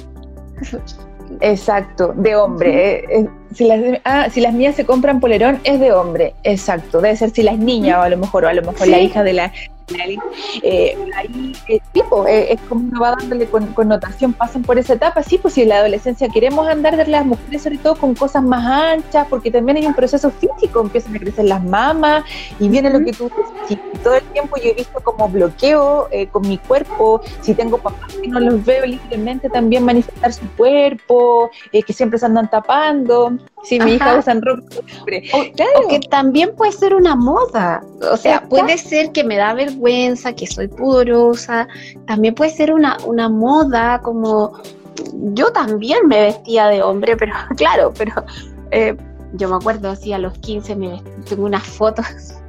Exacto, 1.40 2.14
de 2.16 2.36
hombre. 2.36 3.00
Eh, 3.00 3.06
eh, 3.10 3.30
si, 3.54 3.66
las, 3.66 4.00
ah, 4.06 4.28
si 4.30 4.42
las 4.42 4.54
mías 4.54 4.76
se 4.76 4.86
compran 4.86 5.20
polerón, 5.20 5.60
es 5.64 5.80
de 5.80 5.92
hombre. 5.92 6.36
Exacto, 6.44 7.02
debe 7.02 7.16
ser 7.16 7.32
si 7.32 7.44
las 7.44 7.58
niñas 7.58 7.98
o 7.98 8.02
a 8.02 8.10
lo 8.10 8.18
mejor, 8.18 8.46
o 8.46 8.48
a 8.50 8.54
lo 8.54 8.62
mejor 8.62 8.88
la 8.88 9.00
hija 9.00 9.24
de 9.24 9.34
la, 9.34 9.52
eh, 10.62 10.98
ahí 11.16 11.54
eh, 11.68 11.80
tipo, 11.92 12.26
eh, 12.28 12.54
es 12.54 12.62
como 12.62 12.88
uno 12.88 13.02
va 13.02 13.16
dándole 13.20 13.48
connotación, 13.48 14.34
pasan 14.34 14.64
por 14.64 14.78
esa 14.78 14.94
etapa, 14.94 15.24
sí, 15.24 15.38
pues 15.38 15.54
si 15.54 15.64
en 15.64 15.70
la 15.70 15.80
adolescencia 15.80 16.28
queremos 16.30 16.68
andar 16.68 16.98
de 16.98 17.06
las 17.08 17.26
mujeres 17.26 17.64
sobre 17.64 17.78
todo 17.78 17.96
con 17.96 18.16
cosas 18.16 18.44
más 18.44 18.66
anchas, 18.66 19.28
porque 19.30 19.52
también 19.52 19.78
hay 19.78 19.86
un 19.86 19.94
proceso 19.94 20.32
físico, 20.32 20.82
empiezan 20.82 21.16
a 21.16 21.20
crecer 21.20 21.46
las 21.46 21.64
mamas 21.64 22.24
y 22.60 22.70
viene 22.70 22.90
lo 22.90 23.04
que 23.04 23.12
tú 23.12 23.30
si 23.68 23.76
todo 24.04 24.16
el 24.16 24.24
tiempo 24.34 24.58
yo 24.58 24.70
he 24.70 24.74
visto 24.74 25.00
como 25.02 25.30
bloqueo 25.30 26.08
eh, 26.12 26.28
con 26.28 26.48
mi 26.48 26.58
cuerpo, 26.58 27.22
si 27.42 27.54
tengo 27.54 27.78
papás 27.78 28.14
que 28.22 28.28
no 28.28 28.40
los 28.40 28.64
veo 28.66 28.86
libremente 28.86 29.50
también 29.50 29.86
manifestar 29.86 30.34
su 30.34 30.48
cuerpo, 30.58 31.50
que 31.72 31.94
siempre 31.94 32.20
se 32.20 32.26
andan 32.26 32.50
tapando, 32.50 33.38
si 33.64 33.80
mi 33.80 33.94
hija 33.94 34.18
usa 34.18 34.34
ropa 34.42 34.64
o, 35.34 35.88
que 35.88 36.00
también 36.10 36.56
puede 36.56 36.72
ser 36.72 36.94
una 36.94 37.16
moda, 37.16 37.84
o 38.12 38.18
sea, 38.18 38.44
puede 38.50 38.78
ser 38.78 39.12
que 39.12 39.24
me 39.24 39.38
da 39.38 39.54
vergüenza 39.54 39.73
que 40.36 40.48
soy 40.48 40.68
pudorosa, 40.68 41.68
también 42.06 42.36
puede 42.36 42.52
ser 42.52 42.74
una, 42.74 42.98
una 43.06 43.30
moda 43.30 44.00
como 44.02 44.54
yo 45.34 45.52
también 45.52 46.08
me 46.08 46.22
vestía 46.22 46.68
de 46.68 46.82
hombre, 46.82 47.18
pero 47.18 47.34
claro, 47.58 47.94
pero 47.98 48.26
eh, 48.72 48.96
yo 49.34 49.50
me 49.50 49.56
acuerdo 49.56 49.90
así 49.90 50.14
a 50.14 50.20
los 50.20 50.38
15 50.40 50.76
me 50.76 51.02
tengo 51.28 51.46
unas 51.46 51.64
fotos 51.64 52.06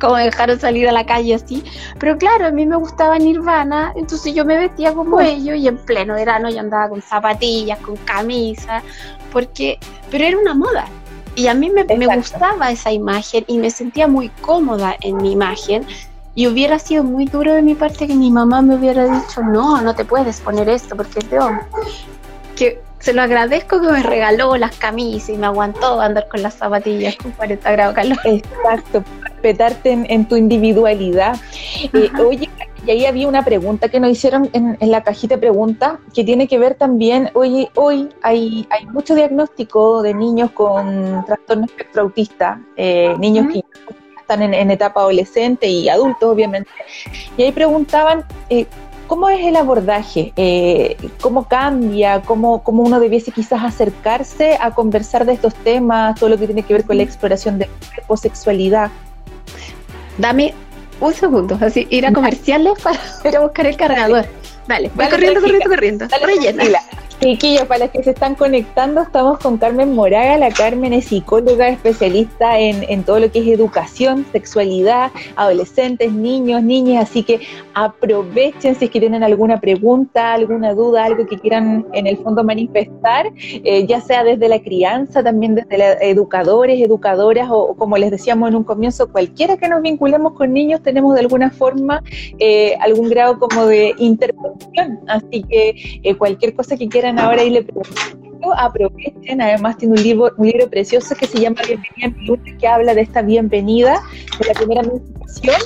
como 0.00 0.14
me 0.14 0.24
dejaron 0.24 0.58
salir 0.58 0.88
a 0.88 0.92
la 0.92 1.04
calle 1.04 1.34
así, 1.34 1.62
pero 1.98 2.16
claro, 2.16 2.46
a 2.46 2.50
mí 2.50 2.64
me 2.64 2.76
gustaba 2.76 3.18
Nirvana, 3.18 3.92
entonces 3.96 4.34
yo 4.34 4.46
me 4.46 4.56
vestía 4.56 4.94
como 4.94 5.20
ellos 5.20 5.56
y 5.56 5.68
en 5.68 5.76
pleno 5.76 6.14
verano 6.14 6.48
yo 6.48 6.60
andaba 6.60 6.88
con 6.88 7.02
zapatillas, 7.02 7.78
con 7.80 7.96
camisa, 7.98 8.82
porque, 9.30 9.78
pero 10.10 10.24
era 10.24 10.38
una 10.38 10.54
moda. 10.54 10.86
Y 11.36 11.46
a 11.48 11.54
mí 11.54 11.70
me, 11.70 11.84
me 11.84 12.16
gustaba 12.16 12.70
esa 12.70 12.90
imagen 12.90 13.44
y 13.46 13.58
me 13.58 13.70
sentía 13.70 14.08
muy 14.08 14.30
cómoda 14.40 14.96
en 15.02 15.18
mi 15.18 15.32
imagen 15.32 15.86
y 16.40 16.46
hubiera 16.46 16.78
sido 16.78 17.04
muy 17.04 17.26
duro 17.26 17.52
de 17.52 17.60
mi 17.60 17.74
parte 17.74 18.06
que 18.06 18.14
mi 18.14 18.30
mamá 18.30 18.62
me 18.62 18.74
hubiera 18.74 19.04
dicho, 19.04 19.42
no, 19.42 19.82
no 19.82 19.94
te 19.94 20.06
puedes 20.06 20.40
poner 20.40 20.70
esto 20.70 20.96
porque 20.96 21.18
es 21.18 21.30
de 21.30 21.38
hombre. 21.38 21.66
Que 22.56 22.80
se 22.98 23.12
lo 23.12 23.20
agradezco 23.20 23.78
que 23.78 23.88
me 23.88 24.02
regaló 24.02 24.56
las 24.56 24.74
camisas 24.74 25.28
y 25.28 25.36
me 25.36 25.44
aguantó 25.44 26.00
andar 26.00 26.28
con 26.28 26.40
las 26.40 26.54
zapatillas 26.54 27.16
con 27.16 27.32
40 27.32 27.70
grados 27.72 27.94
calor. 27.94 28.18
Exacto, 28.24 29.04
respetarte 29.20 29.90
en, 30.08 30.24
tu 30.24 30.36
individualidad. 30.36 31.36
Eh, 31.92 32.10
oye, 32.18 32.48
y 32.86 32.90
ahí 32.90 33.04
había 33.04 33.28
una 33.28 33.44
pregunta 33.44 33.90
que 33.90 34.00
nos 34.00 34.10
hicieron 34.10 34.48
en, 34.54 34.78
la 34.80 35.02
cajita 35.02 35.34
de 35.34 35.40
preguntas 35.42 35.98
que 36.14 36.24
tiene 36.24 36.48
que 36.48 36.58
ver 36.58 36.74
también, 36.74 37.28
oye, 37.34 37.70
hoy 37.74 38.08
hay, 38.22 38.66
hay 38.70 38.86
mucho 38.86 39.14
diagnóstico 39.14 40.00
de 40.00 40.14
niños 40.14 40.52
con 40.52 41.22
trastorno 41.26 41.66
espectro 41.66 42.00
autista, 42.00 42.62
eh, 42.76 43.14
niños 43.18 43.48
que 43.52 43.62
están 44.30 44.54
en, 44.54 44.70
etapa 44.70 45.00
adolescente 45.00 45.66
y 45.66 45.88
adultos, 45.88 46.30
obviamente. 46.30 46.70
Y 47.36 47.42
ahí 47.42 47.52
preguntaban, 47.52 48.24
eh, 48.48 48.66
¿cómo 49.08 49.28
es 49.28 49.44
el 49.44 49.56
abordaje? 49.56 50.32
Eh, 50.36 50.96
¿Cómo 51.20 51.48
cambia? 51.48 52.22
¿Cómo, 52.22 52.62
¿Cómo 52.62 52.82
uno 52.82 53.00
debiese 53.00 53.32
quizás 53.32 53.64
acercarse 53.64 54.56
a 54.60 54.70
conversar 54.70 55.24
de 55.24 55.32
estos 55.32 55.54
temas, 55.54 56.18
todo 56.18 56.30
lo 56.30 56.38
que 56.38 56.46
tiene 56.46 56.62
que 56.62 56.74
ver 56.74 56.84
con 56.84 56.96
la 56.96 57.02
exploración 57.02 57.58
de 57.58 57.68
cuerpo, 57.92 58.16
sexualidad? 58.16 58.90
Dame 60.18 60.54
un 61.00 61.12
segundo, 61.12 61.58
así, 61.60 61.88
ir 61.90 62.06
a 62.06 62.12
comerciales 62.14 62.74
para 62.80 62.98
ir 63.24 63.36
a 63.36 63.40
buscar 63.40 63.66
el 63.66 63.76
cargador. 63.76 64.26
Dale, 64.68 64.90
voy 64.94 65.08
corriendo, 65.08 65.40
corriendo, 65.40 65.68
corriendo, 65.68 66.06
Rellena. 66.22 66.64
Chiquillos, 67.20 67.66
para 67.66 67.84
los 67.84 67.90
que 67.90 68.02
se 68.02 68.10
están 68.12 68.34
conectando, 68.34 69.02
estamos 69.02 69.38
con 69.40 69.58
Carmen 69.58 69.94
Moraga. 69.94 70.38
La 70.38 70.50
Carmen 70.50 70.94
es 70.94 71.04
psicóloga 71.04 71.68
especialista 71.68 72.58
en, 72.58 73.04
todo 73.04 73.20
lo 73.20 73.30
que 73.30 73.40
es 73.40 73.46
educación, 73.48 74.24
sexualidad, 74.32 75.10
adolescentes, 75.36 76.14
niños, 76.14 76.62
niñas. 76.62 77.10
Así 77.10 77.22
que 77.22 77.40
aprovechen 77.74 78.74
si 78.74 78.86
es 78.86 78.90
que 78.90 79.00
tienen 79.00 79.22
alguna 79.22 79.60
pregunta, 79.60 80.32
alguna 80.32 80.72
duda, 80.72 81.04
algo 81.04 81.26
que 81.26 81.38
quieran 81.38 81.84
en 81.92 82.06
el 82.06 82.16
fondo 82.16 82.42
manifestar, 82.42 83.30
eh, 83.36 83.86
ya 83.86 84.00
sea 84.00 84.24
desde 84.24 84.48
la 84.48 84.58
crianza, 84.62 85.22
también 85.22 85.54
desde 85.54 86.10
educadores, 86.10 86.80
educadoras 86.80 87.48
o, 87.50 87.74
como 87.74 87.98
les 87.98 88.10
decíamos 88.10 88.48
en 88.48 88.54
un 88.54 88.64
comienzo, 88.64 89.12
cualquiera 89.12 89.58
que 89.58 89.68
nos 89.68 89.82
vinculemos 89.82 90.32
con 90.32 90.54
niños 90.54 90.82
tenemos 90.82 91.12
de 91.12 91.20
alguna 91.20 91.50
forma 91.50 92.02
eh, 92.38 92.76
algún 92.80 93.10
grado 93.10 93.38
como 93.38 93.66
de 93.66 93.94
intervención. 93.98 95.00
Así 95.06 95.42
que 95.42 96.00
eh, 96.02 96.14
cualquier 96.14 96.54
cosa 96.54 96.78
que 96.78 96.88
quieran 96.88 97.09
ahora 97.18 97.42
y 97.42 97.50
le 97.50 97.62
pregunto, 97.62 98.54
aprovechen, 98.56 99.40
además 99.40 99.76
tiene 99.76 99.94
un 99.94 100.02
libro, 100.02 100.32
un 100.36 100.46
libro 100.46 100.68
precioso 100.68 101.14
que 101.14 101.26
se 101.26 101.40
llama 101.40 101.60
Bienvenida 101.66 102.40
en 102.46 102.58
que 102.58 102.66
habla 102.66 102.94
de 102.94 103.02
esta 103.02 103.22
bienvenida, 103.22 104.02
de 104.38 104.46
la 104.46 104.54
primera 104.54 104.82
menstruación 104.82 105.60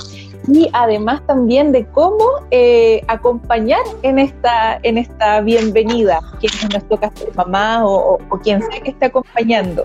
y 0.47 0.69
además 0.73 1.21
también 1.25 1.71
de 1.71 1.85
cómo 1.85 2.25
eh, 2.51 3.01
acompañar 3.07 3.81
en 4.03 4.19
esta, 4.19 4.79
en 4.83 4.97
esta 4.97 5.41
bienvenida, 5.41 6.21
quienes 6.39 6.69
nos 6.71 6.87
toca 6.87 7.11
ser 7.15 7.33
mamá 7.35 7.85
o, 7.85 8.19
quien 8.43 8.61
sea 8.61 8.79
que 8.81 8.91
esté 8.91 9.05
acompañando. 9.05 9.83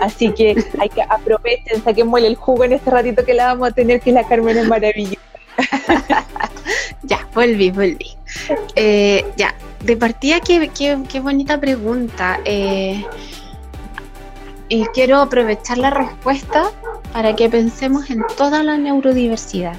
Así 0.00 0.30
que 0.30 0.64
hay 0.78 0.88
que 0.88 1.02
aprovechen, 1.02 1.82
saquémosle 1.82 2.28
el 2.28 2.36
jugo 2.36 2.64
en 2.64 2.74
este 2.74 2.90
ratito 2.90 3.24
que 3.24 3.34
la 3.34 3.46
vamos 3.46 3.68
a 3.68 3.72
tener, 3.72 4.00
que 4.00 4.12
la 4.12 4.24
Carmen 4.24 4.56
es 4.56 4.68
maravillosa. 4.68 5.20
ya, 7.02 7.26
volví, 7.34 7.70
volví. 7.70 8.16
Eh, 8.74 9.24
ya, 9.36 9.54
de 9.84 9.96
partida, 9.96 10.40
qué, 10.40 10.70
qué, 10.74 11.20
bonita 11.20 11.60
pregunta. 11.60 12.40
Eh, 12.44 13.04
y 14.68 14.84
quiero 14.86 15.20
aprovechar 15.20 15.78
la 15.78 15.90
respuesta 15.90 16.70
para 17.12 17.36
que 17.36 17.48
pensemos 17.48 18.10
en 18.10 18.22
toda 18.36 18.62
la 18.62 18.76
neurodiversidad. 18.76 19.76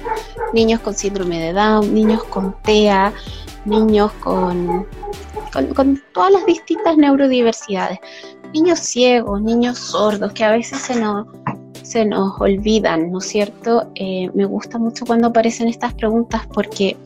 Niños 0.52 0.80
con 0.80 0.94
síndrome 0.94 1.38
de 1.38 1.52
Down, 1.52 1.92
niños 1.92 2.24
con 2.24 2.54
TEA, 2.62 3.12
niños 3.64 4.10
con, 4.20 4.86
con, 5.52 6.02
todas 6.12 6.32
las 6.32 6.46
distintas 6.46 6.96
neurodiversidades. 6.96 7.98
Niños 8.54 8.78
ciegos, 8.78 9.42
niños 9.42 9.78
sordos, 9.78 10.32
que 10.32 10.42
a 10.42 10.52
veces 10.52 10.78
se 10.78 10.96
nos, 10.96 11.26
se 11.88 12.04
nos 12.04 12.38
olvidan, 12.38 13.10
¿no 13.10 13.18
es 13.18 13.24
cierto? 13.24 13.90
Eh, 13.94 14.30
me 14.34 14.44
gusta 14.44 14.78
mucho 14.78 15.06
cuando 15.06 15.28
aparecen 15.28 15.68
estas 15.68 15.94
preguntas 15.94 16.46
porque 16.52 16.98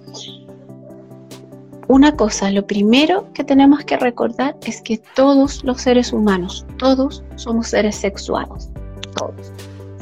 una 1.86 2.16
cosa, 2.16 2.50
lo 2.50 2.66
primero 2.66 3.32
que 3.32 3.44
tenemos 3.44 3.84
que 3.84 3.96
recordar 3.96 4.56
es 4.66 4.80
que 4.82 4.98
todos 5.14 5.62
los 5.62 5.82
seres 5.82 6.12
humanos, 6.12 6.66
todos 6.78 7.22
somos 7.36 7.68
seres 7.68 7.94
sexuados, 7.94 8.70
todos. 9.14 9.52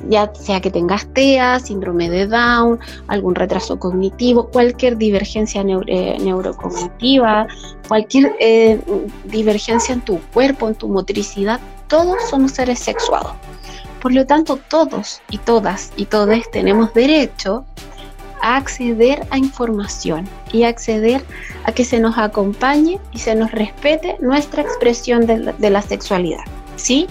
Ya 0.08 0.32
sea 0.34 0.62
que 0.62 0.70
tengas 0.70 1.06
TEA, 1.12 1.60
síndrome 1.60 2.08
de 2.08 2.26
Down, 2.26 2.80
algún 3.08 3.34
retraso 3.34 3.78
cognitivo, 3.78 4.48
cualquier 4.48 4.96
divergencia 4.96 5.62
eh, 5.88 6.16
neurocognitiva, 6.22 7.46
cualquier 7.86 8.34
eh, 8.40 8.80
divergencia 9.24 9.92
en 9.92 10.00
tu 10.00 10.18
cuerpo, 10.32 10.68
en 10.68 10.74
tu 10.74 10.88
motricidad, 10.88 11.60
todos 11.86 12.16
somos 12.30 12.52
seres 12.52 12.78
sexuados. 12.78 13.32
Por 14.00 14.12
lo 14.12 14.26
tanto, 14.26 14.56
todos 14.56 15.20
y 15.30 15.38
todas 15.38 15.92
y 15.96 16.06
todos 16.06 16.50
tenemos 16.50 16.94
derecho 16.94 17.64
a 18.40 18.56
acceder 18.56 19.26
a 19.30 19.36
información 19.36 20.26
y 20.52 20.64
acceder 20.64 21.22
a 21.64 21.72
que 21.72 21.84
se 21.84 22.00
nos 22.00 22.16
acompañe 22.16 22.98
y 23.12 23.18
se 23.18 23.34
nos 23.34 23.50
respete 23.50 24.16
nuestra 24.20 24.62
expresión 24.62 25.26
de 25.26 25.70
la, 25.70 25.82
sexualidad, 25.82 26.44
¿sí? 26.76 27.06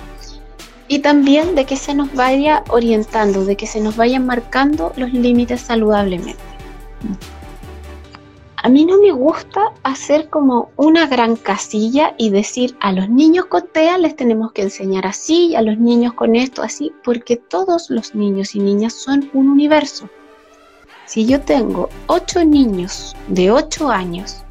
Y 0.88 1.00
también 1.00 1.54
de 1.54 1.66
que 1.66 1.76
se 1.76 1.94
nos 1.94 2.12
vaya 2.16 2.64
orientando, 2.70 3.46
de 3.46 3.56
que 3.56 3.68
se 3.68 3.80
nos 3.80 3.96
vayan 3.96 4.26
marcando 4.26 4.92
los 4.96 5.14
límites 5.14 5.62
saludablemente. 5.62 6.42
A 8.62 8.68
mí 8.68 8.84
no 8.84 9.00
me 9.00 9.12
gusta 9.14 9.72
hacer 9.84 10.30
como 10.30 10.72
una 10.76 11.08
gran 11.08 11.38
casilla 11.38 12.14
y 12.18 12.30
decir 12.30 12.76
a 12.82 12.92
los 12.92 13.10
niños 13.10 13.46
con 13.46 13.66
TEA 13.68 13.98
les 13.98 14.18
tenemos 14.18 14.52
que 14.52 14.64
enseñar 14.64 15.08
así, 15.08 15.56
a 15.56 15.62
los 15.62 15.78
niños 15.78 16.14
con 16.14 16.36
esto 16.36 16.62
así, 16.62 16.92
porque 17.06 17.38
todos 17.38 17.90
los 17.90 18.16
niños 18.16 18.56
y 18.56 18.60
niñas 18.60 18.94
son 18.94 19.30
un 19.34 19.48
universo. 19.48 20.10
Si 21.06 21.26
yo 21.26 21.40
tengo 21.40 21.90
ocho 22.08 22.44
niños 22.44 23.16
de 23.30 23.50
8 23.50 23.90
años, 23.90 24.44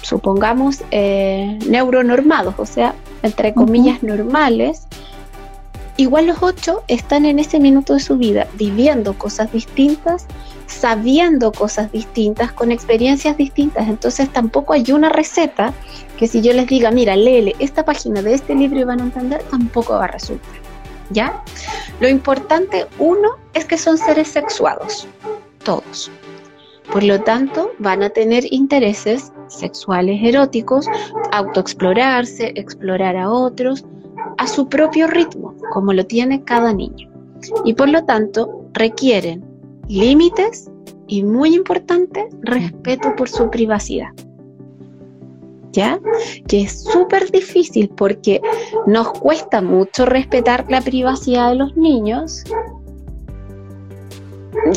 supongamos 0.00 0.82
eh, 0.90 1.58
neuronormados, 1.68 2.54
o 2.56 2.64
sea, 2.64 2.94
entre 3.22 3.52
comillas 3.52 4.02
normales, 4.02 4.88
igual 5.96 6.26
los 6.26 6.42
ocho 6.42 6.82
están 6.88 7.24
en 7.24 7.38
ese 7.38 7.60
minuto 7.60 7.94
de 7.94 8.00
su 8.00 8.16
vida 8.16 8.46
viviendo 8.54 9.14
cosas 9.14 9.52
distintas, 9.52 10.26
sabiendo 10.66 11.52
cosas 11.52 11.92
distintas, 11.92 12.52
con 12.52 12.72
experiencias 12.72 13.36
distintas. 13.36 13.88
Entonces 13.88 14.32
tampoco 14.32 14.72
hay 14.72 14.90
una 14.92 15.08
receta 15.08 15.72
que 16.18 16.26
si 16.26 16.40
yo 16.40 16.52
les 16.52 16.66
diga, 16.66 16.90
mira, 16.90 17.16
léele 17.16 17.54
esta 17.58 17.84
página 17.84 18.22
de 18.22 18.34
este 18.34 18.54
libro 18.54 18.80
y 18.80 18.84
van 18.84 19.00
a 19.00 19.04
entender, 19.04 19.42
tampoco 19.50 19.94
va 19.94 20.04
a 20.04 20.08
resultar. 20.08 20.52
¿Ya? 21.10 21.42
Lo 22.00 22.08
importante, 22.08 22.86
uno, 22.98 23.36
es 23.52 23.66
que 23.66 23.76
son 23.76 23.98
seres 23.98 24.28
sexuados 24.28 25.06
todos. 25.62 26.10
Por 26.92 27.02
lo 27.02 27.20
tanto, 27.22 27.70
van 27.78 28.02
a 28.02 28.10
tener 28.10 28.44
intereses 28.52 29.32
sexuales 29.48 30.20
eróticos, 30.22 30.86
autoexplorarse, 31.30 32.52
explorar 32.56 33.16
a 33.16 33.30
otros, 33.30 33.84
a 34.42 34.46
su 34.46 34.68
propio 34.68 35.06
ritmo, 35.06 35.54
como 35.72 35.92
lo 35.92 36.04
tiene 36.04 36.42
cada 36.42 36.72
niño. 36.72 37.08
Y 37.64 37.74
por 37.74 37.88
lo 37.88 38.04
tanto, 38.04 38.66
requieren 38.72 39.44
límites 39.88 40.70
y, 41.06 41.22
muy 41.22 41.54
importante, 41.54 42.28
respeto 42.40 43.14
por 43.16 43.28
su 43.28 43.50
privacidad. 43.50 44.08
¿Ya? 45.72 45.98
Que 46.48 46.62
es 46.62 46.84
súper 46.84 47.30
difícil 47.30 47.88
porque 47.88 48.42
nos 48.86 49.12
cuesta 49.12 49.62
mucho 49.62 50.04
respetar 50.04 50.66
la 50.68 50.82
privacidad 50.82 51.50
de 51.50 51.56
los 51.56 51.76
niños 51.76 52.44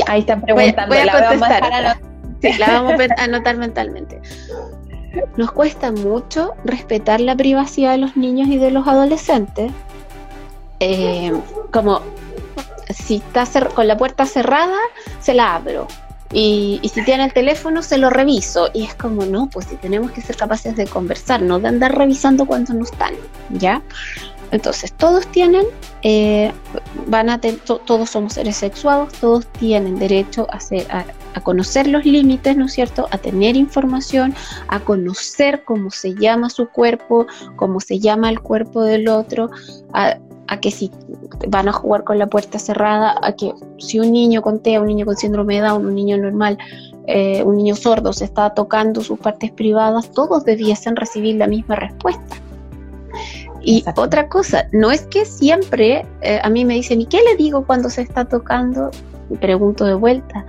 Ahí 0.07 0.21
están 0.21 0.41
preguntando. 0.41 0.95
Voy, 0.95 1.07
a, 1.07 1.29
contestar. 1.29 1.99
la 2.59 2.81
vamos 2.81 2.93
a 3.17 3.23
anotar 3.23 3.57
mentalmente. 3.57 4.21
Nos 5.37 5.51
cuesta 5.51 5.91
mucho 5.91 6.53
respetar 6.63 7.21
la 7.21 7.35
privacidad 7.35 7.91
de 7.91 7.97
los 7.97 8.17
niños 8.17 8.47
y 8.49 8.57
de 8.57 8.71
los 8.71 8.87
adolescentes. 8.87 9.71
Eh, 10.79 11.31
como 11.71 12.01
si 12.93 13.15
está 13.15 13.45
con 13.69 13.87
la 13.87 13.97
puerta 13.97 14.25
cerrada, 14.25 14.77
se 15.19 15.33
la 15.33 15.55
abro. 15.55 15.87
Y, 16.31 16.79
y, 16.81 16.89
si 16.89 17.03
tiene 17.05 17.23
el 17.23 17.33
teléfono, 17.33 17.81
se 17.81 17.97
lo 17.97 18.09
reviso. 18.09 18.69
Y 18.73 18.83
es 18.83 18.95
como, 18.95 19.25
no, 19.25 19.47
pues 19.47 19.67
si 19.67 19.75
tenemos 19.75 20.11
que 20.11 20.21
ser 20.21 20.35
capaces 20.35 20.75
de 20.75 20.85
conversar, 20.85 21.41
no 21.41 21.59
de 21.59 21.67
andar 21.67 21.95
revisando 21.97 22.45
cuando 22.45 22.73
no 22.73 22.83
están, 22.83 23.13
¿ya? 23.51 23.81
Entonces, 24.51 24.93
todos 24.93 25.27
tienen, 25.27 25.65
eh, 26.01 26.51
van 27.07 27.29
a 27.29 27.39
todos 27.39 28.09
somos 28.09 28.33
seres 28.33 28.57
sexuados, 28.57 29.13
todos 29.13 29.47
tienen 29.47 29.97
derecho 29.97 30.47
a, 30.51 30.59
a, 31.33 31.41
conocer 31.41 31.87
los 31.87 32.05
límites, 32.05 32.55
¿no 32.55 32.65
es 32.65 32.73
cierto? 32.73 33.07
A 33.11 33.17
tener 33.17 33.55
información, 33.55 34.33
a 34.67 34.79
conocer 34.79 35.63
cómo 35.63 35.91
se 35.91 36.13
llama 36.15 36.49
su 36.49 36.69
cuerpo, 36.69 37.27
cómo 37.55 37.79
se 37.79 37.99
llama 37.99 38.29
el 38.29 38.39
cuerpo 38.39 38.83
del 38.83 39.09
otro, 39.09 39.49
a, 39.93 40.17
que 40.61 40.71
si 40.71 40.91
van 41.49 41.67
a 41.67 41.73
jugar 41.73 42.03
con 42.03 42.19
la 42.19 42.27
puerta 42.27 42.59
cerrada, 42.59 43.15
a 43.21 43.33
que 43.33 43.51
si 43.79 43.99
un 43.99 44.11
niño 44.11 44.41
con 44.41 44.59
TEA, 44.59 44.79
un 44.79 44.87
niño 44.87 45.05
con 45.05 45.17
síndrome 45.17 45.55
de 45.55 45.67
Down, 45.67 45.85
un 45.85 45.95
niño 45.95 46.17
normal, 46.17 46.57
eh, 47.07 47.43
un 47.43 47.57
niño 47.57 47.75
sordo 47.75 48.13
se 48.13 48.25
está 48.25 48.53
tocando 48.53 49.01
sus 49.01 49.19
partes 49.19 49.51
privadas, 49.51 50.11
todos 50.11 50.45
debiesen 50.45 50.95
recibir 50.95 51.35
la 51.35 51.47
misma 51.47 51.75
respuesta. 51.75 52.37
Y 53.67 53.83
otra 53.95 54.29
cosa, 54.29 54.67
no 54.71 54.91
es 54.91 55.07
que 55.07 55.25
siempre 55.25 56.05
eh, 56.21 56.39
a 56.43 56.49
mí 56.51 56.63
me 56.63 56.75
dicen, 56.75 57.01
¿y 57.01 57.07
qué 57.07 57.19
le 57.23 57.35
digo 57.35 57.65
cuando 57.65 57.89
se 57.89 58.03
está 58.03 58.23
tocando? 58.23 58.91
Y 59.31 59.37
pregunto 59.37 59.85
de 59.85 59.95
vuelta. 59.95 60.45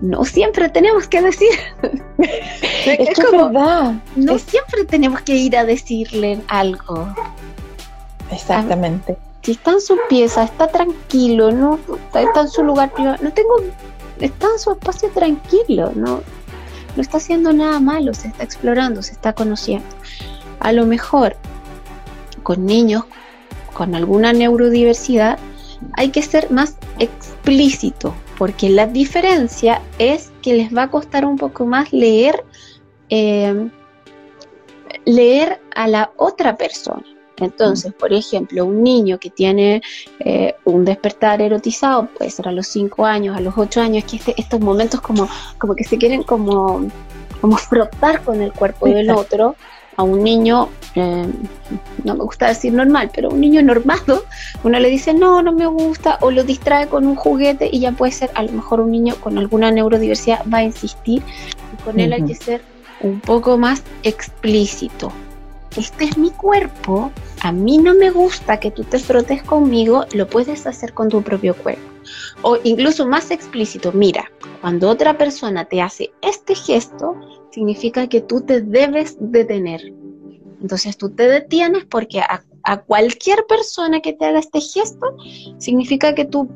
No 0.00 0.24
siempre 0.24 0.68
tenemos 0.68 1.06
que 1.06 1.22
decir. 1.22 1.50
es, 2.18 3.14
como, 3.14 3.46
verdad. 3.46 3.94
No 4.16 4.38
siempre 4.40 4.84
tenemos 4.84 5.20
que 5.20 5.36
ir 5.36 5.56
a 5.56 5.64
decirle 5.64 6.40
algo. 6.48 7.08
Exactamente. 8.32 9.16
Si 9.42 9.52
está 9.52 9.70
en 9.70 9.80
su 9.80 9.96
pieza, 10.08 10.42
está 10.42 10.66
tranquilo, 10.66 11.52
no 11.52 11.78
está, 12.12 12.40
en 12.40 12.48
su 12.48 12.64
lugar 12.64 12.92
privado, 12.92 13.18
no 13.22 13.32
tengo, 13.32 13.54
está 14.18 14.48
en 14.52 14.58
su 14.58 14.72
espacio 14.72 15.08
tranquilo, 15.10 15.92
no, 15.94 16.22
no 16.96 17.02
está 17.02 17.18
haciendo 17.18 17.52
nada 17.52 17.78
malo, 17.78 18.12
se 18.14 18.28
está 18.28 18.42
explorando, 18.42 19.00
se 19.00 19.12
está 19.12 19.32
conociendo. 19.32 19.86
A 20.58 20.72
lo 20.72 20.86
mejor 20.86 21.36
con 22.48 22.64
niños 22.64 23.04
con 23.74 23.94
alguna 23.94 24.32
neurodiversidad 24.32 25.38
hay 25.92 26.08
que 26.08 26.22
ser 26.22 26.50
más 26.50 26.78
explícito, 26.98 28.14
porque 28.38 28.70
la 28.70 28.86
diferencia 28.86 29.82
es 29.98 30.32
que 30.40 30.54
les 30.54 30.74
va 30.74 30.84
a 30.84 30.90
costar 30.90 31.26
un 31.26 31.36
poco 31.36 31.66
más 31.66 31.92
leer, 31.92 32.42
eh, 33.10 33.68
leer 35.04 35.60
a 35.76 35.88
la 35.88 36.10
otra 36.16 36.56
persona. 36.56 37.04
Entonces, 37.36 37.92
por 37.92 38.14
ejemplo, 38.14 38.64
un 38.64 38.82
niño 38.82 39.18
que 39.18 39.28
tiene 39.28 39.82
eh, 40.20 40.54
un 40.64 40.86
despertar 40.86 41.42
erotizado, 41.42 42.08
puede 42.16 42.30
ser 42.30 42.48
a 42.48 42.52
los 42.52 42.66
5 42.68 43.04
años, 43.04 43.36
a 43.36 43.40
los 43.40 43.58
8 43.58 43.82
años, 43.82 44.04
que 44.04 44.16
este, 44.16 44.34
estos 44.38 44.58
momentos 44.58 45.02
como, 45.02 45.28
como 45.58 45.76
que 45.76 45.84
se 45.84 45.98
quieren 45.98 46.22
como, 46.22 46.88
como 47.42 47.58
frotar 47.58 48.24
con 48.24 48.40
el 48.40 48.52
cuerpo 48.54 48.86
del 48.86 49.10
otro, 49.10 49.54
a 49.98 50.04
un 50.04 50.22
niño, 50.22 50.68
eh, 50.94 51.26
no 52.04 52.14
me 52.14 52.22
gusta 52.22 52.46
decir 52.46 52.72
normal, 52.72 53.10
pero 53.12 53.30
un 53.30 53.40
niño 53.40 53.60
normado, 53.62 54.22
uno 54.62 54.78
le 54.78 54.88
dice 54.88 55.12
no, 55.12 55.42
no 55.42 55.52
me 55.52 55.66
gusta, 55.66 56.18
o 56.20 56.30
lo 56.30 56.44
distrae 56.44 56.86
con 56.86 57.04
un 57.04 57.16
juguete 57.16 57.68
y 57.70 57.80
ya 57.80 57.90
puede 57.90 58.12
ser, 58.12 58.30
a 58.34 58.44
lo 58.44 58.52
mejor 58.52 58.80
un 58.80 58.92
niño 58.92 59.16
con 59.16 59.38
alguna 59.38 59.72
neurodiversidad 59.72 60.44
va 60.52 60.58
a 60.58 60.62
insistir, 60.62 61.20
y 61.72 61.82
con 61.82 61.98
él 61.98 62.12
hay 62.12 62.22
que 62.22 62.36
ser 62.36 62.62
un 63.00 63.18
poco 63.18 63.58
más 63.58 63.82
explícito. 64.04 65.10
Este 65.76 66.04
es 66.04 66.16
mi 66.16 66.30
cuerpo, 66.30 67.10
a 67.42 67.50
mí 67.50 67.78
no 67.78 67.92
me 67.94 68.12
gusta 68.12 68.60
que 68.60 68.70
tú 68.70 68.84
te 68.84 69.00
frotes 69.00 69.42
conmigo, 69.42 70.06
lo 70.12 70.28
puedes 70.28 70.64
hacer 70.68 70.94
con 70.94 71.08
tu 71.08 71.22
propio 71.22 71.56
cuerpo. 71.56 71.97
O 72.42 72.56
incluso 72.64 73.06
más 73.06 73.30
explícito, 73.30 73.92
mira, 73.92 74.30
cuando 74.60 74.88
otra 74.88 75.18
persona 75.18 75.64
te 75.64 75.80
hace 75.80 76.10
este 76.22 76.54
gesto, 76.54 77.14
significa 77.50 78.08
que 78.08 78.20
tú 78.20 78.40
te 78.40 78.60
debes 78.60 79.16
detener. 79.20 79.92
Entonces 80.60 80.96
tú 80.96 81.10
te 81.10 81.28
detienes 81.28 81.84
porque 81.84 82.20
a, 82.20 82.42
cualquier 82.86 83.46
persona 83.48 84.00
que 84.00 84.12
te 84.12 84.26
haga 84.26 84.40
este 84.40 84.60
gesto, 84.60 85.16
significa 85.56 86.14
que 86.14 86.26
tú 86.26 86.50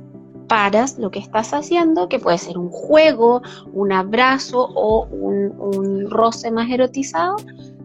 paras 0.47 0.99
lo 0.99 1.11
que 1.11 1.21
estás 1.21 1.55
haciendo, 1.55 2.09
que 2.09 2.19
puede 2.19 2.37
ser 2.37 2.59
un 2.59 2.69
juego, 2.69 3.41
un 3.73 3.93
abrazo 3.93 4.69
o 4.75 5.07
un, 5.07 5.55
un 5.59 6.11
roce 6.11 6.51
más 6.51 6.71
erotizado, 6.71 7.37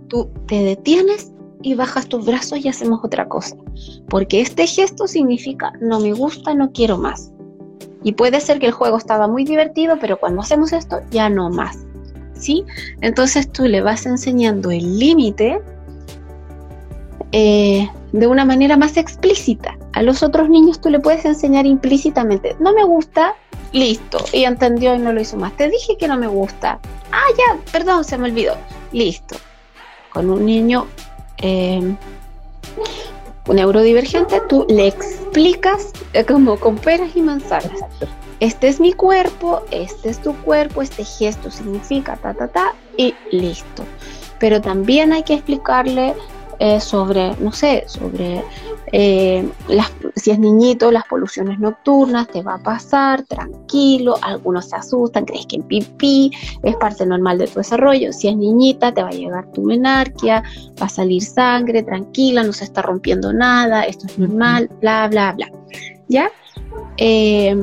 tú 0.10 0.30
te 0.46 0.62
detienes 0.62 1.32
y 1.62 1.76
bajas 1.76 2.08
tus 2.08 2.26
brazos 2.26 2.60
y 2.64 2.68
hacemos 2.68 3.00
otra 3.04 3.28
cosa. 3.28 3.56
Porque 4.10 4.42
este 4.42 4.68
gesto 4.68 5.08
significa 5.08 5.72
no 5.80 6.00
me 6.00 6.14
gusta, 6.14 6.54
no 6.54 6.72
quiero 6.72 6.98
más. 6.98 7.32
Y 8.08 8.14
puede 8.14 8.40
ser 8.40 8.60
que 8.60 8.68
el 8.68 8.72
juego 8.72 8.96
estaba 8.96 9.28
muy 9.28 9.44
divertido, 9.44 9.98
pero 10.00 10.18
cuando 10.18 10.42
hacemos 10.42 10.72
esto 10.72 11.02
ya 11.12 11.28
no 11.28 11.50
más. 11.50 11.80
¿sí? 12.40 12.64
Entonces 13.02 13.52
tú 13.52 13.66
le 13.66 13.82
vas 13.82 14.06
enseñando 14.06 14.72
el 14.72 14.98
límite 14.98 15.60
eh, 17.34 17.90
de 18.14 18.28
una 18.28 18.46
manera 18.46 18.78
más 18.78 18.96
explícita. 18.96 19.78
A 19.92 20.04
los 20.04 20.24
otros 20.24 20.48
niños 20.48 20.80
tú 20.80 20.90
le 20.90 21.02
puedes 21.02 21.26
enseñar 21.26 21.66
implícitamente, 21.66 22.56
no 22.62 22.72
me 22.72 22.86
gusta, 22.86 23.36
listo, 23.74 24.24
y 24.32 24.46
entendió 24.46 24.96
y 24.96 25.00
no 25.00 25.12
lo 25.12 25.20
hizo 25.20 25.36
más. 25.36 25.52
Te 25.58 25.70
dije 25.70 25.98
que 25.98 26.08
no 26.08 26.16
me 26.16 26.28
gusta. 26.28 26.80
Ah, 27.12 27.28
ya, 27.38 27.60
perdón, 27.74 28.06
se 28.06 28.18
me 28.18 28.30
olvidó. 28.30 28.56
Listo. 28.94 29.36
Con 30.14 30.30
un 30.30 30.46
niño 30.46 30.88
eh, 31.40 31.94
neurodivergente, 33.54 34.42
tú 34.50 34.66
le 34.70 34.88
explicas 34.88 35.92
eh, 36.14 36.26
como 36.26 36.60
con 36.60 36.78
peras 36.78 37.16
y 37.16 37.22
manzanas 37.22 37.80
este 38.40 38.68
es 38.68 38.80
mi 38.80 38.94
cuerpo, 38.94 39.64
este 39.72 40.10
es 40.10 40.22
tu 40.22 40.36
cuerpo, 40.44 40.82
este 40.82 41.04
gesto 41.04 41.50
significa 41.50 42.18
ta, 42.18 42.34
ta, 42.34 42.48
ta, 42.48 42.76
y 42.96 43.16
listo. 43.32 43.84
Pero 44.40 44.62
también 44.62 45.12
hay 45.12 45.24
que 45.24 45.34
explicarle 45.34 46.14
eh, 46.60 46.80
sobre, 46.80 47.36
no 47.40 47.52
sé, 47.52 47.84
sobre 47.88 48.44
eh, 48.92 49.48
las, 49.68 49.92
si 50.16 50.32
es 50.32 50.40
niñito, 50.40 50.92
las 50.92 51.04
poluciones 51.06 51.60
nocturnas, 51.60 52.28
te 52.28 52.42
va 52.42 52.56
a 52.56 52.64
pasar, 52.64 53.24
tranquilo, 53.24 54.16
algunos 54.22 54.70
se 54.70 54.76
asustan, 54.78 55.26
crees 55.26 55.46
que 55.46 55.58
el 55.58 55.64
pipí 55.64 56.32
es 56.64 56.76
parte 56.78 57.06
normal 57.06 57.38
de 57.38 57.48
tu 57.48 57.56
desarrollo, 57.60 58.14
si 58.14 58.30
es 58.30 58.38
niñita, 58.38 58.94
te 58.94 59.04
va 59.04 59.10
a 59.10 59.12
llegar 59.12 59.52
tu 59.52 59.62
menarquia, 59.62 60.42
va 60.82 60.86
a 60.86 60.90
salir 60.90 61.22
sangre, 61.22 61.84
tranquila, 61.84 62.44
no 62.44 62.54
se 62.54 62.64
está 62.64 62.82
rompiendo 62.82 63.34
nada, 63.34 63.84
esto 63.84 64.08
es 64.08 64.18
normal, 64.18 64.70
bla, 64.82 65.08
bla, 65.10 65.34
bla. 65.34 65.52
¿Ya? 66.08 66.30
Eh, 66.98 67.56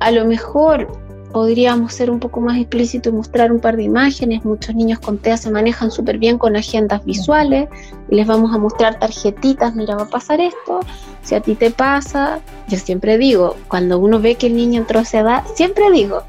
a 0.00 0.10
lo 0.10 0.26
mejor 0.26 0.86
podríamos 1.32 1.92
ser 1.92 2.10
un 2.10 2.18
poco 2.18 2.40
más 2.40 2.58
explícitos 2.58 3.12
y 3.12 3.16
mostrar 3.16 3.52
un 3.52 3.60
par 3.60 3.76
de 3.76 3.84
imágenes. 3.84 4.44
Muchos 4.44 4.74
niños 4.74 4.98
con 4.98 5.18
TEA 5.18 5.36
se 5.36 5.50
manejan 5.50 5.90
súper 5.90 6.18
bien 6.18 6.38
con 6.38 6.56
agendas 6.56 7.04
visuales 7.04 7.68
y 8.10 8.14
les 8.14 8.26
vamos 8.26 8.54
a 8.54 8.58
mostrar 8.58 8.98
tarjetitas, 8.98 9.74
mira, 9.74 9.96
va 9.96 10.04
a 10.04 10.08
pasar 10.08 10.40
esto, 10.40 10.80
si 11.22 11.34
a 11.34 11.40
ti 11.40 11.54
te 11.54 11.70
pasa, 11.70 12.40
yo 12.68 12.78
siempre 12.78 13.18
digo, 13.18 13.56
cuando 13.68 13.98
uno 13.98 14.20
ve 14.20 14.36
que 14.36 14.46
el 14.46 14.56
niño 14.56 14.80
entró 14.80 15.00
a 15.00 15.02
esa 15.02 15.20
edad, 15.20 15.44
siempre 15.54 15.90
digo, 15.90 16.22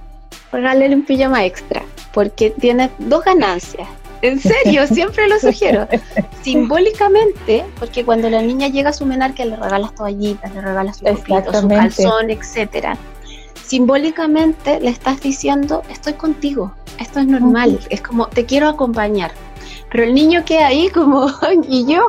regálale 0.51 0.93
un 0.93 1.05
pijama 1.05 1.45
extra, 1.45 1.83
porque 2.13 2.51
tiene 2.51 2.89
dos 2.99 3.23
ganancias. 3.23 3.87
En 4.21 4.39
serio, 4.39 4.85
siempre 4.91 5.29
lo 5.29 5.39
sugiero. 5.39 5.87
Simbólicamente, 6.41 7.65
porque 7.79 8.03
cuando 8.03 8.29
la 8.29 8.41
niña 8.41 8.67
llega 8.67 8.89
a 8.89 8.93
su 8.93 9.05
menarca 9.05 9.45
le 9.45 9.55
regalas 9.55 9.95
toallitas, 9.95 10.53
le 10.53 10.61
regalas 10.61 10.97
su 10.97 11.05
copito, 11.05 11.61
su 11.61 11.67
calzón, 11.69 12.29
etcétera 12.29 12.97
simbólicamente 13.69 14.79
le 14.79 14.89
estás 14.89 15.21
diciendo, 15.21 15.83
estoy 15.91 16.13
contigo, 16.13 16.73
esto 16.99 17.19
es 17.19 17.27
normal, 17.27 17.79
es 17.91 18.01
como, 18.01 18.27
te 18.27 18.47
quiero 18.47 18.67
acompañar. 18.67 19.31
Pero 19.91 20.05
el 20.05 20.15
niño 20.15 20.43
queda 20.43 20.67
ahí 20.67 20.89
como, 20.89 21.27
y 21.69 21.85
yo, 21.85 22.07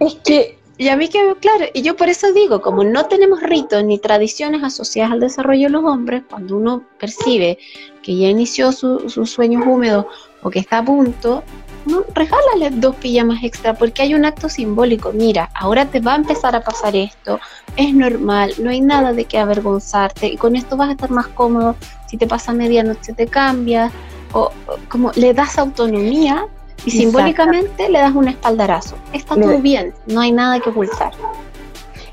es 0.00 0.14
que, 0.24 0.58
y 0.76 0.88
a 0.88 0.96
mí 0.96 1.08
que, 1.08 1.36
claro, 1.40 1.66
y 1.72 1.82
yo 1.82 1.94
por 1.94 2.08
eso 2.08 2.32
digo, 2.32 2.62
como 2.62 2.82
no 2.82 3.06
tenemos 3.06 3.40
ritos 3.40 3.84
ni 3.84 4.00
tradiciones 4.00 4.64
asociadas 4.64 5.12
al 5.12 5.20
desarrollo 5.20 5.68
de 5.68 5.70
los 5.70 5.84
hombres, 5.84 6.24
cuando 6.28 6.56
uno 6.56 6.82
percibe 6.98 7.58
que 8.02 8.16
ya 8.16 8.26
inició 8.26 8.72
sus 8.72 9.30
sueños 9.30 9.62
húmedos 9.64 10.06
o 10.42 10.50
que 10.50 10.58
está 10.58 10.78
a 10.78 10.84
punto, 10.84 11.44
no, 11.86 12.04
regálale 12.14 12.70
dos 12.70 12.96
pijamas 12.96 13.42
extra 13.42 13.74
porque 13.74 14.02
hay 14.02 14.14
un 14.14 14.24
acto 14.24 14.48
simbólico. 14.48 15.12
Mira, 15.12 15.50
ahora 15.54 15.86
te 15.86 16.00
va 16.00 16.14
a 16.14 16.16
empezar 16.16 16.54
a 16.54 16.62
pasar 16.62 16.94
esto, 16.96 17.40
es 17.76 17.94
normal, 17.94 18.52
no 18.58 18.70
hay 18.70 18.80
nada 18.80 19.12
de 19.12 19.24
qué 19.24 19.38
avergonzarte 19.38 20.28
y 20.28 20.36
con 20.36 20.56
esto 20.56 20.76
vas 20.76 20.88
a 20.90 20.92
estar 20.92 21.10
más 21.10 21.28
cómodo. 21.28 21.76
Si 22.06 22.16
te 22.16 22.26
pasa 22.26 22.52
medianoche 22.52 23.12
te 23.12 23.26
cambias 23.26 23.92
o, 24.32 24.50
como 24.88 25.12
le 25.14 25.32
das 25.32 25.58
autonomía 25.58 26.46
y 26.84 26.90
simbólicamente 26.90 27.88
le 27.88 27.98
das 27.98 28.14
un 28.14 28.28
espaldarazo. 28.28 28.96
Está 29.12 29.34
todo 29.34 29.58
bien, 29.58 29.94
no 30.06 30.20
hay 30.20 30.32
nada 30.32 30.60
que 30.60 30.70
ocultar 30.70 31.12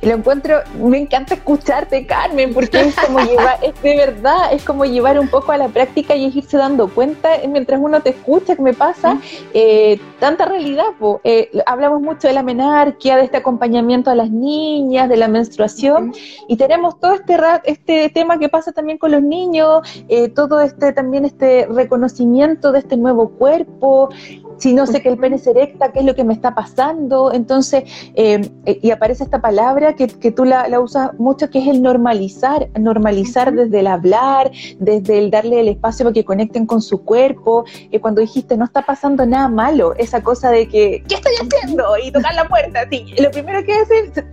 lo 0.02 0.14
encuentro, 0.14 0.60
me 0.80 0.98
encanta 0.98 1.34
escucharte, 1.36 2.06
Carmen, 2.06 2.54
porque 2.54 2.80
es 2.82 2.96
como 2.96 3.20
llevar, 3.26 3.60
es 3.62 3.82
de 3.82 3.96
verdad, 3.96 4.54
es 4.54 4.64
como 4.64 4.86
llevar 4.86 5.20
un 5.20 5.28
poco 5.28 5.52
a 5.52 5.58
la 5.58 5.70
práctica 5.70 6.16
y 6.16 6.26
es 6.26 6.36
irse 6.36 6.58
dando 6.58 6.88
cuenta 6.90 7.30
mientras 7.48 7.80
uno 7.82 8.02
te 8.02 8.12
escucha 8.12 8.56
que 8.56 8.62
me 8.62 8.74
pasa 8.74 9.20
eh, 9.54 10.00
tanta 10.20 10.46
realidad. 10.46 10.86
Eh, 11.24 11.50
hablamos 11.66 12.02
mucho 12.02 12.28
de 12.28 12.34
la 12.34 12.44
menarquia, 12.44 13.18
de 13.18 13.24
este 13.24 13.38
acompañamiento 13.38 14.10
a 14.10 14.16
las 14.16 14.30
niñas, 14.30 15.10
de 15.10 15.18
la 15.18 15.28
menstruación, 15.28 16.14
y 16.48 16.58
tenemos 16.58 17.00
todo 17.00 17.14
este, 17.14 17.38
este 17.66 18.10
tema 18.10 18.38
que 18.38 18.50
pasa 18.50 18.72
también 18.72 18.98
con 18.98 19.12
los 19.12 19.22
niños, 19.22 19.82
eh, 20.08 20.30
todo 20.30 20.62
este 20.62 20.94
también 20.94 21.26
este 21.26 21.68
reconocimiento 21.68 22.72
de 22.72 22.80
este 22.80 22.98
nuevo 22.98 23.30
cuerpo, 23.30 24.10
si 24.58 24.74
no 24.74 24.88
sé 24.88 25.02
que 25.02 25.10
el 25.10 25.18
pene 25.18 25.38
se 25.38 25.52
erecta, 25.52 25.92
qué 25.92 26.00
es 26.00 26.06
lo 26.06 26.16
que 26.16 26.24
me 26.24 26.34
está 26.34 26.56
pasando. 26.56 27.32
Entonces, 27.34 27.84
eh, 28.16 28.50
y 28.66 28.92
aparece 28.92 29.24
esta 29.24 29.42
palabra 29.42 29.94
que, 29.94 30.08
tú 30.32 30.46
la, 30.46 30.68
usas 30.80 31.14
mucho, 31.20 31.50
que 31.50 31.60
es 31.60 31.68
el 31.68 31.82
normalizar, 31.82 32.70
normalizar 32.80 33.54
desde 33.54 33.80
el 33.80 33.88
hablar, 33.88 34.52
desde 34.80 35.20
el 35.20 35.32
darle 35.32 35.60
el 35.60 35.68
espacio 35.68 36.06
para 36.06 36.14
que 36.14 36.26
conecten 36.26 36.66
con 36.66 36.82
su 36.82 37.04
cuerpo. 37.04 37.66
Y 37.92 38.00
cuando 38.00 38.22
dijiste, 38.22 38.58
no 38.58 38.66
está 38.66 38.84
pasando 38.84 39.26
nada 39.26 39.48
malo, 39.48 39.94
esa 39.96 40.22
cosa 40.22 40.50
de 40.50 40.68
que, 40.68 41.04
¿qué 41.08 41.16
estoy 41.16 41.34
haciendo? 41.42 41.86
Y 42.04 42.12
tocar 42.12 42.34
la 42.36 42.48
puerta, 42.48 42.88
sí. 42.90 43.06
Lo 43.20 43.32
primero 43.32 43.64
que 43.64 43.74
hacer, 43.74 44.26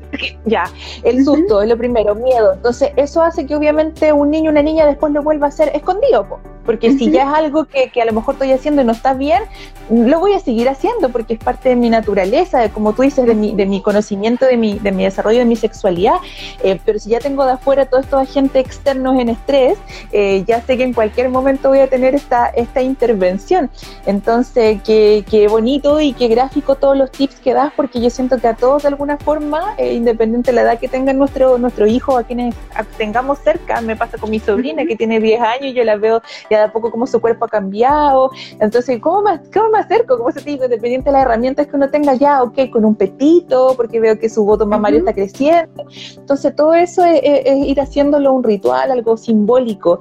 ya, 0.47 0.65
el 1.03 1.25
susto 1.25 1.63
es 1.63 1.69
lo 1.69 1.77
primero, 1.77 2.15
miedo. 2.15 2.55
Entonces, 2.55 2.91
eso 2.97 3.23
hace 3.23 3.47
que 3.47 3.55
obviamente 3.55 4.13
un 4.13 4.31
niño 4.31 4.51
una 4.51 4.63
niña 4.63 4.87
después 4.87 5.13
lo 5.13 5.23
vuelva 5.23 5.47
a 5.47 5.49
hacer 5.49 5.71
escondido. 5.75 6.27
Porque 6.65 6.93
si 6.93 7.11
ya 7.11 7.23
es 7.23 7.35
algo 7.35 7.65
que, 7.65 7.91
que, 7.91 8.03
a 8.03 8.05
lo 8.05 8.13
mejor 8.13 8.35
estoy 8.35 8.53
haciendo 8.53 8.83
y 8.83 8.85
no 8.85 8.93
está 8.93 9.15
bien, 9.15 9.43
lo 9.91 10.19
voy 10.21 10.33
a 10.33 10.41
seguir 10.41 10.69
haciendo 10.69 11.11
porque 11.11 11.35
es 11.35 11.41
parte 11.41 11.69
de 11.71 11.77
mi 11.77 11.91
naturaleza, 11.91 12.61
de, 12.61 12.71
como 12.71 12.93
tú 12.95 13.03
dices, 13.03 13.27
de 13.27 13.35
mi, 13.35 13.55
de 13.55 13.67
mi 13.67 13.81
conocimiento, 13.83 14.47
de 14.47 14.57
mi, 14.57 14.79
de 14.79 14.93
mi 14.93 15.05
desarrollo, 15.05 15.41
de 15.41 15.45
mi 15.45 15.57
sexualidad. 15.57 16.15
Eh, 16.63 16.81
pero 16.85 16.99
si 16.99 17.11
ya 17.11 17.19
tengo 17.19 17.45
de 17.45 17.53
afuera 17.53 17.87
todos 17.87 18.05
estos 18.05 18.23
agentes 18.23 18.65
externos 18.65 19.19
en 19.19 19.29
estrés, 19.29 19.79
eh, 20.13 20.45
ya 20.47 20.61
sé 20.63 20.77
que 20.77 20.85
en 20.85 20.93
cualquier 20.93 21.29
momento 21.29 21.69
voy 21.69 21.81
a 21.81 21.89
tener 21.89 22.15
esta, 22.15 22.47
esta 22.47 22.83
intervención. 22.83 23.71
Entonces, 24.07 24.81
qué, 24.85 25.25
qué 25.29 25.49
bonito 25.49 26.01
y 26.01 26.13
qué 26.13 26.29
gráfico 26.29 26.77
todos 26.77 26.97
los 26.97 27.11
tips 27.11 27.37
que 27.37 27.53
das, 27.55 27.73
porque 27.77 28.01
yo 28.01 28.11
siento 28.11 28.39
que 28.39 28.49
a 28.49 28.55
todos 28.55 28.83
de 28.83 28.89
alguna 28.89 29.17
forma, 29.19 29.75
eh, 29.79 29.95
independiente 29.95 30.51
de 30.51 30.57
la 30.57 30.63
edad 30.63 30.79
que 30.79 30.89
tengan 30.89 31.19
nuestro, 31.19 31.59
nuestro 31.59 31.87
hijo, 31.87 32.17
a 32.17 32.25
quienes 32.25 32.55
tengamos 32.97 33.39
cerca, 33.39 33.81
me 33.81 33.97
pasa 33.97 34.19
con 34.19 34.31
mi 34.31 34.41
sobrina 34.41 34.85
que 34.87 34.97
tiene 34.97 35.21
10 35.21 35.41
años 35.41 35.65
y 35.67 35.73
yo 35.75 35.85
la 35.85 35.97
veo 35.97 36.23
de 36.59 36.65
a 36.65 36.73
poco 36.73 36.91
como 36.91 37.07
su 37.07 37.21
cuerpo 37.21 37.45
ha 37.45 37.49
cambiado. 37.49 38.31
Entonces, 38.61 39.01
¿cómo 39.01 39.23
más? 39.23 39.41
¿Cómo 39.53 39.71
me 39.71 39.79
acerco, 39.79 40.17
como 40.19 40.31
se 40.33 40.41
digo, 40.41 40.65
independiente 40.65 41.11
de 41.11 41.13
las 41.13 41.23
herramientas 41.23 41.67
que 41.67 41.77
uno 41.77 41.89
tenga 41.91 42.15
ya, 42.15 42.43
ok, 42.43 42.71
con 42.71 42.85
un 42.85 42.95
petito, 42.95 43.75
porque 43.77 44.01
veo 44.01 44.19
que 44.19 44.29
su 44.29 44.45
voto 44.45 44.67
mamario 44.67 45.01
está 45.01 45.13
creciendo. 45.13 45.87
Entonces, 46.17 46.55
todo 46.55 46.75
eso 46.75 47.05
es, 47.05 47.23
ir 47.67 47.81
haciéndolo 47.81 48.33
un 48.33 48.43
ritual, 48.43 48.91
algo 48.91 49.17
simbólico. 49.17 49.99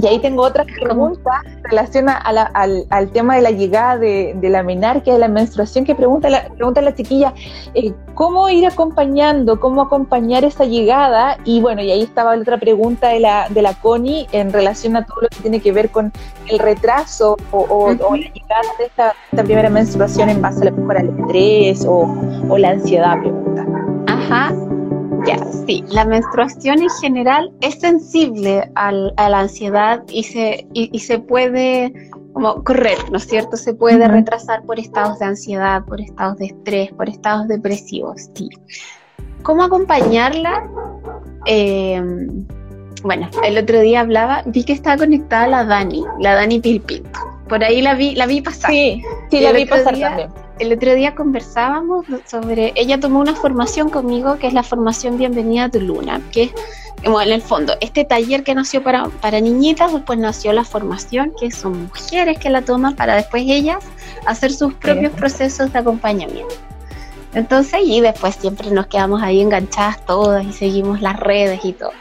Y 0.00 0.06
ahí 0.06 0.18
tengo 0.20 0.42
otra 0.42 0.64
pregunta 0.64 1.42
en 1.44 1.64
relación 1.64 2.06
al, 2.08 3.10
tema 3.12 3.36
de 3.36 3.42
la 3.42 3.50
llegada 3.50 3.98
de, 3.98 4.36
la 4.42 4.62
menarquia, 4.62 5.14
de 5.14 5.18
la 5.18 5.28
menstruación, 5.28 5.84
que 5.84 5.94
pregunta 5.94 6.30
la, 6.30 6.48
pregunta 6.48 6.80
la 6.80 6.94
chiquilla, 6.94 7.34
eh, 7.74 7.92
¿cómo 8.14 8.48
ir 8.48 8.66
acompañando, 8.66 9.58
cómo 9.58 9.82
acompañar 9.82 10.44
esa 10.44 10.64
llegada? 10.64 11.38
Y 11.44 11.60
bueno, 11.60 11.82
y 11.82 11.90
ahí 11.90 12.02
estaba 12.02 12.36
la 12.36 12.42
otra 12.42 12.58
pregunta 12.58 13.08
de 13.08 13.20
la, 13.20 13.48
de 13.48 13.62
la 13.62 13.74
Connie 13.74 14.28
en 14.32 14.52
relación 14.52 14.96
a 14.96 15.04
todo 15.04 15.22
lo 15.22 15.28
que 15.28 15.38
tiene 15.42 15.60
que 15.60 15.72
ver 15.72 15.90
con 15.90 16.12
el 16.48 16.58
retraso 16.58 17.36
o, 17.50 17.90
la 17.90 18.16
llegada 18.16 18.62
de 18.78 18.84
esta, 18.84 19.14
primera 19.42 19.70
menstruación 19.70 20.28
en 20.28 20.40
base 20.40 20.62
a 20.62 20.70
lo 20.70 20.76
mejor 20.76 20.98
al 20.98 21.08
estrés 21.18 21.84
o, 21.86 22.14
o 22.48 22.58
la 22.58 22.70
ansiedad, 22.70 23.18
pregunta. 23.20 23.66
Ajá. 24.06 24.54
Ya, 25.26 25.38
sí, 25.66 25.84
la 25.88 26.04
menstruación 26.04 26.82
en 26.82 26.90
general 27.00 27.52
es 27.60 27.80
sensible 27.80 28.70
a 28.74 28.92
la 28.92 29.40
ansiedad 29.40 30.02
y 30.08 30.22
se, 30.24 30.66
y, 30.72 30.98
se 30.98 31.18
puede 31.18 32.10
como 32.32 32.62
correr, 32.62 32.98
¿no 33.10 33.18
es 33.18 33.26
cierto? 33.26 33.56
Se 33.56 33.74
puede 33.74 34.06
retrasar 34.08 34.62
por 34.62 34.78
estados 34.78 35.18
de 35.18 35.26
ansiedad, 35.26 35.84
por 35.84 36.00
estados 36.00 36.38
de 36.38 36.46
estrés, 36.46 36.92
por 36.92 37.08
estados 37.08 37.48
depresivos, 37.48 38.30
sí. 38.34 38.48
¿Cómo 39.42 39.62
acompañarla? 39.62 40.68
Em, 41.46 42.46
bueno, 43.02 43.28
el 43.44 43.58
otro 43.58 43.80
día 43.80 44.00
hablaba, 44.00 44.42
vi 44.46 44.64
que 44.64 44.72
estaba 44.72 44.96
conectada 44.96 45.48
la 45.48 45.64
Dani, 45.64 46.04
la 46.20 46.34
Dani 46.34 46.60
Pilpinto. 46.60 47.18
Por 47.50 47.62
ahí 47.62 47.82
la 47.82 47.94
vi, 47.94 48.14
la 48.14 48.24
vi 48.24 48.40
pasar. 48.40 48.70
Sí, 48.70 49.02
sí, 49.30 49.40
la 49.40 49.52
vi 49.52 49.66
pasar 49.66 49.98
también 49.98 50.30
el 50.60 50.74
otro 50.74 50.94
día 50.94 51.14
conversábamos 51.14 52.04
sobre, 52.26 52.72
ella 52.76 53.00
tomó 53.00 53.20
una 53.20 53.34
formación 53.34 53.88
conmigo 53.88 54.36
que 54.38 54.46
es 54.46 54.52
la 54.52 54.62
formación 54.62 55.16
Bienvenida 55.16 55.64
a 55.64 55.68
tu 55.70 55.80
Luna, 55.80 56.20
que 56.32 56.44
es, 56.44 56.52
en 57.02 57.14
el 57.14 57.40
fondo, 57.40 57.74
este 57.80 58.04
taller 58.04 58.44
que 58.44 58.54
nació 58.54 58.82
para, 58.82 59.08
para 59.08 59.40
niñitas, 59.40 59.90
después 59.92 60.18
nació 60.18 60.52
la 60.52 60.64
formación, 60.64 61.32
que 61.40 61.50
son 61.50 61.84
mujeres 61.84 62.38
que 62.38 62.50
la 62.50 62.60
toman 62.60 62.94
para 62.94 63.16
después 63.16 63.44
ellas 63.46 63.82
hacer 64.26 64.52
sus 64.52 64.74
propios 64.74 65.12
procesos 65.12 65.72
de 65.72 65.78
acompañamiento. 65.78 66.54
Entonces, 67.32 67.80
y 67.82 68.02
después 68.02 68.34
siempre 68.34 68.70
nos 68.70 68.86
quedamos 68.88 69.22
ahí 69.22 69.40
enganchadas 69.40 70.04
todas 70.04 70.44
y 70.44 70.52
seguimos 70.52 71.00
las 71.00 71.18
redes 71.18 71.64
y 71.64 71.72
todo. 71.72 71.92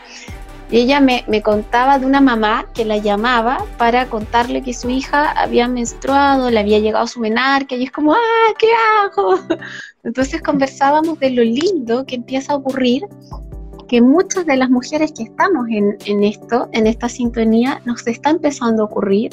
Y 0.71 0.77
ella 0.77 0.99
me, 0.99 1.23
contaba 1.41 1.97
de 1.97 2.05
una 2.05 2.21
mamá 2.21 2.67
que 2.73 2.85
la 2.85 2.97
llamaba 2.97 3.65
para 3.77 4.07
contarle 4.07 4.61
que 4.61 4.73
su 4.73 4.89
hija 4.89 5.31
había 5.31 5.67
menstruado, 5.67 6.51
le 6.51 6.59
había 6.59 6.79
llegado 6.79 7.07
su 7.07 7.19
menarca 7.19 7.75
y 7.75 7.83
es 7.83 7.91
como, 7.91 8.13
¡ah, 8.13 8.53
qué 8.57 8.67
hago! 9.01 9.39
Entonces 10.03 10.41
conversábamos 10.41 11.19
de 11.19 11.31
lo 11.31 11.43
lindo 11.43 12.05
que 12.05 12.15
empieza 12.15 12.53
a 12.53 12.57
ocurrir 12.57 13.03
que 13.89 14.01
muchas 14.01 14.45
de 14.45 14.55
las 14.55 14.69
mujeres 14.69 15.11
que 15.11 15.23
estamos 15.23 15.67
en, 15.69 15.97
en 16.05 16.23
esto, 16.23 16.69
en 16.71 16.87
esta 16.87 17.09
sintonía, 17.09 17.81
nos 17.85 18.05
está 18.07 18.29
empezando 18.29 18.83
a 18.83 18.85
ocurrir 18.85 19.31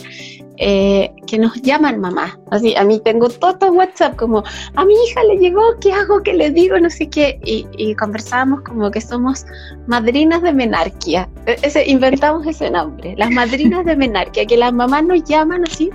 eh, 0.56 1.12
que 1.26 1.38
nos 1.38 1.54
llaman 1.60 2.00
mamá. 2.00 2.40
Así, 2.50 2.74
a 2.74 2.84
mí 2.84 2.98
tengo 3.04 3.28
todo 3.28 3.70
WhatsApp 3.72 4.16
como, 4.16 4.42
a 4.74 4.84
mi 4.84 4.94
hija 5.04 5.22
le 5.24 5.36
llegó, 5.36 5.60
¿qué 5.80 5.92
hago? 5.92 6.22
¿Qué 6.22 6.32
le 6.32 6.50
digo? 6.50 6.78
No 6.80 6.88
sé 6.88 7.08
qué. 7.08 7.38
Y, 7.44 7.66
y 7.76 7.94
conversamos 7.94 8.62
como 8.62 8.90
que 8.90 9.00
somos 9.00 9.44
madrinas 9.86 10.40
de 10.42 10.52
menarquia. 10.52 11.28
E, 11.44 11.58
ese, 11.62 11.86
inventamos 11.86 12.46
ese 12.46 12.70
nombre, 12.70 13.14
las 13.16 13.30
madrinas 13.30 13.84
de 13.84 13.94
menarquia, 13.94 14.46
que 14.46 14.56
las 14.56 14.72
mamás 14.72 15.04
nos 15.04 15.22
llaman 15.24 15.64
así, 15.64 15.90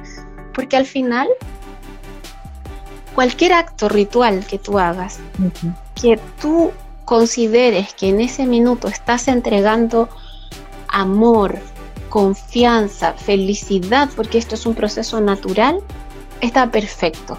porque 0.54 0.78
al 0.78 0.86
final 0.86 1.28
cualquier 3.16 3.54
acto 3.54 3.90
ritual 3.90 4.46
que 4.46 4.60
tú 4.60 4.78
hagas, 4.78 5.20
que 6.00 6.20
tú 6.42 6.72
consideres 7.06 7.94
que 7.94 8.10
en 8.10 8.22
ese 8.22 8.46
minuto 8.46 8.88
estás 8.88 9.28
entregando 9.28 10.10
amor, 10.88 11.60
confianza, 12.10 13.14
felicidad, 13.14 14.10
porque 14.16 14.38
esto 14.38 14.56
es 14.56 14.66
un 14.66 14.76
proceso 14.76 15.20
natural, 15.22 15.80
está 16.42 16.70
perfecto. 16.70 17.38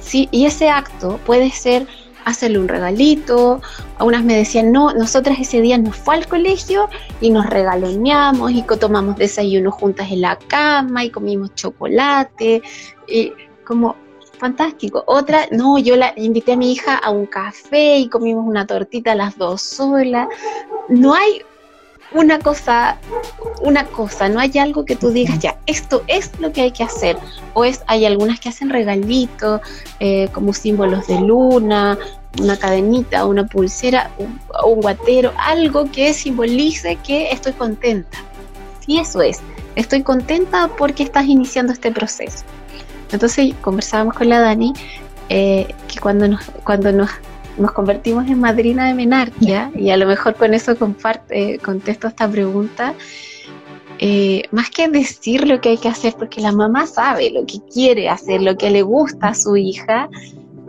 Sí, 0.00 0.28
y 0.30 0.46
ese 0.46 0.70
acto 0.70 1.18
puede 1.24 1.50
ser 1.50 1.86
hacerle 2.24 2.58
un 2.58 2.68
regalito. 2.68 3.60
A 3.98 4.04
unas 4.04 4.22
me 4.22 4.36
decían, 4.36 4.70
no, 4.70 4.92
nosotras 4.92 5.38
ese 5.40 5.60
día 5.60 5.78
nos 5.78 5.96
fue 5.96 6.16
al 6.16 6.26
colegio 6.26 6.88
y 7.20 7.30
nos 7.30 7.46
regaloneamos 7.46 8.52
y 8.52 8.62
tomamos 8.62 9.16
desayuno 9.16 9.70
juntas 9.70 10.10
en 10.10 10.20
la 10.20 10.36
cama 10.36 11.04
y 11.04 11.10
comimos 11.10 11.54
chocolate. 11.54 12.62
Y 13.06 13.32
como 13.64 13.96
fantástico. 14.38 15.04
Otra, 15.06 15.46
no, 15.50 15.78
yo 15.78 15.96
la 15.96 16.12
invité 16.16 16.52
a 16.52 16.56
mi 16.56 16.72
hija 16.72 16.96
a 16.96 17.10
un 17.10 17.26
café 17.26 17.98
y 17.98 18.08
comimos 18.08 18.46
una 18.46 18.66
tortita 18.66 19.14
las 19.14 19.36
dos 19.36 19.62
solas. 19.62 20.28
No 20.88 21.14
hay 21.14 21.42
una 22.12 22.38
cosa, 22.38 22.98
una 23.60 23.84
cosa, 23.84 24.28
no 24.28 24.40
hay 24.40 24.56
algo 24.58 24.84
que 24.84 24.96
tú 24.96 25.10
digas, 25.10 25.38
ya, 25.40 25.58
esto 25.66 26.02
es 26.06 26.30
lo 26.40 26.52
que 26.52 26.62
hay 26.62 26.70
que 26.72 26.82
hacer. 26.82 27.18
O 27.54 27.64
es, 27.64 27.82
hay 27.86 28.06
algunas 28.06 28.40
que 28.40 28.48
hacen 28.48 28.70
regalitos, 28.70 29.60
eh, 30.00 30.28
como 30.32 30.52
símbolos 30.52 31.06
de 31.06 31.20
luna, 31.20 31.98
una 32.40 32.56
cadenita, 32.56 33.26
una 33.26 33.46
pulsera, 33.46 34.10
un, 34.18 34.80
guatero, 34.80 35.32
algo 35.38 35.90
que 35.90 36.12
simbolice 36.14 36.96
que 36.96 37.30
estoy 37.30 37.52
contenta. 37.52 38.18
Y 38.86 38.98
eso 38.98 39.20
es, 39.20 39.40
estoy 39.76 40.02
contenta 40.02 40.70
porque 40.78 41.02
estás 41.02 41.26
iniciando 41.26 41.72
este 41.72 41.92
proceso. 41.92 42.44
Entonces 43.12 43.54
conversábamos 43.60 44.14
con 44.14 44.28
la 44.28 44.40
Dani 44.40 44.72
eh, 45.28 45.66
que 45.86 46.00
cuando 46.00 46.26
nos, 46.28 46.44
cuando 46.64 46.92
nos, 46.92 47.10
nos, 47.58 47.72
convertimos 47.72 48.26
en 48.28 48.40
madrina 48.40 48.86
de 48.86 48.94
menarquia, 48.94 49.70
y 49.74 49.90
a 49.90 49.96
lo 49.96 50.06
mejor 50.06 50.34
con 50.34 50.54
eso 50.54 50.76
comparte, 50.76 51.54
eh, 51.54 51.58
contesto 51.58 52.08
esta 52.08 52.28
pregunta, 52.28 52.94
eh, 53.98 54.44
más 54.52 54.70
que 54.70 54.88
decir 54.88 55.46
lo 55.46 55.60
que 55.60 55.70
hay 55.70 55.76
que 55.76 55.88
hacer, 55.88 56.14
porque 56.14 56.40
la 56.40 56.52
mamá 56.52 56.86
sabe 56.86 57.30
lo 57.30 57.44
que 57.44 57.58
quiere 57.72 58.08
hacer, 58.08 58.40
lo 58.40 58.56
que 58.56 58.70
le 58.70 58.82
gusta 58.82 59.28
a 59.28 59.34
su 59.34 59.56
hija, 59.56 60.08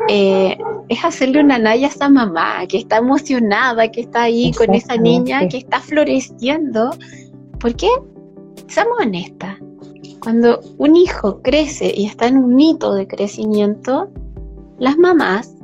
es 0.08 1.04
hacerle 1.04 1.42
una 1.42 1.60
naya 1.60 1.88
a 1.88 1.90
esa 1.90 2.10
mamá 2.10 2.66
que 2.68 2.78
está 2.78 2.98
emocionada, 2.98 3.92
que 3.92 4.02
está 4.02 4.24
ahí 4.24 4.52
con 4.54 4.74
esa 4.74 4.96
niña 4.96 5.48
que 5.50 5.58
está 5.58 5.82
floreciendo. 5.82 6.92
¿Por 7.60 7.76
qué? 7.76 7.90
Seamos 8.68 8.98
honestas, 9.00 9.58
cuando 10.30 10.62
un 10.78 10.96
hijo 10.96 11.42
crece 11.42 11.92
y 11.92 12.06
está 12.06 12.28
en 12.28 12.38
un 12.38 12.60
hito 12.60 12.94
de 12.94 13.08
crecimiento, 13.08 14.12
las 14.78 14.96
mamás 14.96 15.56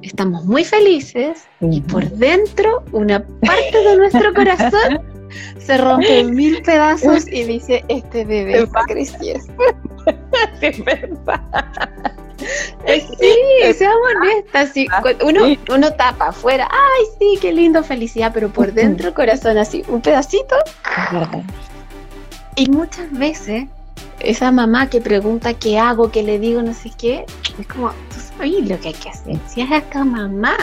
estamos 0.00 0.46
muy 0.46 0.64
felices 0.64 1.46
y 1.60 1.82
por 1.82 2.08
dentro 2.10 2.82
una 2.92 3.22
parte 3.22 3.84
de 3.86 3.96
nuestro 3.98 4.32
corazón 4.34 5.02
se 5.58 5.76
rompe 5.76 6.20
en 6.20 6.34
mil 6.34 6.62
pedazos 6.62 7.28
y 7.28 7.44
dice, 7.44 7.84
este 7.88 8.24
bebé 8.24 8.62
está 8.62 8.84
creciendo. 8.86 9.52
Es 10.62 10.82
verdad. 10.82 11.42
Sí, 13.18 13.74
seamos 13.74 14.08
honestas. 14.16 14.72
Uno, 15.22 15.54
uno 15.70 15.92
tapa 15.92 16.28
afuera, 16.28 16.66
ay, 16.70 17.04
sí, 17.18 17.38
qué 17.42 17.52
lindo, 17.52 17.84
felicidad, 17.84 18.30
pero 18.32 18.48
por 18.48 18.72
dentro 18.72 19.08
el 19.08 19.14
corazón 19.14 19.58
así, 19.58 19.84
un 19.86 20.00
pedacito. 20.00 20.56
Y 22.56 22.70
muchas 22.70 23.12
veces 23.12 23.66
esa 24.20 24.50
mamá 24.50 24.88
que 24.88 25.00
pregunta 25.00 25.54
qué 25.54 25.78
hago, 25.78 26.10
qué 26.10 26.22
le 26.22 26.38
digo, 26.38 26.62
no 26.62 26.72
sé 26.72 26.90
qué, 26.96 27.26
es 27.58 27.66
como, 27.66 27.90
tú 27.90 28.16
sabes 28.18 28.68
lo 28.68 28.78
que 28.80 28.88
hay 28.88 28.94
que 28.94 29.10
hacer. 29.10 29.38
Si 29.46 29.60
es 29.60 29.70
esta 29.70 30.04
mamá 30.04 30.56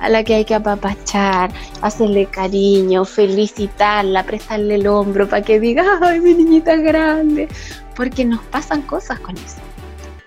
a 0.00 0.08
la 0.08 0.22
que 0.22 0.34
hay 0.34 0.44
que 0.44 0.54
apapachar, 0.54 1.50
hacerle 1.82 2.26
cariño, 2.26 3.04
felicitarla, 3.04 4.24
prestarle 4.24 4.76
el 4.76 4.86
hombro 4.86 5.28
para 5.28 5.42
que 5.42 5.58
diga, 5.58 5.98
ay, 6.02 6.20
mi 6.20 6.34
niñita 6.34 6.76
grande, 6.76 7.48
porque 7.96 8.24
nos 8.24 8.40
pasan 8.46 8.82
cosas 8.82 9.18
con 9.20 9.36
eso. 9.36 9.56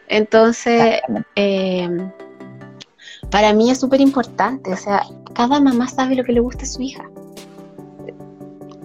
Entonces, 0.08 1.00
em, 1.36 2.12
para 3.30 3.54
mí 3.54 3.72
es 3.72 3.80
súper 3.80 4.02
importante, 4.02 4.74
o 4.74 4.78
sea, 4.78 5.04
cada 5.34 5.60
mamá 5.62 5.88
sabe 5.88 6.16
lo 6.16 6.24
que 6.24 6.34
le 6.34 6.42
gusta 6.42 6.64
a 6.64 6.68
su 6.68 6.82
hija. 6.82 7.10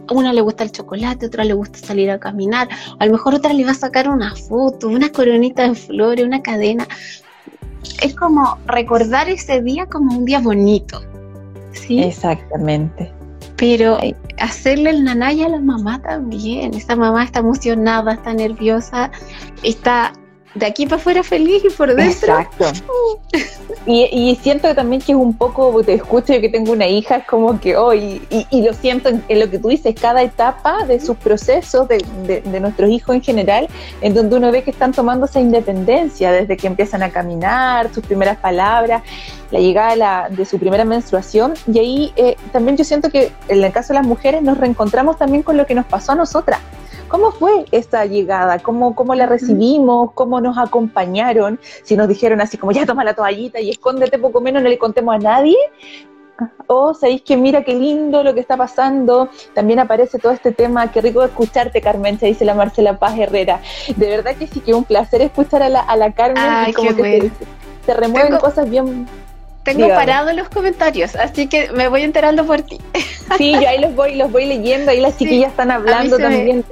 A 0.08 0.14
una 0.14 0.32
le 0.32 0.40
gusta 0.40 0.64
el 0.64 0.72
chocolate, 0.72 1.26
a 1.26 1.28
otra 1.28 1.44
le 1.44 1.54
gusta 1.54 1.78
salir 1.78 2.10
a 2.10 2.18
caminar, 2.18 2.68
a 2.98 3.06
lo 3.06 3.12
mejor 3.12 3.34
otra 3.34 3.52
le 3.52 3.64
va 3.64 3.72
a 3.72 3.74
sacar 3.74 4.08
una 4.08 4.34
foto, 4.34 4.88
una 4.88 5.10
coronita 5.10 5.68
de 5.68 5.74
flores, 5.74 6.24
una 6.24 6.42
cadena. 6.42 6.86
Es 8.02 8.14
como 8.14 8.58
recordar 8.66 9.28
ese 9.28 9.62
día 9.62 9.86
como 9.86 10.16
un 10.16 10.24
día 10.24 10.40
bonito. 10.40 11.00
¿sí? 11.72 12.02
Exactamente. 12.02 13.12
Pero 13.56 13.98
hacerle 14.38 14.90
el 14.90 15.04
nanay 15.04 15.42
a 15.42 15.48
la 15.48 15.60
mamá 15.60 16.00
también. 16.02 16.74
Esa 16.74 16.96
mamá 16.96 17.24
está 17.24 17.40
emocionada, 17.40 18.14
está 18.14 18.34
nerviosa, 18.34 19.10
está 19.62 20.12
de 20.56 20.66
aquí 20.66 20.86
para 20.86 20.96
afuera 20.96 21.22
feliz 21.22 21.62
y 21.64 21.70
por 21.70 21.94
dentro. 21.94 22.38
Exacto. 22.38 22.72
Y, 23.88 24.36
siento 24.42 24.74
también 24.74 25.00
que 25.00 25.12
es 25.12 25.18
un 25.18 25.34
poco, 25.34 25.80
te 25.84 25.94
escucho 25.94 26.32
yo 26.32 26.40
que 26.40 26.48
tengo 26.48 26.72
una 26.72 26.88
hija, 26.88 27.18
es 27.18 27.24
como 27.24 27.60
que 27.60 27.76
hoy, 27.76 28.20
y, 28.50 28.62
lo 28.62 28.72
siento 28.72 29.08
en, 29.08 29.40
lo 29.40 29.48
que 29.48 29.60
tú 29.60 29.68
dices, 29.68 29.94
cada 29.94 30.22
etapa 30.22 30.84
de 30.86 30.98
sus 30.98 31.16
procesos, 31.16 31.86
de, 31.86 32.02
de, 32.26 32.60
nuestros 32.60 32.90
hijos 32.90 33.14
en 33.14 33.22
general, 33.22 33.68
en 34.00 34.12
donde 34.12 34.36
uno 34.36 34.50
ve 34.50 34.64
que 34.64 34.72
están 34.72 34.90
tomando 34.92 35.26
esa 35.26 35.38
independencia, 35.38 36.32
desde 36.32 36.56
que 36.56 36.66
empiezan 36.66 37.04
a 37.04 37.10
caminar, 37.10 37.94
sus 37.94 38.04
primeras 38.04 38.38
palabras, 38.38 39.04
la 39.52 39.60
llegada 39.60 40.28
de, 40.30 40.44
su 40.44 40.58
primera 40.58 40.84
menstruación, 40.84 41.54
y 41.72 41.78
ahí 41.78 42.12
eh, 42.16 42.36
también 42.52 42.76
yo 42.76 42.82
siento 42.82 43.08
que 43.08 43.30
en 43.46 43.62
el 43.62 43.72
caso 43.72 43.92
de 43.92 44.00
las 44.00 44.06
mujeres 44.06 44.42
nos 44.42 44.58
reencontramos 44.58 45.16
también 45.16 45.44
con 45.44 45.56
lo 45.56 45.64
que 45.64 45.76
nos 45.76 45.86
pasó 45.86 46.10
a 46.10 46.16
nosotras 46.16 46.58
¿Cómo 47.08 47.30
fue 47.30 47.64
esta 47.70 48.04
llegada? 48.04 48.58
¿Cómo, 48.58 48.94
¿Cómo 48.94 49.14
la 49.14 49.26
recibimos? 49.26 50.12
¿Cómo 50.12 50.40
nos 50.40 50.58
acompañaron? 50.58 51.60
Si 51.82 51.96
nos 51.96 52.08
dijeron 52.08 52.40
así 52.40 52.56
como 52.58 52.72
ya 52.72 52.84
toma 52.84 53.04
la 53.04 53.14
toallita 53.14 53.60
y 53.60 53.70
escóndete 53.70 54.18
poco 54.18 54.40
menos, 54.40 54.62
no 54.62 54.68
le 54.68 54.78
contemos 54.78 55.14
a 55.14 55.18
nadie. 55.18 55.56
O 56.66 56.92
sabéis 56.92 57.22
que 57.22 57.36
mira 57.36 57.62
qué 57.62 57.74
lindo 57.74 58.22
lo 58.22 58.34
que 58.34 58.40
está 58.40 58.56
pasando. 58.56 59.30
También 59.54 59.78
aparece 59.78 60.18
todo 60.18 60.32
este 60.32 60.52
tema. 60.52 60.90
Qué 60.90 61.00
rico 61.00 61.22
escucharte, 61.22 61.80
Carmen, 61.80 62.18
se 62.18 62.26
dice 62.26 62.44
la 62.44 62.54
Marcela 62.54 62.98
Paz 62.98 63.18
Herrera. 63.18 63.60
De 63.96 64.08
verdad 64.08 64.34
que 64.36 64.46
sí 64.46 64.60
que 64.60 64.74
un 64.74 64.84
placer 64.84 65.22
escuchar 65.22 65.62
a 65.62 65.68
la, 65.68 65.80
a 65.80 65.96
la 65.96 66.12
Carmen. 66.12 66.42
Ay, 66.44 66.72
como 66.72 66.94
que 66.94 67.30
se, 67.86 67.94
remueven 67.94 68.36
cosas 68.38 68.68
bien 68.68 69.06
tengo 69.62 69.88
parado 69.88 70.32
los 70.32 70.48
comentarios, 70.48 71.16
así 71.16 71.48
que 71.48 71.70
me 71.72 71.88
voy 71.88 72.02
enterando 72.02 72.46
por 72.46 72.62
ti. 72.62 72.78
Sí, 73.36 73.52
yo 73.52 73.68
ahí 73.68 73.80
los 73.80 73.96
voy, 73.96 74.14
los 74.14 74.30
voy 74.30 74.46
leyendo, 74.46 74.92
ahí 74.92 75.00
las 75.00 75.18
chiquillas 75.18 75.50
están 75.50 75.72
hablando 75.72 76.16
también. 76.16 76.64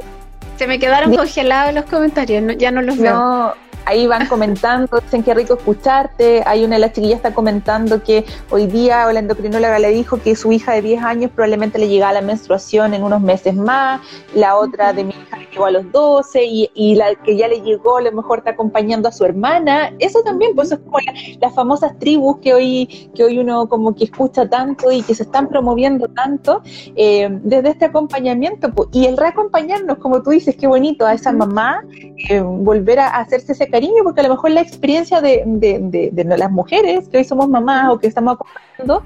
Se 0.57 0.67
me 0.67 0.79
quedaron 0.79 1.15
congelados 1.15 1.75
los 1.75 1.85
comentarios, 1.87 2.57
ya 2.59 2.71
no 2.71 2.81
los 2.83 2.97
veo 2.97 3.55
ahí 3.87 4.07
van 4.07 4.27
comentando, 4.27 5.01
dicen 5.01 5.23
que 5.23 5.35
rico 5.35 5.55
escucharte. 5.55 6.43
Hay 6.47 6.65
una 6.65 6.77
de 6.77 6.81
las 6.81 6.93
chiquillas 6.93 7.17
está 7.17 7.35
comentando 7.35 8.03
que 8.03 8.25
hoy 8.51 8.67
día 8.67 9.11
la 9.13 9.19
endocrinóloga 9.19 9.79
le 9.79 9.91
dijo 9.91 10.19
que 10.21 10.37
su 10.37 10.53
hija 10.53 10.73
de 10.73 10.83
10 10.83 11.03
años 11.03 11.31
probablemente 11.35 11.79
le 11.79 11.89
llegaba 11.89 12.13
la 12.13 12.21
menstruación 12.21 12.95
en 12.95 13.03
unos 13.03 13.21
meses 13.21 13.55
más. 13.55 14.01
La 14.35 14.57
otra 14.57 14.93
de 14.93 15.05
mi 15.05 15.11
hija 15.11 15.39
le 15.39 15.47
llegó 15.47 15.67
a 15.67 15.71
los 15.71 15.91
12 15.93 16.45
y, 16.45 16.95
la 16.95 17.15
que 17.15 17.37
ya 17.37 17.49
le 17.49 17.61
llegó 17.61 17.99
a 17.99 18.03
lo 18.03 18.13
mejor 18.13 18.39
está 18.39 18.51
acompañando 18.51 19.09
a 19.09 19.13
su 19.13 19.25
hermana. 19.25 19.93
Eso 19.99 20.23
también, 20.23 20.55
pues 20.55 20.73
es 20.73 20.79
como 20.79 20.99
las 21.41 21.55
famosas 21.55 21.99
tribus 21.99 22.39
que 22.39 22.55
hoy, 22.55 23.11
que 23.15 23.25
hoy 23.25 23.39
uno 23.39 23.69
como 23.69 23.95
que 23.95 24.05
escucha 24.05 24.49
tanto 24.49 24.91
y 24.93 25.03
que 25.03 25.15
se 25.15 25.25
están 25.25 25.49
promoviendo 25.49 26.09
tanto 26.09 26.63
eh, 26.97 27.29
desde 27.43 27.71
este 27.71 27.87
acompañamiento. 27.87 28.73
Pues, 28.73 28.89
y 28.93 29.07
el 29.07 29.17
reacompañarnos, 29.17 29.99
como 29.99 30.23
tú 30.23 30.31
dices, 30.31 30.57
qué 30.57 30.67
bonito 30.67 31.07
a 31.07 31.15
esa 31.15 31.33
mamá, 31.33 31.85
eh, 32.29 32.41
volver 32.41 33.01
a 33.01 33.09
hacerse 33.09 33.53
ese 33.53 33.69
cariño, 33.75 34.05
porque 34.05 34.21
a 34.21 34.25
lo 34.29 34.35
mejor 34.35 34.53
la 34.53 34.61
experiencia 34.61 35.21
de, 35.21 35.43
de, 35.45 36.25
las 36.39 36.51
mujeres 36.53 37.09
que 37.09 37.19
hoy 37.19 37.25
somos 37.25 37.49
mamás 37.49 37.91
o 37.91 37.99
que 37.99 38.07
estamos 38.07 38.35
acompañando 38.35 39.03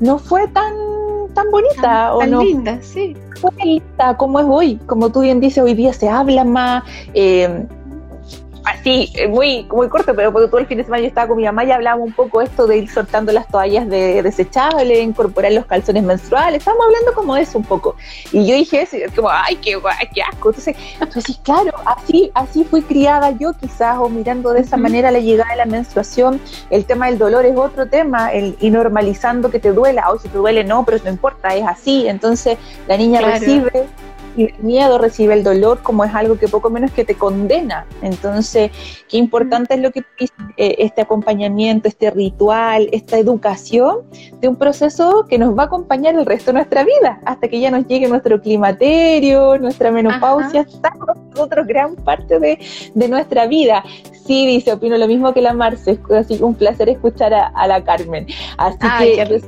no 0.00 0.18
fue 0.18 0.48
tan 0.48 0.72
tan 1.32 1.48
bonita 1.52 2.12
o 2.16 2.26
no 2.26 2.42
linda, 2.42 2.76
sí. 2.82 3.16
Fue 3.40 3.52
linda 3.64 4.16
como 4.16 4.40
es 4.40 4.46
hoy, 4.48 4.80
como 4.86 5.12
tú 5.12 5.20
bien 5.20 5.38
dices, 5.38 5.62
hoy 5.62 5.74
día 5.74 5.92
se 5.92 6.08
habla 6.08 6.42
más, 6.42 6.82
eh, 7.14 7.66
así, 8.64 9.10
eh, 9.14 9.28
muy, 9.28 9.64
muy 9.64 9.88
corto, 9.88 10.14
pero 10.14 10.32
porque 10.32 10.48
todo 10.48 10.58
el 10.58 10.66
fin 10.66 10.78
de 10.78 10.84
semana 10.84 11.02
yo 11.02 11.08
estaba 11.08 11.28
con 11.28 11.36
mi 11.36 11.44
mamá 11.44 11.64
y 11.64 11.70
hablábamos 11.70 12.08
un 12.08 12.12
poco 12.12 12.42
esto 12.42 12.66
de 12.66 12.78
ir 12.78 12.90
soltando 12.90 13.32
las 13.32 13.46
toallas 13.48 13.88
de 13.88 14.22
desechables, 14.22 15.02
incorporar 15.02 15.52
los 15.52 15.66
calzones 15.66 16.02
menstruales, 16.02 16.58
estábamos 16.58 16.86
hablando 16.86 17.14
como 17.14 17.34
de 17.34 17.42
eso 17.42 17.58
un 17.58 17.64
poco. 17.64 17.96
Y 18.32 18.46
yo 18.46 18.54
dije 18.54 18.82
eso, 18.82 18.96
como, 19.14 19.30
ay, 19.30 19.56
qué, 19.56 19.78
qué 20.14 20.22
asco. 20.22 20.50
Entonces, 20.50 20.76
entonces, 21.00 21.38
claro, 21.42 21.72
así, 21.86 22.30
así 22.34 22.64
fui 22.64 22.82
criada 22.82 23.30
yo 23.32 23.52
quizás, 23.54 23.98
o 23.98 24.08
mirando 24.08 24.52
de 24.52 24.60
esa 24.60 24.76
manera 24.76 25.10
la 25.10 25.20
llegada 25.20 25.50
de 25.50 25.56
la 25.56 25.66
menstruación, 25.66 26.40
el 26.70 26.84
tema 26.84 27.06
del 27.06 27.18
dolor 27.18 27.44
es 27.46 27.56
otro 27.56 27.86
tema, 27.86 28.32
el, 28.32 28.56
y 28.60 28.70
normalizando 28.70 29.50
que 29.50 29.58
te 29.58 29.72
duela, 29.72 30.10
o 30.10 30.18
si 30.18 30.28
te 30.28 30.38
duele 30.38 30.64
no, 30.64 30.84
pero 30.84 30.98
no 31.04 31.10
importa, 31.10 31.54
es 31.54 31.66
así. 31.66 32.08
Entonces, 32.08 32.58
la 32.86 32.96
niña 32.96 33.20
recibe 33.20 33.86
el 34.44 34.54
miedo, 34.58 34.98
recibe 34.98 35.34
el 35.34 35.44
dolor 35.44 35.82
como 35.82 36.04
es 36.04 36.14
algo 36.14 36.38
que 36.38 36.48
poco 36.48 36.70
menos 36.70 36.90
que 36.92 37.04
te 37.04 37.14
condena. 37.14 37.86
Entonces, 38.02 38.70
qué 39.08 39.16
importante 39.16 39.74
es 39.74 39.80
lo 39.80 39.90
que 39.90 40.04
eh, 40.56 40.76
este 40.78 41.02
acompañamiento, 41.02 41.88
este 41.88 42.10
ritual, 42.10 42.88
esta 42.92 43.18
educación 43.18 43.98
de 44.40 44.48
un 44.48 44.56
proceso 44.56 45.26
que 45.28 45.38
nos 45.38 45.56
va 45.56 45.64
a 45.64 45.66
acompañar 45.66 46.14
el 46.14 46.26
resto 46.26 46.46
de 46.50 46.54
nuestra 46.54 46.84
vida, 46.84 47.20
hasta 47.24 47.48
que 47.48 47.60
ya 47.60 47.70
nos 47.70 47.86
llegue 47.86 48.08
nuestro 48.08 48.40
climaterio, 48.40 49.58
nuestra 49.58 49.90
menopausia, 49.90 50.64
con 50.64 51.30
nosotros 51.30 51.66
gran 51.66 51.96
parte 51.96 52.38
de, 52.38 52.58
de 52.94 53.08
nuestra 53.08 53.46
vida. 53.46 53.82
Sí, 54.30 54.46
dice, 54.46 54.72
opino 54.72 54.96
lo 54.96 55.08
mismo 55.08 55.34
que 55.34 55.40
la 55.40 55.54
Marce, 55.54 55.98
así 56.16 56.38
un 56.40 56.54
placer 56.54 56.88
escuchar 56.88 57.34
a, 57.34 57.66
la 57.66 57.82
Carmen. 57.82 58.26
Así 58.58 58.78
que 58.98 59.40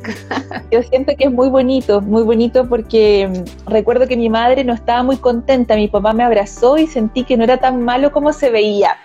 yo, 0.71 0.83
siento 0.83 1.13
que 1.17 1.25
es 1.27 1.31
muy 1.31 1.49
bonito, 1.49 2.01
muy 2.01 2.23
bonito 2.23 2.69
porque 2.69 3.29
mm, 3.29 3.71
recuerdo 3.71 4.09
que 4.09 4.17
mi 4.17 4.29
madre 4.29 4.65
no 4.65 4.73
estaba 4.83 5.03
muy 5.05 5.17
contenta, 5.17 5.77
mi 5.77 5.87
papá 5.87 6.13
me 6.13 6.25
abrazó 6.25 6.77
y 6.77 6.89
sentí 6.89 7.23
que 7.25 7.37
no 7.37 7.45
era 7.45 7.59
tan 7.59 7.83
malo 7.83 8.11
como 8.11 8.33
se 8.33 8.51
veía. 8.51 8.97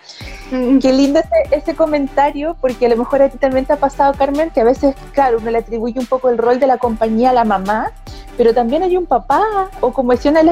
Mm. 0.52 0.80
Qué 0.80 0.92
lindo 0.92 1.20
ese, 1.20 1.56
ese, 1.56 1.76
comentario, 1.76 2.56
porque 2.60 2.88
a 2.88 2.90
lo 2.90 2.98
mejor 2.98 3.22
a 3.22 3.30
ti 3.30 3.38
también 3.38 3.66
te 3.66 3.74
ha 3.74 3.78
pasado, 3.78 4.14
Carmen, 4.18 4.50
que 4.50 4.62
a 4.62 4.64
veces, 4.64 4.96
claro, 5.14 5.38
uno 5.40 5.52
le 5.52 5.60
atribuye 5.60 6.00
un 6.00 6.08
poco 6.08 6.30
el 6.30 6.38
rol 6.38 6.60
de 6.60 6.68
la 6.68 6.78
compañía 6.78 7.30
a 7.30 7.34
la 7.34 7.44
mamá, 7.44 7.92
pero 8.38 8.54
también 8.54 8.84
hay 8.84 8.96
un 8.96 9.06
papá, 9.06 9.70
o 9.82 9.92
como 9.92 10.14
decían 10.14 10.36
las, 10.36 10.46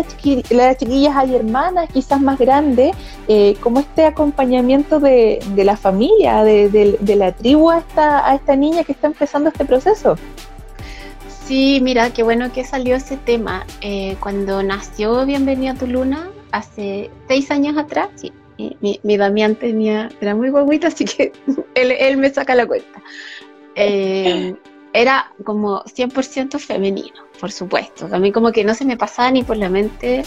las 0.50 0.78
chiquillas, 0.78 1.16
hay 1.16 1.36
hermanas 1.36 1.88
quizás 1.94 2.20
más 2.20 2.38
grandes, 2.38 2.96
eh, 3.28 3.56
como 3.62 3.80
este 3.80 4.06
acompañamiento 4.06 5.00
de, 5.00 5.40
la 5.56 5.78
familia, 5.78 6.44
de, 6.44 7.16
la 7.16 7.32
tribu 7.32 7.70
a 7.70 7.78
esta, 7.78 8.30
a 8.30 8.36
esta 8.36 8.56
niña 8.56 8.84
que 8.84 8.92
está 8.92 9.08
empezando 9.08 9.50
este 9.50 9.66
proceso. 9.66 10.18
Sí, 11.46 11.80
mira, 11.80 12.12
qué 12.12 12.24
bueno 12.24 12.52
que 12.52 12.64
salió 12.64 12.96
ese 12.96 13.18
tema. 13.18 13.68
Eh, 13.82 14.18
cuando 14.20 14.64
nació 14.64 15.28
Bienvenida 15.28 15.74
a 15.74 15.76
tu 15.76 15.86
Luna, 15.86 16.28
hace 16.52 17.12
seis 17.28 17.52
años 17.52 17.78
atrás, 17.78 18.10
sí, 18.16 18.34
mi, 18.58 19.00
mi 19.04 19.16
Damián 19.16 19.54
tenía, 19.54 20.10
era 20.22 20.34
muy 20.34 20.50
guaguito, 20.50 20.88
así 20.88 21.06
que 21.06 21.32
él, 21.76 22.18
me 22.18 22.32
saca 22.32 22.56
la 22.56 22.66
cuenta. 22.66 23.00
Eh, 23.76 24.56
era 24.94 25.32
como 25.44 25.84
100% 25.84 26.58
femenino, 26.58 27.28
por 27.40 27.52
supuesto. 27.52 28.10
A 28.12 28.18
mí 28.18 28.32
como 28.32 28.52
que 28.52 28.64
no 28.64 28.74
se 28.74 28.86
me 28.86 28.98
pasaba 28.98 29.30
ni 29.30 29.44
por 29.44 29.58
la 29.58 29.70
mente 29.70 30.24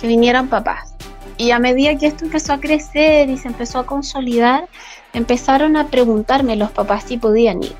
que 0.00 0.06
vinieran 0.06 0.48
papás. 0.48 0.94
Y 1.36 1.50
a 1.50 1.58
medida 1.58 1.98
que 1.98 2.06
esto 2.06 2.24
empezó 2.24 2.54
a 2.54 2.60
crecer 2.60 3.28
y 3.28 3.36
se 3.36 3.48
empezó 3.48 3.80
a 3.80 3.84
consolidar, 3.84 4.68
empezaron 5.12 5.76
a 5.76 5.88
preguntarme 5.88 6.56
los 6.56 6.70
papás 6.70 7.04
si 7.04 7.18
podían 7.18 7.62
ir. 7.62 7.74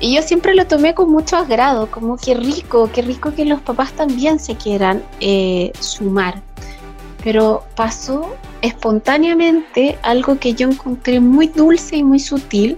Y 0.00 0.14
yo 0.14 0.22
siempre 0.22 0.54
lo 0.54 0.66
tomé 0.66 0.94
con 0.94 1.10
mucho 1.10 1.36
agrado, 1.36 1.90
como 1.90 2.16
qué 2.16 2.34
rico, 2.34 2.90
qué 2.92 3.02
rico 3.02 3.34
que 3.34 3.44
los 3.44 3.60
papás 3.60 3.92
también 3.92 4.38
se 4.38 4.56
quieran 4.56 5.02
eh, 5.20 5.72
sumar. 5.80 6.42
Pero 7.24 7.64
pasó 7.74 8.36
espontáneamente 8.60 9.98
algo 10.02 10.38
que 10.38 10.54
yo 10.54 10.68
encontré 10.68 11.20
muy 11.20 11.48
dulce 11.48 11.96
y 11.96 12.04
muy 12.04 12.20
sutil, 12.20 12.76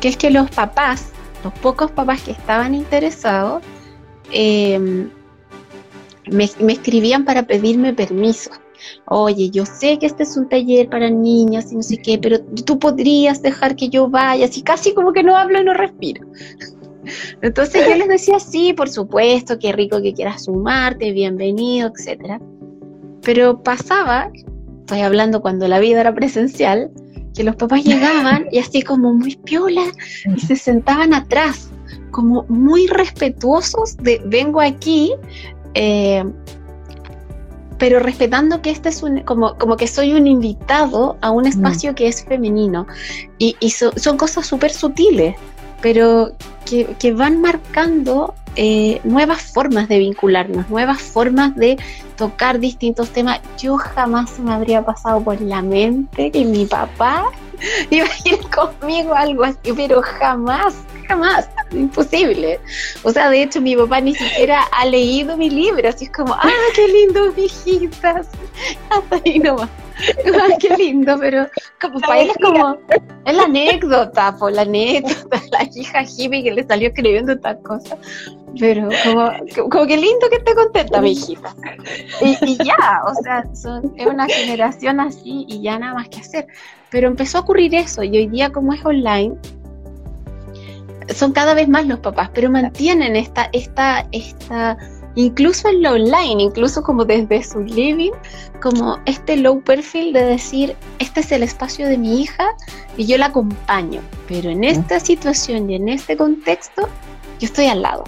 que 0.00 0.08
es 0.08 0.16
que 0.16 0.30
los 0.30 0.48
papás 0.50 1.12
los 1.46 1.52
pocos 1.60 1.92
papás 1.92 2.22
que 2.22 2.32
estaban 2.32 2.74
interesados 2.74 3.62
em, 4.32 5.08
me, 6.26 6.44
escribían 6.44 7.24
para 7.24 7.44
pedirme 7.44 7.92
permiso. 7.92 8.50
Oye, 9.06 9.50
yo 9.50 9.64
sé 9.66 9.98
que 9.98 10.06
este 10.06 10.22
es 10.22 10.36
un 10.36 10.48
taller 10.48 10.88
para 10.88 11.10
niñas 11.10 11.72
y 11.72 11.76
no 11.76 11.82
sé 11.82 11.98
qué, 11.98 12.18
pero 12.18 12.40
tú 12.40 12.78
podrías 12.78 13.42
dejar 13.42 13.76
que 13.76 13.88
yo 13.88 14.08
vaya, 14.08 14.46
así 14.46 14.62
casi 14.62 14.94
como 14.94 15.12
que 15.12 15.22
no 15.22 15.36
hablo 15.36 15.60
y 15.60 15.64
no 15.64 15.74
respiro. 15.74 16.26
Entonces 17.42 17.86
yo 17.88 17.94
les 17.96 18.08
decía, 18.08 18.38
sí, 18.40 18.72
por 18.72 18.88
supuesto, 18.88 19.58
qué 19.58 19.72
rico 19.72 20.02
que 20.02 20.12
quieras 20.12 20.44
sumarte, 20.44 21.12
bienvenido, 21.12 21.90
etc. 21.94 22.40
Pero 23.22 23.62
pasaba, 23.62 24.30
estoy 24.80 25.00
hablando 25.00 25.40
cuando 25.40 25.68
la 25.68 25.78
vida 25.78 26.00
era 26.00 26.14
presencial, 26.14 26.90
que 27.34 27.44
los 27.44 27.56
papás 27.56 27.84
llegaban 27.84 28.46
y 28.50 28.58
así 28.58 28.82
como 28.82 29.12
muy 29.12 29.36
piola 29.36 29.82
y 30.34 30.40
se 30.40 30.56
sentaban 30.56 31.12
atrás, 31.12 31.70
como 32.10 32.44
muy 32.48 32.86
respetuosos 32.86 33.96
de 33.98 34.20
vengo 34.24 34.60
aquí, 34.60 35.12
eh, 35.74 36.24
pero 37.78 38.00
respetando 38.00 38.62
que 38.62 38.70
este 38.70 38.88
es 38.88 39.02
un, 39.02 39.20
como, 39.20 39.56
como 39.56 39.76
que 39.76 39.86
soy 39.86 40.14
un 40.14 40.26
invitado 40.26 41.16
a 41.20 41.30
un 41.30 41.44
mm. 41.44 41.48
espacio 41.48 41.94
que 41.94 42.08
es 42.08 42.24
femenino. 42.24 42.86
Y, 43.38 43.56
son 43.70 44.16
cosas 44.16 44.46
súper 44.46 44.72
sutiles, 44.72 45.36
pero 45.82 46.32
que, 46.66 46.86
que, 46.98 47.12
van 47.12 47.40
marcando 47.40 48.34
eh, 48.56 49.00
nuevas 49.04 49.42
formas 49.42 49.88
de 49.88 49.98
vincularnos, 49.98 50.68
nuevas 50.68 51.00
formas 51.02 51.54
de 51.56 51.78
tocar 52.16 52.58
distintos 52.58 53.10
temas. 53.10 53.40
Yo 53.58 53.76
jamás 53.76 54.30
se 54.30 54.42
me 54.42 54.52
habría 54.52 54.84
pasado 54.84 55.22
por 55.22 55.40
la 55.40 55.62
mente 55.62 56.30
que 56.30 56.44
mi 56.44 56.66
papá 56.66 57.30
iba 57.90 58.06
a 58.06 58.28
ir 58.28 58.38
conmigo 58.50 59.14
algo 59.14 59.44
así, 59.44 59.72
pero 59.74 60.02
jamás, 60.02 60.74
jamás, 61.08 61.48
imposible. 61.70 62.60
O 63.02 63.12
sea, 63.12 63.30
de 63.30 63.42
hecho 63.42 63.60
mi 63.60 63.76
papá 63.76 64.00
ni 64.00 64.14
siquiera 64.14 64.62
ha 64.72 64.86
leído 64.86 65.36
mi 65.36 65.50
libro, 65.50 65.88
así 65.88 66.06
es 66.06 66.12
como, 66.12 66.34
¡ah, 66.34 66.50
qué 66.74 66.88
lindo, 66.88 67.32
viejitas! 67.32 68.28
Hasta 68.90 69.20
ahí 69.24 69.38
nomás. 69.38 69.68
qué 70.60 70.76
lindo, 70.76 71.16
pero 71.18 71.48
como 71.80 72.00
para 72.00 72.20
él 72.20 72.30
es 72.30 72.36
como, 72.42 72.78
es 73.24 73.34
la 73.34 73.44
anécdota, 73.44 74.36
por 74.36 74.52
la 74.52 74.62
anécdota, 74.62 75.42
la 75.50 75.68
hija 75.74 76.02
hippie 76.02 76.42
que 76.42 76.52
le 76.56 76.64
salió 76.64 76.88
escribiendo 76.88 77.32
estas 77.32 77.56
cosas. 77.58 77.98
Pero 78.58 78.88
como, 79.04 79.30
como 79.70 79.86
que 79.86 79.96
lindo 79.96 80.28
que 80.30 80.36
esté 80.36 80.54
contenta 80.54 81.00
mi 81.00 81.12
hijita. 81.12 81.54
Y, 82.20 82.56
ya, 82.64 83.02
o 83.06 83.14
sea, 83.22 83.44
es 83.52 84.06
una 84.06 84.26
generación 84.26 84.98
así 85.00 85.44
y 85.48 85.62
ya 85.62 85.78
nada 85.78 85.94
más 85.94 86.08
que 86.08 86.20
hacer. 86.20 86.46
Pero 86.90 87.08
empezó 87.08 87.38
a 87.38 87.40
ocurrir 87.42 87.74
eso 87.74 88.02
y 88.02 88.16
hoy 88.16 88.26
día 88.28 88.50
como 88.50 88.72
es 88.72 88.84
online, 88.84 89.36
son 91.14 91.32
cada 91.32 91.54
vez 91.54 91.68
más 91.68 91.86
los 91.86 92.00
papás, 92.00 92.30
pero 92.34 92.50
mantienen 92.50 93.14
esta, 93.14 93.48
esta, 93.52 94.06
esta 94.10 94.76
incluso 95.16 95.68
en 95.68 95.82
lo 95.82 95.92
online, 95.92 96.42
incluso 96.42 96.82
como 96.82 97.04
desde 97.04 97.42
su 97.42 97.60
living, 97.60 98.12
como 98.62 98.98
este 99.06 99.36
low 99.36 99.60
perfil 99.60 100.12
de 100.12 100.24
decir, 100.24 100.76
este 101.00 101.20
es 101.20 101.32
el 101.32 101.42
espacio 101.42 101.88
de 101.88 101.98
mi 101.98 102.22
hija 102.22 102.46
y 102.96 103.06
yo 103.06 103.18
la 103.18 103.26
acompaño, 103.26 104.00
pero 104.28 104.50
en 104.50 104.62
esta 104.62 105.00
situación 105.00 105.68
y 105.68 105.74
en 105.74 105.88
este 105.88 106.16
contexto, 106.16 106.88
yo 107.40 107.46
estoy 107.46 107.66
al 107.66 107.82
lado, 107.82 108.04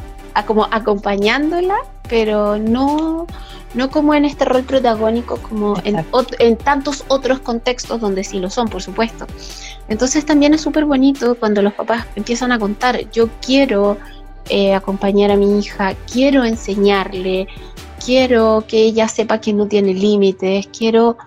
como 0.46 0.68
acompañándola, 0.70 1.76
pero 2.08 2.58
no, 2.58 3.26
no 3.74 3.90
como 3.90 4.14
en 4.14 4.24
este 4.24 4.44
rol 4.44 4.62
protagónico, 4.62 5.38
como 5.38 5.76
en, 5.84 6.04
en, 6.38 6.56
tantos 6.56 7.04
otros 7.08 7.40
contextos 7.40 8.00
donde 8.00 8.24
sí 8.24 8.38
lo 8.38 8.50
son, 8.50 8.68
por 8.68 8.82
supuesto. 8.82 9.26
Entonces 9.88 10.24
también 10.24 10.54
es 10.54 10.60
súper 10.60 10.84
bonito 10.84 11.34
cuando 11.34 11.62
los 11.62 11.72
papás 11.72 12.06
empiezan 12.16 12.52
a 12.52 12.58
contar, 12.58 13.10
yo 13.10 13.28
quiero 13.44 13.96
eh, 14.48 14.74
acompañar 14.74 15.30
a 15.30 15.36
mi 15.36 15.58
hija, 15.58 15.94
quiero 16.10 16.44
enseñarle, 16.44 17.46
quiero 18.04 18.64
que 18.66 18.78
ella 18.78 19.08
sepa 19.08 19.40
que 19.40 19.52
no 19.52 19.68
tiene 19.68 19.94
límites, 19.94 20.68
quiero, 20.68 21.18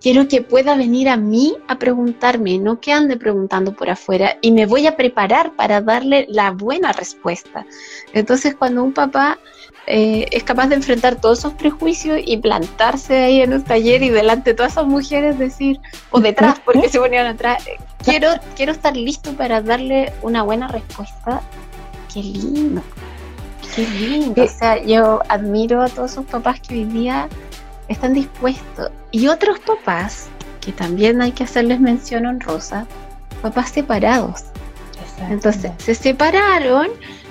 quiero 0.00 0.28
que 0.28 0.42
pueda 0.42 0.76
venir 0.76 1.08
a 1.08 1.16
mí 1.16 1.56
a 1.66 1.78
preguntarme, 1.78 2.58
no 2.58 2.80
que 2.80 2.92
ande 2.92 3.16
preguntando 3.16 3.74
por 3.74 3.90
afuera 3.90 4.38
y 4.40 4.52
me 4.52 4.66
voy 4.66 4.86
a 4.86 4.96
preparar 4.96 5.56
para 5.56 5.80
darle 5.80 6.26
la 6.28 6.52
buena 6.52 6.92
respuesta. 6.92 7.66
Entonces 8.12 8.54
cuando 8.54 8.84
un 8.84 8.92
papá 8.92 9.38
eh, 9.86 10.26
es 10.32 10.44
capaz 10.44 10.68
de 10.68 10.76
enfrentar 10.76 11.16
todos 11.16 11.38
esos 11.38 11.54
prejuicios 11.54 12.20
y 12.24 12.36
plantarse 12.36 13.16
ahí 13.16 13.40
en 13.40 13.54
un 13.54 13.64
taller 13.64 14.02
y 14.02 14.10
delante 14.10 14.50
de 14.50 14.54
todas 14.54 14.72
esas 14.72 14.86
mujeres 14.86 15.38
decir, 15.38 15.80
o 16.10 16.20
detrás, 16.20 16.60
porque 16.64 16.88
se 16.88 16.98
ponían 16.98 17.26
atrás, 17.26 17.66
eh, 17.66 17.78
quiero, 18.04 18.28
quiero 18.54 18.72
estar 18.72 18.96
listo 18.96 19.32
para 19.32 19.62
darle 19.62 20.12
una 20.22 20.42
buena 20.42 20.68
respuesta 20.68 21.40
qué 22.22 22.28
lindo. 22.28 22.82
Qué 23.74 23.86
lindo. 23.86 24.42
O 24.42 24.48
sea, 24.48 24.82
yo 24.82 25.22
admiro 25.28 25.82
a 25.82 25.88
todos 25.88 26.12
esos 26.12 26.26
papás 26.26 26.60
que 26.60 26.74
hoy 26.74 26.84
día 26.84 27.28
están 27.88 28.14
dispuestos. 28.14 28.90
Y 29.10 29.28
otros 29.28 29.58
papás, 29.60 30.28
que 30.60 30.72
también 30.72 31.22
hay 31.22 31.32
que 31.32 31.44
hacerles 31.44 31.80
mención 31.80 32.26
honrosa, 32.26 32.86
papás 33.42 33.70
separados. 33.70 34.44
Entonces, 35.30 35.72
se 35.78 35.94
separaron 35.94 36.88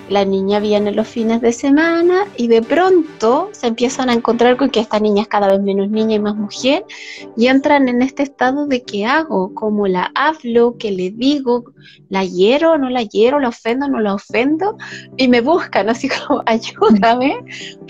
la 0.10 0.26
niña 0.26 0.60
viene 0.60 0.92
los 0.92 1.08
fines 1.08 1.42
de 1.42 1.52
semana 1.52 2.26
y 2.38 2.48
de 2.48 2.62
pronto 2.62 3.50
se 3.52 3.68
empiezan 3.68 4.10
a 4.10 4.14
encontrar 4.14 4.58
con 4.58 4.70
que 4.70 4.80
esta 4.80 5.00
niña 5.00 5.24
es 5.24 5.28
cada 5.28 5.48
vez 5.48 5.62
menos 5.62 5.90
niña 5.90 6.16
y 6.16 6.20
más 6.20 6.36
mujer 6.36 6.86
y 7.36 7.48
entran 7.48 7.90
en 7.90 8.02
este 8.02 8.24
estado 8.24 8.68
de 8.68 8.84
qué 8.84 9.06
hago, 9.06 9.54
cómo 9.54 9.88
la 9.88 10.12
hablo, 10.16 10.76
qué 10.80 10.92
le 10.92 11.12
digo, 11.12 11.66
la 12.10 12.24
hiero, 12.24 12.78
no 12.78 12.90
la 12.90 13.04
hiero, 13.04 13.40
la 13.40 13.50
ofendo, 13.50 13.88
no 13.88 14.00
la 14.00 14.14
ofendo 14.14 14.78
y 15.18 15.28
me 15.28 15.42
buscan 15.42 15.90
así 15.90 16.10
como 16.28 16.44
ayúdame 16.46 17.38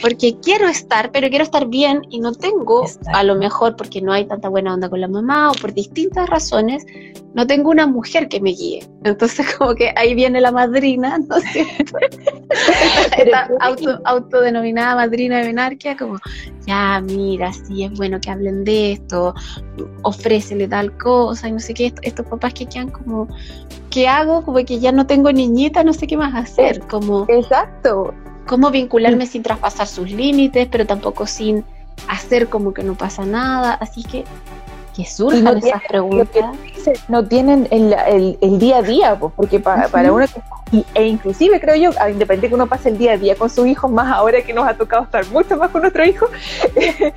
porque 0.01 0.37
quiero 0.41 0.67
estar, 0.67 1.11
pero 1.11 1.29
quiero 1.29 1.43
estar 1.43 1.67
bien 1.67 2.01
y 2.09 2.19
no 2.19 2.33
tengo, 2.33 2.85
a 3.13 3.23
lo 3.23 3.35
mejor 3.35 3.75
porque 3.75 4.01
no 4.01 4.13
hay 4.13 4.25
tanta 4.25 4.49
buena 4.49 4.73
onda 4.73 4.89
con 4.89 5.01
la 5.01 5.07
mamá 5.07 5.51
o 5.51 5.53
por 5.53 5.73
distintas 5.73 6.29
razones, 6.29 6.85
no 7.37 7.45
tengo 7.45 7.69
una 7.69 7.85
mujer 7.85 8.29
que 8.29 8.41
me 8.41 8.49
guíe. 8.49 8.83
Entonces 9.03 9.45
como 9.57 9.75
que 9.75 9.93
ahí 9.95 10.15
viene 10.15 10.41
la 10.41 10.51
madrina, 10.51 11.19
¿no 11.19 11.37
es 11.37 11.43
cierto? 11.51 11.97
esta, 13.17 13.49
auto, 13.59 14.01
autodenominada 14.03 14.95
madrina 14.95 15.37
de 15.37 15.45
menarquia, 15.45 15.95
como, 15.95 16.17
ya, 16.65 16.99
mira, 16.99 17.53
sí, 17.53 17.83
es 17.83 17.91
bueno 17.91 18.19
que 18.19 18.31
hablen 18.31 18.63
de 18.63 18.93
esto, 18.93 19.35
ofrécele 20.01 20.67
tal 20.67 20.97
cosa, 20.97 21.47
y 21.47 21.51
no 21.51 21.59
sé 21.59 21.75
qué, 21.75 21.93
estos, 22.01 22.25
papás 22.25 22.55
que 22.55 22.65
quedan 22.65 22.89
como, 22.89 23.27
¿qué 23.91 24.07
hago? 24.07 24.43
Como 24.43 24.57
que 24.65 24.79
ya 24.79 24.91
no 24.91 25.05
tengo 25.05 25.31
niñita, 25.31 25.83
no 25.83 25.93
sé 25.93 26.07
qué 26.07 26.17
más 26.17 26.33
hacer, 26.33 26.79
como... 26.87 27.27
Exacto. 27.29 28.15
Cómo 28.47 28.71
vincularme 28.71 29.27
sin 29.27 29.43
traspasar 29.43 29.85
sus 29.85 30.09
límites, 30.09 30.67
pero 30.71 30.87
tampoco 30.87 31.27
sin 31.27 31.63
hacer 32.07 32.47
como 32.47 32.73
que 32.73 32.81
no 32.81 32.95
pasa 32.95 33.25
nada, 33.25 33.73
así 33.73 34.03
que 34.03 34.23
que 34.97 35.05
surjan 35.05 35.57
esas 35.57 35.83
preguntas. 35.87 36.57
No 37.07 37.27
tienen 37.27 37.67
el, 37.71 38.37
el, 38.41 38.59
día 38.59 38.77
a 38.77 38.81
día, 38.81 39.17
pues, 39.19 39.33
porque 39.35 39.59
para, 39.59 39.87
para 39.87 40.11
uno, 40.11 40.25
e 40.93 41.05
inclusive 41.05 41.59
creo 41.59 41.75
yo, 41.75 41.91
independiente 42.09 42.49
que 42.49 42.55
uno 42.55 42.67
pase 42.67 42.89
el 42.89 42.97
día 42.97 43.13
a 43.13 43.17
día 43.17 43.35
con 43.35 43.49
sus 43.49 43.67
hijos, 43.67 43.91
más 43.91 44.11
ahora 44.11 44.41
que 44.41 44.53
nos 44.53 44.67
ha 44.67 44.73
tocado 44.75 45.03
estar 45.03 45.25
mucho 45.27 45.57
más 45.57 45.71
con 45.71 45.81
nuestro 45.81 46.05
hijo, 46.05 46.27
de 46.75 47.13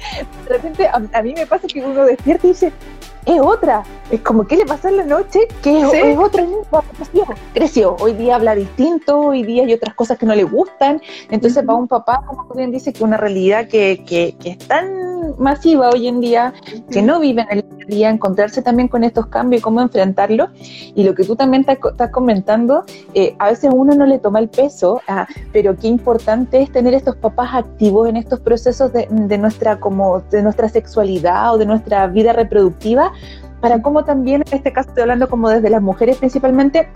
repente 0.49 0.89
a, 0.89 1.23
mí 1.23 1.35
me 1.35 1.47
pasa 1.47 1.67
que 1.67 1.85
uno 1.85 2.05
despierta 2.05 2.47
y 2.47 2.51
dice, 2.51 2.73
es 3.27 3.41
otra. 3.41 3.83
Es 4.11 4.21
como, 4.21 4.47
¿qué 4.47 4.57
le 4.57 4.65
pasó 4.65 4.89
en 4.89 4.97
la 4.97 5.05
noche? 5.05 5.41
Que 5.63 5.81
es, 5.81 6.19
otra 6.19 6.45
creció, 6.97 7.25
creció. 7.53 7.97
Hoy 8.01 8.15
día 8.15 8.37
habla 8.37 8.55
distinto, 8.55 9.19
hoy 9.19 9.43
día 9.43 9.65
hay 9.65 9.75
otras 9.75 9.95
cosas 9.95 10.19
que 10.19 10.27
no 10.27 10.35
le 10.35 10.45
gustan. 10.45 11.01
Entonces, 11.31 11.63
para 11.65 11.79
un 11.79 11.87
papá, 11.87 12.23
como 12.27 12.47
tú 12.47 12.55
bien 12.55 12.71
dices, 12.71 12.95
que 12.95 13.05
una 13.05 13.17
realidad 13.17 13.69
que, 13.69 14.05
que, 14.07 14.37
que 14.41 14.51
es 14.51 14.59
tan 14.59 15.10
masiva 15.39 15.91
hoy 15.91 16.09
en 16.09 16.21
día, 16.21 16.53
que 16.91 17.03
no 17.03 17.21
vive 17.21 17.47
en 17.51 17.59
el 17.59 17.87
día, 17.87 18.11
encontrarse 18.11 18.63
también 18.63 18.89
con 18.89 19.05
estos 19.05 19.27
cambios 19.27 19.61
y 19.61 19.63
cómo 19.63 19.81
enfrentarlos. 19.81 20.51
Y 20.95 21.05
lo 21.05 21.15
que 21.15 21.25
tú 21.25 21.37
también 21.37 21.65
estás 21.67 22.11
comentando, 22.11 22.85
eh, 23.15 23.35
a 23.39 23.49
veces 23.49 23.71
uno 23.73 23.95
no 23.95 24.07
le 24.07 24.19
toma 24.19 24.39
el 24.39 24.49
peso, 24.49 25.01
ah, 25.09 25.27
pero 25.53 25.77
qué 25.77 25.89
importante 25.89 26.63
es 26.63 26.73
tener 26.73 26.95
estos 26.95 27.17
papás 27.17 27.51
activos 27.55 28.09
en 28.09 28.17
estos 28.17 28.41
procesos 28.41 28.93
de, 28.93 29.09
de, 29.11 29.39
nuestra, 29.39 29.79
como, 29.79 30.21
de 30.31 30.43
nuestra 30.43 30.69
sexualidad 30.69 31.55
o 31.55 31.59
de 31.59 31.67
nuestra 31.67 32.07
vida 32.07 32.33
reproductiva, 32.33 33.13
para 33.61 33.83
cómo 33.83 34.05
también, 34.05 34.43
en 34.47 34.57
este 34.57 34.73
caso 34.73 34.89
estoy 34.89 35.03
hablando 35.03 35.29
como 35.29 35.49
desde 35.51 35.69
las 35.71 35.83
mujeres 35.83 36.17
principalmente, 36.17 36.89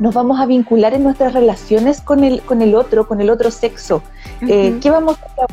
nos 0.00 0.14
vamos 0.14 0.40
a 0.40 0.46
vincular 0.46 0.94
en 0.94 1.04
nuestras 1.04 1.32
relaciones 1.32 2.00
con 2.00 2.24
el, 2.24 2.42
con 2.42 2.62
el 2.62 2.74
otro, 2.74 3.06
con 3.06 3.20
el 3.20 3.30
otro 3.30 3.50
sexo. 3.50 4.02
Eh, 4.42 4.78
¿Qué 4.82 4.90
vamos 4.90 5.16
a 5.38 5.46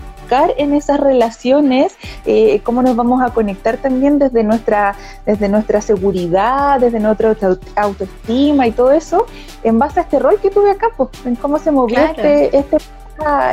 en 0.58 0.74
esas 0.74 1.00
relaciones? 1.00 1.96
Eh, 2.26 2.62
¿Cómo 2.64 2.82
nos 2.82 2.96
vamos 2.96 3.22
a 3.22 3.34
conectar 3.34 3.78
también 3.78 4.20
desde 4.20 4.44
nuestra, 4.44 4.96
desde 5.26 5.50
nuestra 5.50 5.82
seguridad, 5.82 6.80
desde 6.80 7.00
nuestra 7.00 7.36
autoestima 7.76 8.68
y 8.68 8.72
todo 8.72 8.92
eso, 8.92 9.26
en 9.64 9.78
base 9.80 10.00
a 10.00 10.04
este 10.04 10.20
rol 10.20 10.40
que 10.42 10.50
tuve 10.50 10.72
acá, 10.72 10.88
pues, 10.96 11.10
en 11.26 11.36
cómo 11.36 11.60
se 11.60 11.72
movió 11.72 12.00
este, 12.00 12.56
este 12.58 12.78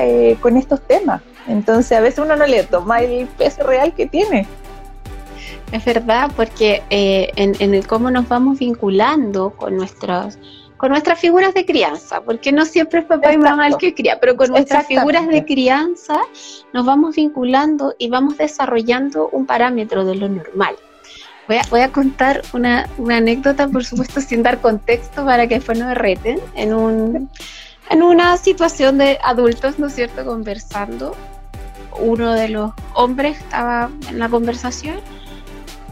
eh, 0.00 0.36
con 0.40 0.56
estos 0.56 0.80
temas? 0.82 1.20
Entonces 1.46 1.96
a 1.96 2.00
veces 2.00 2.20
uno 2.20 2.36
no 2.36 2.46
le 2.46 2.62
toma 2.64 3.00
el 3.00 3.26
peso 3.26 3.62
real 3.64 3.94
que 3.94 4.06
tiene. 4.06 4.46
Es 5.72 5.84
verdad, 5.84 6.30
porque 6.36 6.82
eh, 6.88 7.30
en, 7.36 7.54
en, 7.58 7.74
el 7.74 7.86
cómo 7.86 8.10
nos 8.10 8.28
vamos 8.28 8.58
vinculando 8.58 9.50
con 9.50 9.76
nuestros 9.76 10.38
con 10.78 10.90
nuestras 10.90 11.18
figuras 11.18 11.52
de 11.54 11.66
crianza, 11.66 12.20
porque 12.20 12.52
no 12.52 12.64
siempre 12.64 13.00
es 13.00 13.06
papá 13.06 13.32
y 13.32 13.36
mamá 13.36 13.66
el 13.66 13.76
que 13.76 13.94
cría, 13.94 14.18
pero 14.20 14.36
con 14.36 14.50
nuestras 14.50 14.86
figuras 14.86 15.26
de 15.26 15.44
crianza 15.44 16.20
nos 16.72 16.86
vamos 16.86 17.16
vinculando 17.16 17.94
y 17.98 18.08
vamos 18.08 18.38
desarrollando 18.38 19.28
un 19.30 19.44
parámetro 19.44 20.04
de 20.04 20.14
lo 20.14 20.28
normal. 20.28 20.76
Voy 21.48 21.56
a, 21.56 21.62
voy 21.70 21.80
a 21.80 21.90
contar 21.90 22.42
una, 22.52 22.88
una, 22.96 23.16
anécdota, 23.16 23.66
por 23.66 23.84
supuesto, 23.84 24.20
sin 24.26 24.42
dar 24.42 24.60
contexto 24.60 25.24
para 25.24 25.48
que 25.48 25.56
después 25.56 25.78
no 25.78 25.86
me 25.86 25.94
reten, 25.94 26.38
en, 26.54 26.72
un, 26.72 27.28
en 27.90 28.02
una 28.02 28.36
situación 28.36 28.98
de 28.98 29.18
adultos, 29.22 29.80
¿no 29.80 29.88
es 29.88 29.94
cierto?, 29.94 30.24
conversando. 30.24 31.16
Uno 32.00 32.34
de 32.34 32.50
los 32.50 32.70
hombres 32.94 33.38
estaba 33.38 33.90
en 34.08 34.20
la 34.20 34.28
conversación 34.28 35.00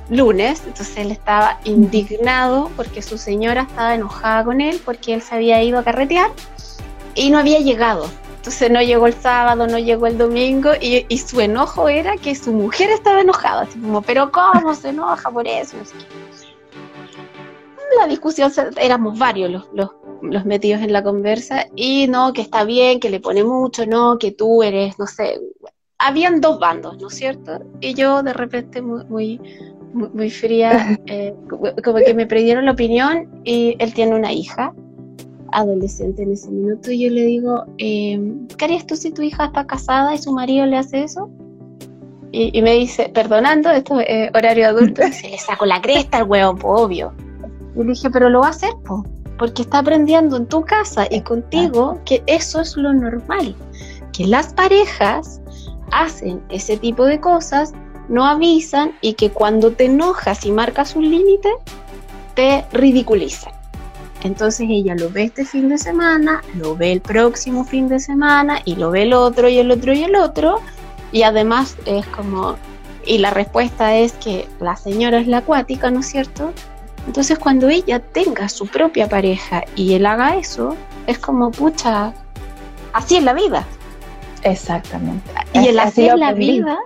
lunes, 0.09 0.63
entonces 0.67 0.97
él 0.97 1.11
estaba 1.11 1.59
indignado 1.65 2.71
porque 2.77 3.03
su 3.03 3.19
señora 3.19 3.63
estaba 3.63 3.95
enojada 3.95 4.45
con 4.45 4.61
él 4.61 4.81
porque 4.85 5.15
él 5.15 5.23
se 5.23 5.35
había 5.35 5.63
ido 5.63 5.79
a 5.79 5.85
carretear 5.85 6.31
y 7.15 7.31
no 7.31 7.39
había 7.39 7.59
llegado. 7.61 8.09
Entonces 8.37 8.71
no 8.71 8.81
llegó 8.81 9.09
el 9.09 9.15
sábado, 9.15 9.67
no 9.67 9.79
llegó 9.79 10.07
el 10.07 10.19
domingo 10.19 10.71
y, 10.81 11.19
su 11.19 11.41
enojo 11.41 11.89
era 11.89 12.17
que 12.17 12.37
su 12.37 12.53
mujer 12.53 12.91
estaba 12.91 13.21
enojada, 13.21 13.63
así 13.63 13.77
como, 13.81 14.03
pero 14.03 14.31
¿cómo 14.31 14.73
se 14.75 14.91
enoja 14.91 15.31
por 15.31 15.49
eso? 15.49 15.77
La 17.99 18.07
discusión, 18.07 18.53
éramos 18.77 19.19
varios 19.19 19.51
los, 19.51 19.91
los 20.23 20.45
metidos 20.45 20.83
en 20.83 20.93
la 20.93 21.03
conversa, 21.03 21.67
y 21.75 22.07
no, 22.07 22.33
que 22.33 22.43
está 22.43 22.63
bien, 22.63 23.01
que 23.01 23.11
le 23.11 23.19
pone 23.19 23.43
mucho, 23.43 23.85
no, 23.85 24.17
que 24.17 24.31
tú 24.31 24.63
eres, 24.63 24.97
no 24.97 25.09
sé, 25.09 25.41
habían 25.99 26.41
dos 26.41 26.59
bandos, 26.59 26.99
¿no 26.99 27.09
es 27.09 27.15
cierto? 27.15 27.61
Y 27.81 27.95
yo 27.95 28.23
de 28.23 28.33
repente 28.33 28.83
muy, 28.83 29.05
muy, 29.07 29.41
muy, 29.97 30.31
fría, 30.31 30.99
eh, 31.07 31.35
como 31.83 31.99
que 31.99 32.15
me 32.15 32.27
prendieron 32.27 32.67
la 32.67 32.73
opinión 32.73 33.29
y 33.45 33.77
él 33.79 33.95
tiene 33.95 34.15
una 34.15 34.33
hija 34.33 34.73
adolescente 35.53 36.23
en 36.23 36.33
ese 36.33 36.51
minuto 36.51 36.91
y 36.91 37.05
yo 37.05 37.11
le 37.11 37.23
digo, 37.23 37.65
eh, 37.79 38.21
¿qué 38.57 38.65
harías 38.65 38.87
tú 38.87 38.97
si 38.97 39.11
tu 39.11 39.23
hija 39.23 39.47
está 39.47 39.67
casada 39.67 40.15
y 40.15 40.19
su 40.19 40.33
marido 40.33 40.67
le 40.67 40.77
hace 40.77 41.05
eso? 41.05 41.31
Y, 42.33 42.61
me 42.61 42.75
dice, 42.75 43.09
perdonando, 43.09 43.71
esto 43.71 43.99
es 44.01 44.31
horario 44.35 44.69
adulto, 44.69 45.01
se 45.13 45.31
le 45.31 45.39
saco 45.39 45.65
la 45.65 45.81
cresta 45.81 46.19
al 46.19 46.25
huevo, 46.25 46.59
obvio. 46.65 47.15
Y 47.75 47.79
le 47.79 47.93
dije, 47.93 48.11
pero 48.11 48.29
lo 48.29 48.41
va 48.41 48.49
a 48.49 48.51
hacer, 48.51 48.73
po, 48.85 49.07
porque 49.39 49.63
está 49.63 49.79
aprendiendo 49.79 50.37
en 50.37 50.47
tu 50.47 50.63
casa 50.63 51.07
y 51.11 51.23
contigo 51.23 51.99
que 52.05 52.23
eso 52.27 52.61
es 52.61 52.77
lo 52.77 52.93
normal, 52.93 53.55
que 54.13 54.27
las 54.27 54.53
parejas 54.53 55.41
hacen 55.93 56.43
ese 56.51 56.77
tipo 56.77 57.07
de 57.07 57.21
cosas, 57.21 57.73
no 58.09 58.27
avisan 58.27 58.93
y 59.01 59.15
que 59.15 59.31
cuando 59.31 59.73
te 59.73 59.87
enojas 59.87 60.45
y 60.45 60.53
marcas 60.53 60.97
un 60.97 61.11
límite, 61.11 61.51
te 62.35 62.65
ridiculizan. 62.73 63.53
Entonces 64.23 64.67
ella 64.69 64.95
lo 64.97 65.11
ve 65.11 65.25
este 65.25 65.45
fin 65.45 65.69
de 65.69 65.79
semana, 65.79 66.43
lo 66.55 66.77
ve 66.77 66.93
el 66.93 67.01
próximo 67.01 67.65
fin 67.65 67.89
de 67.89 68.01
semana 68.01 68.61
y 68.65 68.77
lo 68.77 68.91
ve 68.91 69.03
el 69.03 69.13
otro 69.13 69.49
y 69.49 69.59
el 69.59 69.71
otro 69.71 69.93
y 69.93 70.05
el 70.05 70.17
otro. 70.17 70.61
Y 71.13 71.23
además 71.23 71.77
es 71.85 72.07
como, 72.07 72.57
y 73.05 73.19
la 73.19 73.31
respuesta 73.31 73.97
es 73.97 74.13
que 74.15 74.49
la 74.61 74.77
señora 74.77 75.19
es 75.19 75.27
la 75.27 75.39
acuática, 75.39 75.91
¿no 75.91 76.01
es 76.01 76.07
cierto? 76.07 76.53
Entonces 77.07 77.39
cuando 77.39 77.69
ella 77.69 78.01
tenga 78.01 78.49
su 78.49 78.67
propia 78.67 79.09
pareja 79.09 79.65
y 79.77 79.95
él 79.95 80.07
haga 80.07 80.37
eso, 80.37 80.77
es 81.07 81.19
como, 81.19 81.51
pucha, 81.53 82.13
así 82.93 83.17
es 83.17 83.23
la 83.23 83.33
vida. 83.33 83.65
Exactamente. 84.43 85.31
Y 85.55 85.69
el 85.69 85.79
así, 85.79 86.09
es 86.09 86.17
la 86.17 86.33
vida, 86.33 86.79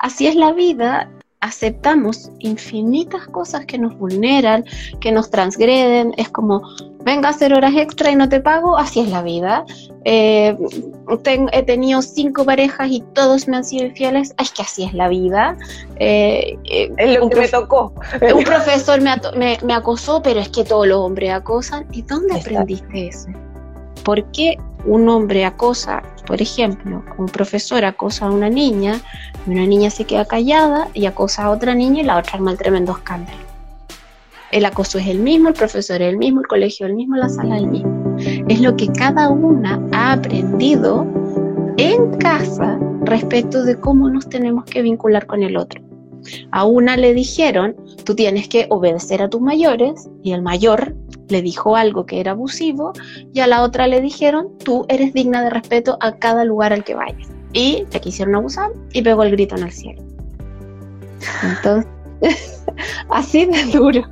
así 0.00 0.26
es 0.26 0.34
la 0.34 0.52
vida, 0.52 1.08
aceptamos 1.40 2.30
infinitas 2.38 3.26
cosas 3.28 3.64
que 3.64 3.78
nos 3.78 3.96
vulneran, 3.96 4.64
que 5.00 5.10
nos 5.10 5.30
transgreden, 5.30 6.12
es 6.16 6.28
como, 6.28 6.62
venga 7.02 7.28
a 7.28 7.30
hacer 7.30 7.54
horas 7.54 7.72
extra 7.76 8.10
y 8.10 8.16
no 8.16 8.28
te 8.28 8.40
pago, 8.40 8.76
así 8.76 9.00
es 9.00 9.08
la 9.08 9.22
vida. 9.22 9.64
Eh, 10.04 10.56
he 11.52 11.62
tenido 11.62 12.02
cinco 12.02 12.44
parejas 12.44 12.88
y 12.90 13.02
todos 13.14 13.48
me 13.48 13.58
han 13.58 13.64
sido 13.64 13.86
infieles, 13.86 14.34
es 14.38 14.50
que 14.50 14.62
así 14.62 14.84
es 14.84 14.92
la 14.92 15.08
vida. 15.08 15.56
Eh, 15.96 16.58
eh, 16.64 16.92
es 16.96 17.18
lo 17.18 17.28
que 17.28 17.36
me 17.36 17.48
tocó. 17.48 17.94
Un 18.34 18.44
profesor 18.44 19.00
me, 19.36 19.58
me, 19.62 19.74
acosó, 19.74 20.22
pero 20.22 20.40
es 20.40 20.48
que 20.50 20.64
todos 20.64 20.86
los 20.86 20.98
hombres 20.98 21.32
acosan. 21.32 21.86
¿Y 21.92 22.02
dónde 22.02 22.38
aprendiste 22.38 23.08
eso? 23.08 23.28
¿Por 24.04 24.24
qué 24.32 24.58
un 24.84 25.08
hombre 25.08 25.44
acosa, 25.44 26.02
por 26.26 26.40
ejemplo, 26.40 27.02
un 27.18 27.26
profesor 27.26 27.84
acosa 27.84 28.26
a 28.26 28.30
una 28.30 28.48
niña, 28.48 29.00
y 29.46 29.50
una 29.50 29.66
niña 29.66 29.90
se 29.90 30.04
queda 30.04 30.24
callada 30.24 30.88
y 30.94 31.06
acosa 31.06 31.44
a 31.44 31.50
otra 31.50 31.74
niña 31.74 32.02
y 32.02 32.04
la 32.04 32.18
otra 32.18 32.34
arma 32.34 32.52
el 32.52 32.58
tremendo 32.58 32.92
escándalo? 32.92 33.38
El 34.50 34.64
acoso 34.64 34.98
es 34.98 35.06
el 35.06 35.20
mismo, 35.20 35.48
el 35.48 35.54
profesor 35.54 36.02
es 36.02 36.08
el 36.08 36.18
mismo, 36.18 36.40
el 36.40 36.48
colegio 36.48 36.86
es 36.86 36.90
el 36.90 36.96
mismo, 36.96 37.16
la 37.16 37.28
sala 37.28 37.56
es 37.56 37.62
el 37.62 37.68
mismo. 37.68 38.16
Es 38.48 38.60
lo 38.60 38.76
que 38.76 38.88
cada 38.88 39.28
una 39.28 39.80
ha 39.92 40.12
aprendido 40.12 41.06
en 41.76 42.10
casa 42.18 42.78
respecto 43.02 43.62
de 43.62 43.78
cómo 43.78 44.10
nos 44.10 44.28
tenemos 44.28 44.64
que 44.64 44.82
vincular 44.82 45.26
con 45.26 45.42
el 45.42 45.56
otro. 45.56 45.80
A 46.50 46.64
una 46.66 46.96
le 46.96 47.14
dijeron, 47.14 47.76
tú 48.04 48.14
tienes 48.14 48.48
que 48.48 48.66
obedecer 48.70 49.22
a 49.22 49.30
tus 49.30 49.40
mayores, 49.40 50.08
y 50.22 50.32
el 50.32 50.42
mayor 50.42 50.94
le 51.30 51.42
dijo 51.42 51.76
algo 51.76 52.06
que 52.06 52.20
era 52.20 52.32
abusivo, 52.32 52.92
y 53.32 53.40
a 53.40 53.46
la 53.46 53.62
otra 53.62 53.86
le 53.86 54.00
dijeron, 54.00 54.48
tú 54.64 54.86
eres 54.88 55.12
digna 55.12 55.42
de 55.42 55.50
respeto 55.50 55.96
a 56.00 56.16
cada 56.16 56.44
lugar 56.44 56.72
al 56.72 56.84
que 56.84 56.94
vayas. 56.94 57.28
Y 57.52 57.84
te 57.90 58.00
quisieron 58.00 58.34
abusar 58.34 58.70
y 58.92 59.02
pegó 59.02 59.22
el 59.22 59.32
grito 59.32 59.56
en 59.56 59.64
el 59.64 59.72
cielo. 59.72 60.02
Entonces, 61.42 61.90
así 63.08 63.46
de 63.46 63.64
duro. 63.66 64.02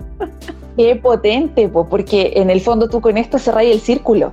Qué 0.77 0.97
potente, 0.97 1.69
porque 1.69 2.33
en 2.37 2.51
el 2.51 2.61
fondo 2.61 2.89
tú 2.89 3.01
con 3.01 3.17
esto 3.19 3.39
cerras 3.39 3.65
el 3.65 3.81
círculo 3.81 4.33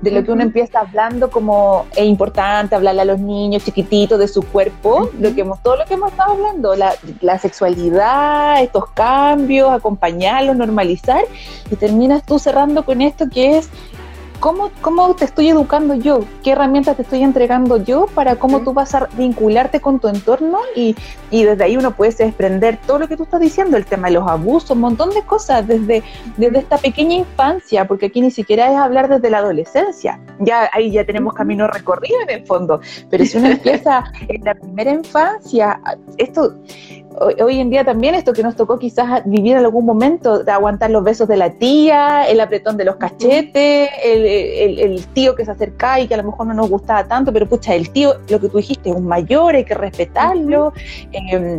de 0.00 0.10
lo 0.10 0.24
que 0.24 0.30
uno 0.30 0.42
empieza 0.42 0.80
hablando 0.80 1.30
como 1.30 1.86
es 1.96 2.04
importante 2.04 2.74
hablarle 2.74 3.02
a 3.02 3.04
los 3.04 3.18
niños 3.18 3.64
chiquititos 3.64 4.18
de 4.18 4.28
su 4.28 4.42
cuerpo, 4.42 5.10
lo 5.18 5.34
que 5.34 5.40
hemos, 5.40 5.62
todo 5.62 5.76
lo 5.76 5.84
que 5.84 5.94
hemos 5.94 6.12
estado 6.12 6.32
hablando, 6.32 6.76
la, 6.76 6.94
la, 7.20 7.38
sexualidad, 7.38 8.62
estos 8.62 8.88
cambios, 8.90 9.70
acompañarlos, 9.70 10.56
normalizar, 10.56 11.24
y 11.70 11.76
terminas 11.76 12.24
tú 12.24 12.38
cerrando 12.38 12.84
con 12.84 13.02
esto 13.02 13.28
que 13.28 13.58
es 13.58 13.68
¿Cómo, 14.40 14.70
¿Cómo 14.82 15.16
te 15.16 15.24
estoy 15.24 15.48
educando 15.48 15.94
yo? 15.94 16.20
¿Qué 16.44 16.52
herramientas 16.52 16.94
te 16.94 17.02
estoy 17.02 17.24
entregando 17.24 17.82
yo 17.82 18.06
para 18.06 18.36
cómo 18.36 18.60
tú 18.60 18.72
vas 18.72 18.94
a 18.94 19.08
vincularte 19.16 19.80
con 19.80 19.98
tu 19.98 20.06
entorno? 20.06 20.58
Y, 20.76 20.94
y, 21.32 21.42
desde 21.42 21.64
ahí 21.64 21.76
uno 21.76 21.90
puede 21.90 22.12
desprender 22.12 22.78
todo 22.86 23.00
lo 23.00 23.08
que 23.08 23.16
tú 23.16 23.24
estás 23.24 23.40
diciendo, 23.40 23.76
el 23.76 23.84
tema 23.84 24.06
de 24.06 24.14
los 24.14 24.28
abusos, 24.28 24.70
un 24.70 24.80
montón 24.80 25.10
de 25.10 25.22
cosas 25.22 25.66
desde, 25.66 26.04
desde 26.36 26.58
esta 26.58 26.78
pequeña 26.78 27.16
infancia, 27.16 27.88
porque 27.88 28.06
aquí 28.06 28.20
ni 28.20 28.30
siquiera 28.30 28.70
es 28.70 28.76
hablar 28.76 29.08
desde 29.08 29.28
la 29.28 29.38
adolescencia. 29.38 30.20
Ya 30.38 30.70
ahí 30.72 30.92
ya 30.92 31.04
tenemos 31.04 31.34
camino 31.34 31.66
recorrido 31.66 32.20
en 32.22 32.30
el 32.30 32.46
fondo, 32.46 32.80
pero 33.10 33.24
si 33.24 33.38
uno 33.38 33.48
empieza 33.48 34.04
en 34.28 34.44
la 34.44 34.54
primera 34.54 34.92
infancia, 34.92 35.80
esto 36.16 36.54
hoy 37.40 37.60
en 37.60 37.70
día 37.70 37.84
también 37.84 38.14
esto 38.14 38.32
que 38.32 38.42
nos 38.42 38.56
tocó 38.56 38.78
quizás 38.78 39.22
vivir 39.24 39.52
en 39.52 39.64
algún 39.64 39.84
momento, 39.84 40.42
de 40.42 40.52
aguantar 40.52 40.90
los 40.90 41.02
besos 41.02 41.28
de 41.28 41.36
la 41.36 41.50
tía, 41.50 42.26
el 42.28 42.40
apretón 42.40 42.76
de 42.76 42.84
los 42.84 42.96
cachetes, 42.96 43.90
el, 44.04 45.04
tío 45.14 45.34
que 45.34 45.44
se 45.44 45.50
acerca 45.50 46.00
y 46.00 46.06
que 46.06 46.14
a 46.14 46.18
lo 46.18 46.24
mejor 46.24 46.46
no 46.46 46.54
nos 46.54 46.68
gustaba 46.68 47.04
tanto, 47.04 47.32
pero 47.32 47.46
pucha, 47.46 47.74
el 47.74 47.90
tío, 47.90 48.14
lo 48.28 48.40
que 48.40 48.48
tú 48.48 48.58
dijiste, 48.58 48.90
es 48.90 48.96
un 48.96 49.06
mayor, 49.06 49.54
hay 49.54 49.64
que 49.64 49.74
respetarlo. 49.74 50.72
Em, 51.12 51.58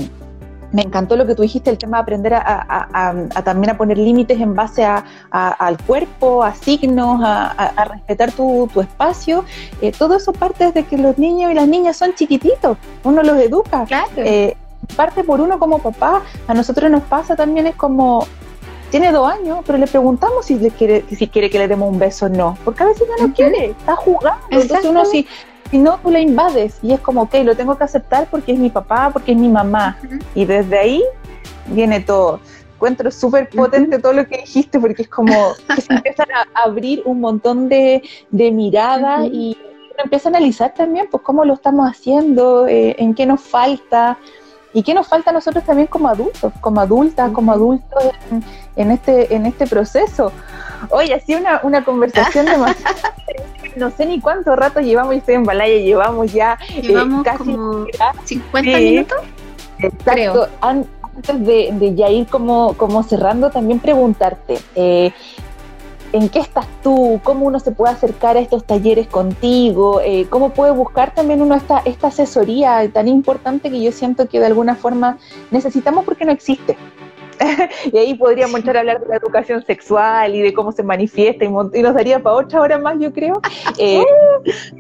me 0.72 0.84
encantó 0.84 1.16
lo 1.16 1.26
que 1.26 1.34
tú 1.34 1.41
dijiste, 1.41 1.70
el 1.72 1.78
tema 1.78 1.97
de 1.97 2.04
aprender 2.04 2.34
a, 2.36 3.41
también 3.43 3.72
a 3.72 3.78
poner 3.78 3.97
límites 3.97 4.39
en 4.39 4.54
base 4.54 4.86
al 4.86 5.78
cuerpo, 5.86 6.43
a 6.43 6.54
signos, 6.54 7.22
a, 7.24 7.86
respetar 7.91 8.32
tu, 8.32 8.70
espacio. 8.80 9.45
Eh, 9.82 9.91
todo 9.91 10.16
eso 10.16 10.32
parte 10.32 10.66
desde 10.66 10.84
que 10.84 10.97
los 10.97 11.18
niños 11.18 11.52
y 11.52 11.56
las 11.56 11.68
niñas 11.68 11.97
son 11.97 12.14
chiquititos, 12.14 12.78
uno 13.04 13.24
los 13.24 13.39
educa. 13.39 13.86
Claro. 13.86 14.10
Eh, 14.18 14.56
parte 14.96 15.24
por 15.24 15.42
uno 15.42 15.60
como 15.60 15.80
papá. 15.80 16.24
A 16.48 16.54
nosotros 16.54 16.90
nos 16.90 17.04
pasa 17.04 17.36
también, 17.36 17.68
es 17.68 17.76
como, 17.76 18.26
tiene 18.90 19.12
dos 19.12 19.32
años, 19.32 19.60
pero 19.66 19.78
le 19.78 19.88
preguntamos 19.88 20.46
si, 20.46 20.58
le 20.58 20.72
quiere, 20.72 21.06
si 21.10 21.28
quiere 21.28 21.50
que 21.50 21.60
le 21.60 21.68
demos 21.68 21.92
un 21.92 22.00
beso 22.00 22.26
o 22.26 22.30
no, 22.30 22.58
porque 22.66 22.84
a 22.84 22.88
veces 22.88 23.08
ya 23.08 23.26
no 23.26 23.34
quiere, 23.34 23.72
está 23.72 23.96
jugando. 23.96 24.40
Entonces 24.50 24.86
uno 24.86 25.06
si, 25.06 25.28
si 25.70 25.78
no, 25.78 26.00
tú 26.00 26.10
le 26.10 26.22
invades 26.22 26.80
y 26.82 26.94
es 26.94 27.00
como, 27.00 27.24
ok, 27.24 27.36
lo 27.44 27.56
tengo 27.56 27.78
que 27.78 27.84
aceptar 27.84 28.28
porque 28.30 28.54
es 28.54 28.60
mi 28.60 28.70
papá, 28.70 29.10
porque 29.12 29.34
es 29.34 29.38
mi 29.38 29.50
mamá. 29.50 29.98
Y 30.36 30.46
desde 30.46 30.78
ahí 30.78 31.04
viene 31.68 32.00
todo. 32.00 32.40
Encuentro 32.76 33.12
súper 33.12 33.50
potente 33.50 34.00
todo 34.00 34.14
lo 34.14 34.26
que 34.26 34.38
dijiste 34.38 34.80
porque 34.80 35.02
es 35.02 35.10
como 35.10 35.34
que 35.76 35.82
se 35.82 35.94
empiezan 35.94 36.28
a 36.32 36.64
abrir 36.64 37.02
un 37.06 37.20
montón 37.20 37.68
de, 37.68 38.02
de 38.32 38.52
miradas 38.52 39.26
y 39.26 39.58
empieza 40.04 40.30
a 40.30 40.32
analizar 40.32 40.74
también 40.74 41.08
pues 41.12 41.22
cómo 41.24 41.44
lo 41.46 41.54
estamos 41.54 41.90
haciendo, 41.90 42.68
eh, 42.68 42.96
en 42.98 43.14
qué 43.14 43.26
nos 43.26 43.42
falta, 43.42 44.18
¿Y 44.74 44.84
qué 44.84 44.94
nos 44.94 45.08
falta 45.08 45.32
a 45.32 45.34
nosotros 45.34 45.64
también 45.64 45.88
como 45.88 46.08
adultos, 46.10 46.54
como 46.62 46.80
adultas, 46.80 47.32
como 47.32 47.52
adultos 47.52 48.04
en, 48.76 48.92
este, 48.92 49.34
en 49.34 49.46
este 49.46 49.66
proceso? 49.66 50.32
Hoy 50.90 51.12
ha 51.12 51.20
sido 51.20 51.40
una, 51.40 51.60
una 51.64 51.84
conversación 51.84 52.46
demasiado... 52.46 52.96
no 53.76 53.90
sé 53.92 54.06
ni 54.06 54.20
cuánto 54.20 54.56
rato 54.56 54.80
llevamos, 54.80 55.14
yo 55.14 55.20
estoy 55.20 55.36
en 55.36 55.44
Balaya, 55.44 55.78
llevamos 55.78 56.32
ya 56.32 56.58
eh, 56.76 56.94
casi 57.24 57.38
como 57.38 57.86
50 58.26 58.78
minutos. 58.80 59.18
Exacto. 59.80 60.48
Antes 60.62 61.46
de, 61.46 61.70
de, 61.74 61.96
ya 61.96 62.10
ir 62.10 62.28
como, 62.28 62.74
como 62.78 63.04
cerrando, 63.04 63.50
también 63.50 63.80
preguntarte, 63.80 64.60
eh, 64.76 65.12
en 66.14 66.30
qué 66.30 66.39
estás 66.39 66.68
tú, 66.84 67.20
cómo 67.24 67.45
uno 67.45 67.60
se 67.60 67.72
puede 67.72 67.93
acercar 67.93 68.38
a 68.38 68.39
estos 68.39 68.64
talleres 68.66 69.07
contigo, 69.07 70.01
eh, 70.01 70.28
cómo 70.30 70.51
puede 70.51 70.72
buscar 70.72 71.14
también 71.14 71.41
uno 71.41 71.55
esta, 71.55 71.80
esta 71.86 72.07
asesoría 72.07 72.89
tan 72.91 73.07
importante 73.07 73.70
que 73.70 73.82
yo 73.82 73.91
siento 73.91 74.28
que 74.28 74.39
de 74.39 74.47
alguna 74.47 74.76
forma 74.76 75.18
necesitamos 75.51 76.05
porque 76.05 76.26
no 76.26 76.32
existe. 76.32 76.78
y 77.91 77.97
ahí 77.97 78.14
podríamos 78.16 78.55
entrar 78.55 78.78
a 78.78 78.80
hablar 78.82 79.01
de 79.01 79.07
la 79.07 79.16
educación 79.16 79.64
sexual 79.66 80.36
y 80.36 80.41
de 80.41 80.53
cómo 80.53 80.72
se 80.72 80.84
manifiesta 80.84 81.45
y, 81.45 81.49
nos 81.49 81.93
daría 81.93 82.22
para 82.22 82.36
otra 82.36 82.62
hora 82.62 82.78
más, 82.78 82.97
yo 82.99 83.12
creo. 83.14 83.41
Eh, 83.78 84.03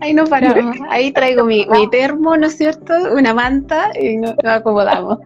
ahí 0.01 0.13
no 0.13 0.25
paramos. 0.25 0.75
Ahí 0.89 1.11
traigo 1.13 1.45
mi, 1.45 1.65
termo, 1.89 2.35
¿no 2.35 2.47
es 2.47 2.57
cierto? 2.57 2.93
Una 3.13 3.33
manta 3.33 3.91
y 3.97 4.17
nos 4.17 4.35
acomodamos. 4.43 5.19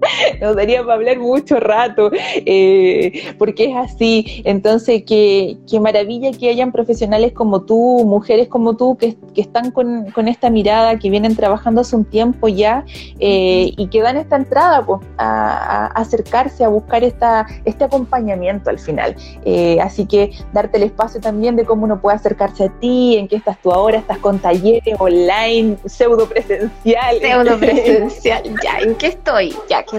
nos 0.40 0.56
daría 0.56 0.82
para 0.82 0.94
hablar 0.94 1.18
mucho 1.18 1.58
rato, 1.60 2.10
eh, 2.14 3.34
porque 3.38 3.66
es 3.70 3.76
así. 3.76 4.42
Entonces, 4.44 5.02
qué, 5.06 5.56
qué, 5.68 5.80
maravilla 5.80 6.32
que 6.32 6.48
hayan 6.48 6.72
profesionales 6.72 7.32
como 7.32 7.62
tú, 7.62 8.04
mujeres 8.04 8.48
como 8.48 8.76
tú, 8.76 8.96
que, 8.96 9.16
que 9.34 9.40
están 9.40 9.70
con, 9.70 10.10
con, 10.10 10.28
esta 10.28 10.50
mirada, 10.50 10.98
que 10.98 11.10
vienen 11.10 11.36
trabajando 11.36 11.80
hace 11.80 11.96
un 11.96 12.04
tiempo 12.04 12.48
ya 12.48 12.84
eh, 13.20 13.72
y 13.76 13.86
que 13.88 14.00
dan 14.00 14.16
esta 14.16 14.36
entrada 14.36 14.84
pues, 14.84 15.00
a, 15.16 15.86
a, 15.86 15.86
acercarse, 15.86 16.64
a 16.64 16.68
buscar 16.68 17.04
esta, 17.04 17.46
este 17.64 17.84
acompañamiento 17.84 18.70
al 18.70 18.78
final. 18.78 19.16
Eh, 19.44 19.78
así 19.80 20.06
que 20.06 20.32
darte 20.52 20.78
el 20.78 20.84
espacio 20.84 21.20
también 21.20 21.56
de 21.56 21.64
cómo 21.64 21.84
uno 21.84 22.00
puede 22.00 22.16
acercarse 22.16 22.64
a 22.64 22.68
ti, 22.80 23.16
en 23.16 23.28
qué 23.28 23.36
estás 23.36 23.60
tú 23.62 23.72
ahora, 23.72 23.98
estás 23.98 24.18
con 24.18 24.38
talleres 24.38 24.96
online, 24.98 25.76
pseudo 25.86 26.28
presencial. 26.28 27.18
Pseudo 27.20 27.58
presencial, 27.58 28.42
ya, 28.62 28.78
¿en 28.80 28.94
qué 28.96 29.08
estoy? 29.08 29.54
Ya 29.68 29.84
que 29.90 29.98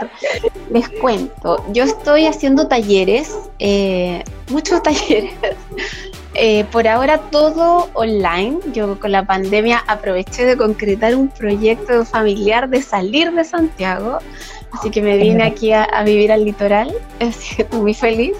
les 0.71 0.89
cuento, 0.89 1.63
yo 1.71 1.83
estoy 1.83 2.25
haciendo 2.25 2.67
talleres, 2.67 3.35
eh, 3.59 4.23
muchos 4.49 4.81
talleres. 4.83 5.33
Eh, 6.35 6.63
por 6.71 6.87
ahora 6.87 7.17
todo 7.31 7.89
online. 7.93 8.59
Yo 8.71 8.99
con 8.99 9.11
la 9.11 9.25
pandemia 9.25 9.83
aproveché 9.87 10.45
de 10.45 10.55
concretar 10.55 11.15
un 11.15 11.27
proyecto 11.27 12.05
familiar 12.05 12.69
de 12.69 12.81
salir 12.81 13.31
de 13.31 13.43
Santiago. 13.43 14.19
Así 14.71 14.91
que 14.91 15.01
me 15.01 15.17
vine 15.17 15.43
aquí 15.43 15.73
a, 15.73 15.83
a 15.83 16.03
vivir 16.03 16.31
al 16.31 16.45
litoral, 16.45 16.93
estoy 17.19 17.65
muy 17.79 17.93
feliz. 17.93 18.37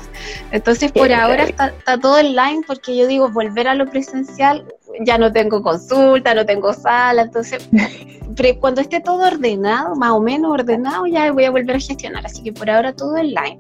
Entonces 0.51 0.91
por 0.91 1.11
ahora 1.11 1.43
está, 1.43 1.67
está, 1.69 1.97
todo 1.97 2.19
online 2.19 2.61
porque 2.67 2.95
yo 2.95 3.07
digo, 3.07 3.29
volver 3.29 3.67
a 3.67 3.73
lo 3.73 3.87
presencial, 3.87 4.63
ya 5.01 5.17
no 5.17 5.31
tengo 5.31 5.61
consulta, 5.61 6.33
no 6.33 6.45
tengo 6.45 6.73
sala, 6.73 7.23
entonces 7.23 7.67
cuando 8.59 8.81
esté 8.81 8.99
todo 9.01 9.27
ordenado, 9.27 9.95
más 9.95 10.11
o 10.11 10.21
menos 10.21 10.51
ordenado, 10.51 11.05
ya 11.05 11.31
voy 11.31 11.45
a 11.45 11.51
volver 11.51 11.75
a 11.75 11.79
gestionar. 11.79 12.25
Así 12.25 12.41
que 12.41 12.53
por 12.53 12.69
ahora 12.69 12.93
todo 12.93 13.13
online. 13.13 13.57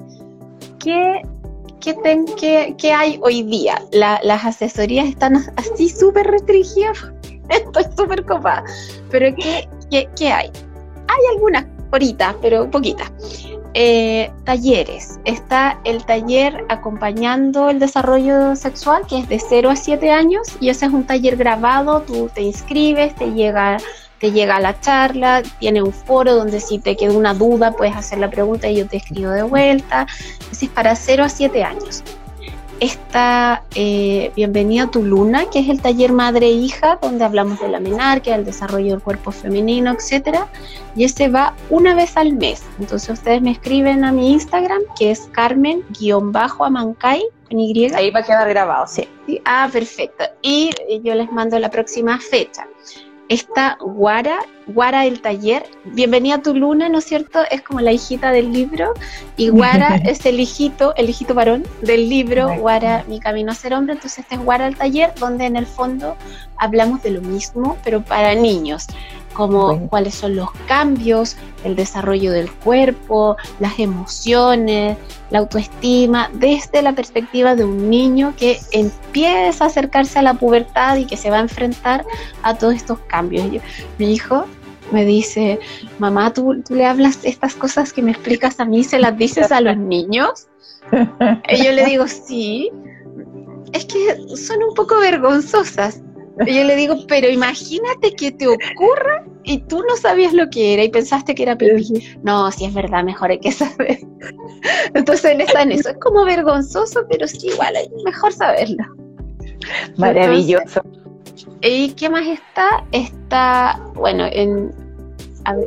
¿Qué, 0.79 1.21
qué, 1.81 1.93
ten, 1.95 2.25
qué, 2.39 2.75
qué 2.77 2.93
hay 2.93 3.19
hoy 3.21 3.43
día? 3.43 3.81
La, 3.91 4.19
las 4.23 4.45
asesorías 4.45 5.07
están 5.07 5.35
así 5.57 5.89
súper 5.89 6.27
restringidas. 6.27 7.11
Estoy 7.49 7.83
súper 7.97 8.25
copada. 8.25 8.63
Pero 9.09 9.35
¿qué, 9.35 9.67
qué, 9.89 10.07
¿qué 10.15 10.31
hay? 10.31 10.51
Hay 11.07 11.35
algunas 11.35 11.65
horitas, 11.91 12.35
pero 12.41 12.69
poquitas. 12.69 13.11
Eh, 13.75 14.31
talleres. 14.45 15.19
Está 15.25 15.79
el 15.83 16.03
taller 16.03 16.65
acompañando 16.69 17.69
el 17.69 17.77
desarrollo 17.77 18.55
sexual, 18.55 19.03
que 19.07 19.19
es 19.19 19.29
de 19.29 19.39
0 19.39 19.69
a 19.69 19.75
7 19.75 20.09
años, 20.11 20.47
y 20.59 20.69
ese 20.69 20.87
es 20.87 20.91
un 20.91 21.05
taller 21.05 21.37
grabado, 21.37 22.01
tú 22.01 22.31
te 22.33 22.41
inscribes, 22.41 23.13
te 23.15 23.31
llega, 23.31 23.77
te 24.19 24.31
llega 24.31 24.59
la 24.59 24.79
charla, 24.81 25.43
tiene 25.59 25.83
un 25.83 25.93
foro 25.93 26.33
donde 26.33 26.59
si 26.59 26.79
te 26.79 26.95
queda 26.95 27.13
una 27.13 27.35
duda 27.35 27.71
puedes 27.73 27.95
hacer 27.95 28.17
la 28.17 28.31
pregunta 28.31 28.67
y 28.67 28.77
yo 28.77 28.87
te 28.87 28.97
escribo 28.97 29.29
de 29.31 29.43
vuelta. 29.43 30.07
Es 30.51 30.67
para 30.69 30.95
0 30.95 31.23
a 31.25 31.29
7 31.29 31.63
años 31.63 32.03
está 32.79 33.63
eh, 33.75 34.31
Bienvenida 34.35 34.83
a 34.83 34.91
tu 34.91 35.03
Luna, 35.03 35.45
que 35.51 35.59
es 35.59 35.69
el 35.69 35.81
taller 35.81 36.13
madre-hija, 36.13 36.93
e 36.93 37.05
donde 37.05 37.25
hablamos 37.25 37.59
de 37.59 37.67
la 37.67 37.79
menarquia, 37.79 38.35
el 38.35 38.45
desarrollo 38.45 38.91
del 38.91 39.01
cuerpo 39.01 39.31
femenino, 39.31 39.91
etcétera. 39.91 40.47
Y 40.95 41.03
ese 41.03 41.29
va 41.29 41.55
una 41.69 41.95
vez 41.95 42.17
al 42.17 42.33
mes. 42.33 42.63
Entonces 42.79 43.09
ustedes 43.09 43.41
me 43.41 43.51
escriben 43.51 44.03
a 44.03 44.11
mi 44.11 44.31
Instagram, 44.31 44.81
que 44.97 45.11
es 45.11 45.29
Carmen-Amancay, 45.31 47.23
con 47.49 47.59
Y. 47.59 47.91
Ahí 47.93 48.11
va 48.11 48.19
a 48.19 48.23
quedar 48.23 48.47
grabado, 48.49 48.87
sí. 48.87 49.07
sí. 49.25 49.41
Ah, 49.45 49.69
perfecto. 49.71 50.25
Y 50.41 50.71
yo 51.03 51.15
les 51.15 51.31
mando 51.31 51.59
la 51.59 51.69
próxima 51.69 52.19
fecha 52.19 52.67
está 53.29 53.77
Guara, 53.79 54.39
Guara 54.67 55.05
el 55.05 55.21
taller. 55.21 55.63
Bienvenida 55.85 56.35
a 56.35 56.41
tu 56.41 56.55
luna, 56.55 56.89
¿no 56.89 56.97
es 56.97 57.05
cierto? 57.05 57.39
Es 57.51 57.61
como 57.61 57.79
la 57.79 57.91
hijita 57.91 58.31
del 58.31 58.51
libro. 58.51 58.93
Y 59.37 59.49
Guara 59.49 59.95
es 60.03 60.25
el 60.25 60.39
hijito, 60.39 60.93
el 60.95 61.09
hijito 61.09 61.35
varón 61.35 61.63
del 61.81 62.09
libro 62.09 62.53
Guara, 62.57 63.05
mi 63.07 63.19
camino 63.19 63.51
a 63.51 63.55
ser 63.55 63.73
hombre. 63.75 63.93
Entonces 63.93 64.19
este 64.19 64.35
es 64.35 64.41
Guara 64.41 64.67
el 64.67 64.75
taller, 64.75 65.13
donde 65.19 65.45
en 65.45 65.55
el 65.55 65.67
fondo 65.67 66.17
hablamos 66.57 67.03
de 67.03 67.11
lo 67.11 67.21
mismo, 67.21 67.77
pero 67.83 68.03
para 68.03 68.33
niños 68.33 68.87
como 69.33 69.67
bueno. 69.67 69.87
cuáles 69.89 70.15
son 70.15 70.35
los 70.35 70.51
cambios, 70.67 71.37
el 71.63 71.75
desarrollo 71.75 72.31
del 72.31 72.51
cuerpo, 72.51 73.37
las 73.59 73.79
emociones, 73.79 74.97
la 75.29 75.39
autoestima, 75.39 76.29
desde 76.33 76.81
la 76.81 76.93
perspectiva 76.93 77.55
de 77.55 77.63
un 77.63 77.89
niño 77.89 78.33
que 78.37 78.59
empieza 78.71 79.65
a 79.65 79.67
acercarse 79.67 80.19
a 80.19 80.21
la 80.21 80.33
pubertad 80.33 80.97
y 80.97 81.05
que 81.05 81.17
se 81.17 81.29
va 81.29 81.37
a 81.37 81.41
enfrentar 81.41 82.05
a 82.43 82.55
todos 82.55 82.75
estos 82.75 82.99
cambios. 82.99 83.51
Yo, 83.51 83.61
mi 83.97 84.13
hijo 84.13 84.45
me 84.91 85.05
dice, 85.05 85.59
mamá, 85.99 86.33
¿tú, 86.33 86.61
¿tú, 86.67 86.75
le 86.75 86.85
hablas 86.85 87.19
estas 87.23 87.55
cosas 87.55 87.93
que 87.93 88.01
me 88.01 88.11
explicas 88.11 88.59
a 88.59 88.65
mí, 88.65 88.83
se 88.83 88.99
las 88.99 89.17
dices 89.17 89.51
a 89.51 89.61
los 89.61 89.77
niños? 89.77 90.47
Y 91.49 91.63
yo 91.63 91.71
le 91.71 91.85
digo, 91.85 92.07
sí, 92.07 92.71
es 93.73 93.85
que 93.85 94.17
son 94.35 94.63
un 94.63 94.73
poco 94.73 94.99
vergonzosas. 94.99 96.01
Y 96.45 96.55
yo 96.55 96.63
le 96.63 96.75
digo, 96.75 96.95
pero 97.07 97.29
imagínate 97.29 98.13
que 98.15 98.31
te 98.31 98.47
ocurra 98.47 99.25
y 99.43 99.59
tú 99.59 99.83
no 99.87 99.95
sabías 99.97 100.33
lo 100.33 100.49
que 100.49 100.73
era 100.73 100.83
y 100.83 100.89
pensaste 100.89 101.35
que 101.35 101.43
era 101.43 101.57
pipí. 101.57 102.17
No, 102.23 102.51
si 102.51 102.65
es 102.65 102.73
verdad, 102.73 103.03
mejor 103.03 103.31
hay 103.31 103.39
que 103.39 103.51
saber. 103.51 103.99
Entonces 104.93 105.31
él 105.31 105.41
está 105.41 105.63
en 105.63 105.73
eso. 105.73 105.89
Es 105.89 105.97
como 105.97 106.23
vergonzoso, 106.23 107.05
pero 107.09 107.27
sí, 107.27 107.47
igual, 107.47 107.75
hay 107.75 107.89
mejor 108.05 108.31
saberlo. 108.31 108.85
Maravilloso. 109.97 110.81
Entonces, 110.83 111.09
¿Y 111.61 111.89
qué 111.91 112.09
más 112.09 112.25
está? 112.25 112.85
Está, 112.91 113.81
bueno, 113.95 114.25
en, 114.31 114.71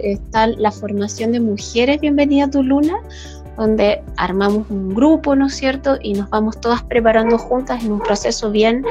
está 0.02 0.46
la 0.46 0.70
formación 0.70 1.32
de 1.32 1.40
mujeres 1.40 2.00
Bienvenida 2.00 2.44
a 2.44 2.50
tu 2.50 2.62
Luna, 2.62 2.96
donde 3.56 4.02
armamos 4.16 4.66
un 4.70 4.94
grupo, 4.94 5.36
¿no 5.36 5.46
es 5.46 5.54
cierto? 5.54 5.98
Y 6.02 6.14
nos 6.14 6.30
vamos 6.30 6.60
todas 6.60 6.82
preparando 6.84 7.38
juntas 7.38 7.84
en 7.84 7.92
un 7.92 8.00
proceso 8.00 8.50
bien 8.50 8.84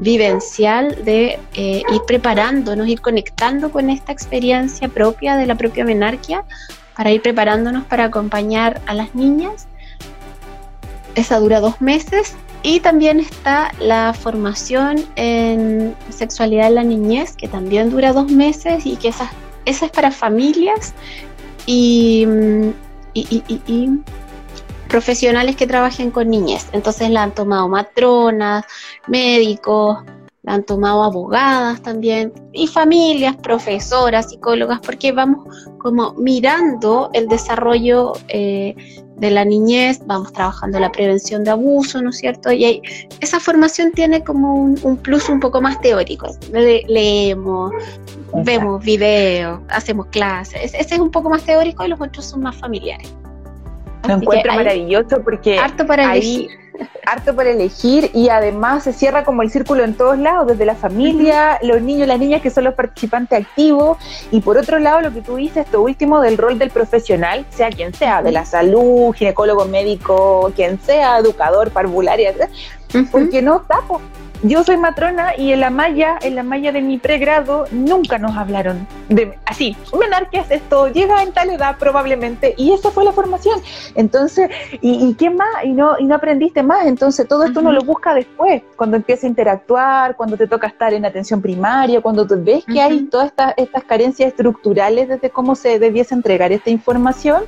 vivencial 0.00 1.04
de 1.04 1.38
eh, 1.54 1.82
ir 1.92 2.02
preparándonos, 2.06 2.88
ir 2.88 3.00
conectando 3.00 3.70
con 3.70 3.90
esta 3.90 4.12
experiencia 4.12 4.88
propia 4.88 5.36
de 5.36 5.46
la 5.46 5.54
propia 5.54 5.84
menarquia 5.84 6.44
para 6.96 7.12
ir 7.12 7.22
preparándonos 7.22 7.84
para 7.84 8.04
acompañar 8.04 8.80
a 8.86 8.94
las 8.94 9.14
niñas. 9.14 9.66
Esa 11.14 11.38
dura 11.38 11.60
dos 11.60 11.80
meses 11.80 12.34
y 12.62 12.80
también 12.80 13.20
está 13.20 13.72
la 13.78 14.14
formación 14.14 15.04
en 15.16 15.94
sexualidad 16.10 16.68
en 16.68 16.74
la 16.74 16.82
niñez, 16.82 17.36
que 17.36 17.46
también 17.46 17.90
dura 17.90 18.12
dos 18.12 18.30
meses 18.30 18.86
y 18.86 18.96
que 18.96 19.08
esa, 19.08 19.30
esa 19.64 19.86
es 19.86 19.92
para 19.92 20.10
familias 20.10 20.94
y, 21.66 22.26
y, 23.12 23.44
y 23.66 23.90
profesionales 24.94 25.56
que 25.56 25.66
trabajen 25.66 26.12
con 26.12 26.30
niñez. 26.30 26.68
Entonces 26.70 27.10
la 27.10 27.24
han 27.24 27.34
tomado 27.34 27.68
matronas, 27.68 28.64
médicos, 29.08 29.98
la 30.44 30.54
han 30.54 30.62
tomado 30.62 31.02
abogadas 31.02 31.82
también, 31.82 32.32
y 32.52 32.68
familias, 32.68 33.34
profesoras, 33.34 34.30
psicólogas, 34.30 34.78
porque 34.86 35.10
vamos 35.10 35.48
como 35.78 36.12
mirando 36.12 37.10
el 37.12 37.26
desarrollo 37.26 38.12
eh, 38.28 38.76
de 39.16 39.30
la 39.32 39.44
niñez, 39.44 39.98
vamos 40.06 40.32
trabajando 40.32 40.78
la 40.78 40.92
prevención 40.92 41.42
de 41.42 41.50
abuso, 41.50 42.00
¿no 42.00 42.10
es 42.10 42.18
cierto? 42.18 42.52
Y 42.52 42.64
hay, 42.64 42.82
esa 43.20 43.40
formación 43.40 43.90
tiene 43.90 44.22
como 44.22 44.54
un, 44.54 44.78
un 44.84 44.96
plus 44.96 45.28
un 45.28 45.40
poco 45.40 45.60
más 45.60 45.80
teórico. 45.80 46.28
Le, 46.52 46.84
leemos, 46.86 47.72
Exacto. 47.72 48.42
vemos 48.44 48.84
videos, 48.84 49.60
hacemos 49.70 50.06
clases. 50.12 50.72
Ese 50.72 50.94
es 50.94 51.00
un 51.00 51.10
poco 51.10 51.30
más 51.30 51.42
teórico 51.42 51.84
y 51.84 51.88
los 51.88 52.00
otros 52.00 52.24
son 52.24 52.42
más 52.42 52.54
familiares. 52.54 53.12
Lo 54.06 54.14
encuentro 54.14 54.52
maravilloso 54.54 55.22
porque 55.22 55.58
harto 55.58 55.86
para 55.86 56.10
ahí, 56.10 56.46
elegir. 56.48 56.90
harto 57.06 57.34
para 57.34 57.50
elegir 57.50 58.10
y 58.12 58.28
además 58.28 58.84
se 58.84 58.92
cierra 58.92 59.24
como 59.24 59.42
el 59.42 59.50
círculo 59.50 59.84
en 59.84 59.94
todos 59.94 60.18
lados, 60.18 60.46
desde 60.46 60.64
la 60.64 60.74
familia, 60.74 61.58
uh 61.60 61.64
-huh. 61.64 61.68
los 61.68 61.82
niños 61.82 62.04
y 62.04 62.08
las 62.08 62.18
niñas 62.18 62.42
que 62.42 62.50
son 62.50 62.64
los 62.64 62.74
participantes 62.74 63.46
activos 63.46 63.98
y 64.30 64.40
por 64.40 64.58
otro 64.58 64.78
lado 64.78 65.00
lo 65.00 65.12
que 65.12 65.22
tú 65.22 65.36
dices, 65.36 65.64
esto 65.64 65.80
último 65.80 66.20
del 66.20 66.36
rol 66.36 66.58
del 66.58 66.70
profesional, 66.70 67.46
sea 67.50 67.70
quien 67.70 67.94
sea, 67.94 68.22
de 68.22 68.32
la 68.32 68.44
salud, 68.44 69.12
ginecólogo, 69.14 69.64
médico, 69.66 70.52
quien 70.54 70.78
sea, 70.80 71.18
educador, 71.18 71.70
parvularia, 71.70 72.32
uh 72.32 72.98
-huh. 72.98 73.10
porque 73.10 73.40
no 73.42 73.60
tapo. 73.60 74.00
Yo 74.46 74.62
soy 74.62 74.76
matrona 74.76 75.34
y 75.38 75.52
en 75.52 75.60
la 75.60 75.70
malla, 75.70 76.18
en 76.20 76.34
la 76.34 76.42
malla 76.42 76.70
de 76.70 76.82
mi 76.82 76.98
pregrado, 76.98 77.64
nunca 77.70 78.18
nos 78.18 78.36
hablaron 78.36 78.86
de 79.08 79.38
así, 79.46 79.74
menarquia 79.98 80.42
es 80.42 80.50
esto, 80.50 80.88
llega 80.88 81.22
en 81.22 81.32
tal 81.32 81.48
edad 81.48 81.78
probablemente, 81.78 82.52
y 82.58 82.72
esa 82.72 82.90
fue 82.90 83.04
la 83.06 83.12
formación. 83.12 83.58
Entonces, 83.94 84.50
¿y, 84.82 85.08
y 85.08 85.14
qué 85.14 85.30
más? 85.30 85.64
Y 85.64 85.72
no, 85.72 85.98
y 85.98 86.04
no 86.04 86.16
aprendiste 86.16 86.62
más. 86.62 86.84
Entonces, 86.84 87.26
todo 87.26 87.44
esto 87.44 87.60
uh 87.60 87.62
-huh. 87.62 87.68
uno 87.68 87.72
lo 87.72 87.84
busca 87.84 88.12
después, 88.12 88.62
cuando 88.76 88.98
empieza 88.98 89.26
a 89.26 89.30
interactuar, 89.30 90.14
cuando 90.14 90.36
te 90.36 90.46
toca 90.46 90.66
estar 90.66 90.92
en 90.92 91.06
atención 91.06 91.40
primaria, 91.40 92.02
cuando 92.02 92.26
tú 92.26 92.34
ves 92.36 92.66
que 92.66 92.72
uh 92.72 92.76
-huh. 92.76 92.82
hay 92.82 93.02
todas 93.04 93.28
estas, 93.28 93.54
estas 93.56 93.84
carencias 93.84 94.28
estructurales 94.28 95.08
desde 95.08 95.30
cómo 95.30 95.54
se 95.54 95.78
debiese 95.78 96.14
entregar 96.14 96.52
esta 96.52 96.68
información, 96.68 97.44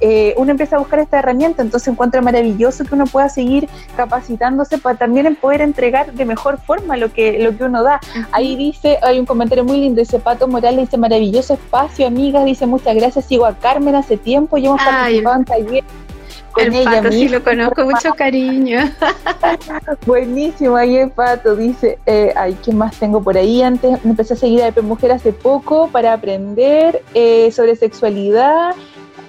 eh, 0.00 0.32
uno 0.36 0.52
empieza 0.52 0.76
a 0.76 0.78
buscar 0.78 1.00
esta 1.00 1.18
herramienta. 1.18 1.60
Entonces, 1.62 1.88
encuentra 1.88 2.20
maravilloso 2.22 2.84
que 2.84 2.94
uno 2.94 3.06
pueda 3.06 3.28
seguir 3.28 3.68
capacitándose 3.96 4.78
para 4.78 4.96
también 4.96 5.34
poder 5.34 5.60
entregar 5.60 6.12
de 6.12 6.24
mejor 6.24 6.35
mejor 6.36 6.58
forma 6.60 6.96
lo 6.96 7.12
que, 7.12 7.38
lo 7.38 7.56
que 7.56 7.64
uno 7.64 7.82
da. 7.82 8.00
Ahí 8.32 8.56
dice, 8.56 8.98
hay 9.02 9.18
un 9.18 9.26
comentario 9.26 9.64
muy 9.64 9.80
lindo, 9.80 10.00
dice 10.00 10.18
Pato 10.18 10.46
Morales, 10.46 10.80
dice 10.80 10.98
maravilloso 10.98 11.54
espacio, 11.54 12.06
amigas, 12.06 12.44
dice 12.44 12.66
muchas 12.66 12.94
gracias, 12.94 13.24
sigo 13.24 13.46
a 13.46 13.56
Carmen 13.56 13.94
hace 13.94 14.16
tiempo, 14.16 14.58
y 14.58 14.66
hemos 14.66 14.82
participado 14.82 15.36
en 15.36 15.44
taller 15.44 15.84
el 16.56 16.74
ella. 16.74 17.02
Pato, 17.02 17.12
sí 17.12 17.28
lo 17.28 17.42
conozco, 17.42 17.84
mucho 17.84 18.12
cariño. 18.14 18.80
Buenísimo, 20.06 20.76
ahí 20.76 20.96
el 20.96 21.10
Pato 21.10 21.56
dice, 21.56 21.98
eh, 22.06 22.32
ay, 22.36 22.56
¿qué 22.64 22.72
más 22.72 22.96
tengo 22.96 23.22
por 23.22 23.36
ahí? 23.36 23.62
Antes 23.62 24.04
me 24.04 24.10
empecé 24.10 24.34
a 24.34 24.36
seguir 24.36 24.62
a 24.62 24.66
Pepe 24.66 24.82
Mujer 24.82 25.12
hace 25.12 25.32
poco 25.32 25.88
para 25.88 26.12
aprender 26.12 27.02
eh, 27.14 27.50
sobre 27.50 27.76
sexualidad. 27.76 28.74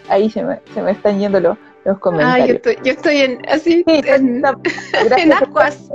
Ahí 0.10 0.30
se 0.30 0.43
me, 0.43 0.60
se 0.74 0.82
me 0.82 0.91
están 0.91 1.20
yendo 1.20 1.39
los, 1.39 1.58
los 1.88 2.00
comentarios. 2.00 2.48
yo, 2.48 2.54
estoy, 2.56 2.78
yo 2.84 2.92
estoy 2.92 3.18
en 3.18 3.42
así 3.48 3.84
en, 3.88 4.46
aguas. 4.46 5.90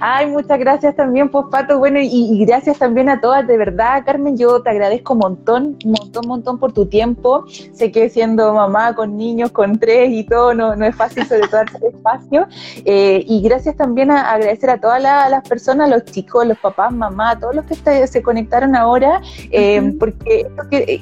Ay, 0.00 0.26
muchas 0.26 0.58
gracias 0.58 0.96
también, 0.96 1.28
pues 1.28 1.46
Pato. 1.52 1.78
Bueno, 1.78 2.00
y, 2.02 2.44
gracias 2.44 2.78
también 2.78 3.08
a 3.08 3.20
todas, 3.20 3.46
de 3.46 3.56
verdad, 3.56 4.02
Carmen. 4.04 4.36
Yo 4.36 4.60
te 4.60 4.70
agradezco 4.70 5.12
un 5.12 5.20
montón, 5.20 5.78
un 5.84 5.92
montón, 5.92 6.24
un 6.24 6.28
montón 6.28 6.58
por 6.58 6.72
tu 6.72 6.86
tiempo. 6.86 7.44
Sé 7.72 7.92
que 7.92 8.10
siendo 8.10 8.52
mamá 8.52 8.96
con 8.96 9.16
niños, 9.16 9.52
con 9.52 9.78
tres 9.78 10.10
y 10.10 10.24
todo, 10.24 10.52
no, 10.52 10.74
no 10.74 10.84
es 10.84 10.96
fácil, 10.96 11.24
sobre 11.26 11.46
todo 11.46 11.60
el 11.60 11.94
espacio. 11.94 12.48
Eh, 12.84 13.24
y 13.24 13.40
gracias 13.42 13.76
también 13.76 14.10
a, 14.10 14.32
agradecer 14.32 14.70
a 14.70 14.80
todas 14.80 15.00
las 15.00 15.48
personas, 15.48 15.88
los 15.88 16.04
chicos, 16.06 16.44
los 16.44 16.58
papás, 16.58 16.92
mamá, 16.92 17.38
todos 17.38 17.54
los 17.54 17.64
que 17.66 18.06
se 18.08 18.22
conectaron 18.22 18.74
ahora, 18.74 19.20
eh, 19.52 19.94
porque 19.98 20.48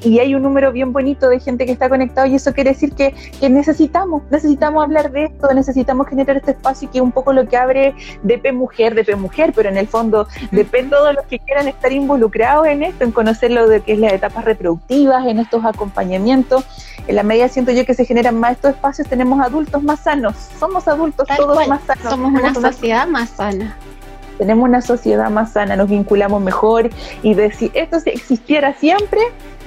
y 0.02 0.18
hay 0.18 0.34
un 0.34 0.42
número 0.42 0.70
bien 0.70 0.92
bonito 0.92 1.30
de 1.30 1.40
gente 1.40 1.64
que 1.64 1.72
está 1.72 1.88
conectado 1.88 2.26
y 2.26 2.34
eso 2.34 2.52
quiere 2.52 2.70
decir 2.70 2.92
que, 2.92 3.14
que 3.40 3.48
necesita 3.48 3.85
necesitamos, 3.86 4.22
necesitamos 4.30 4.84
hablar 4.84 5.10
de 5.12 5.24
esto, 5.24 5.54
necesitamos 5.54 6.08
generar 6.08 6.36
este 6.36 6.52
espacio 6.52 6.90
que 6.90 6.98
es 6.98 7.02
un 7.02 7.12
poco 7.12 7.32
lo 7.32 7.46
que 7.46 7.56
abre 7.56 7.94
DP 8.22 8.52
Mujer, 8.52 8.94
DP 8.94 9.16
Mujer, 9.16 9.52
pero 9.54 9.68
en 9.68 9.76
el 9.76 9.86
fondo 9.86 10.26
depende 10.50 10.96
de 11.06 11.12
los 11.12 11.24
que 11.26 11.38
quieran 11.38 11.68
estar 11.68 11.92
involucrados 11.92 12.66
en 12.66 12.82
esto, 12.82 13.04
en 13.04 13.12
conocer 13.12 13.52
lo 13.52 13.68
de 13.68 13.80
que 13.80 13.92
es 13.92 13.98
las 13.98 14.12
etapas 14.12 14.44
reproductivas, 14.44 15.26
en 15.26 15.38
estos 15.38 15.64
acompañamientos. 15.64 16.64
En 17.06 17.14
la 17.14 17.22
medida 17.22 17.48
siento 17.48 17.70
yo 17.70 17.86
que 17.86 17.94
se 17.94 18.04
generan 18.04 18.38
más 18.40 18.52
estos 18.52 18.72
espacios, 18.72 19.08
tenemos 19.08 19.40
adultos 19.40 19.82
más 19.82 20.00
sanos, 20.00 20.34
somos 20.58 20.88
adultos 20.88 21.28
todos 21.36 21.68
más 21.68 21.80
sanos. 21.82 22.10
Somos 22.10 22.32
una 22.32 22.54
sociedad 22.54 23.06
más 23.06 23.30
sana 23.30 23.76
tenemos 24.38 24.68
una 24.68 24.82
sociedad 24.82 25.30
más 25.30 25.52
sana, 25.52 25.76
nos 25.76 25.88
vinculamos 25.88 26.42
mejor 26.42 26.90
y 27.22 27.32
decir, 27.32 27.70
esto 27.72 28.00
si 28.00 28.10
existiera 28.10 28.74
siempre, 28.74 29.20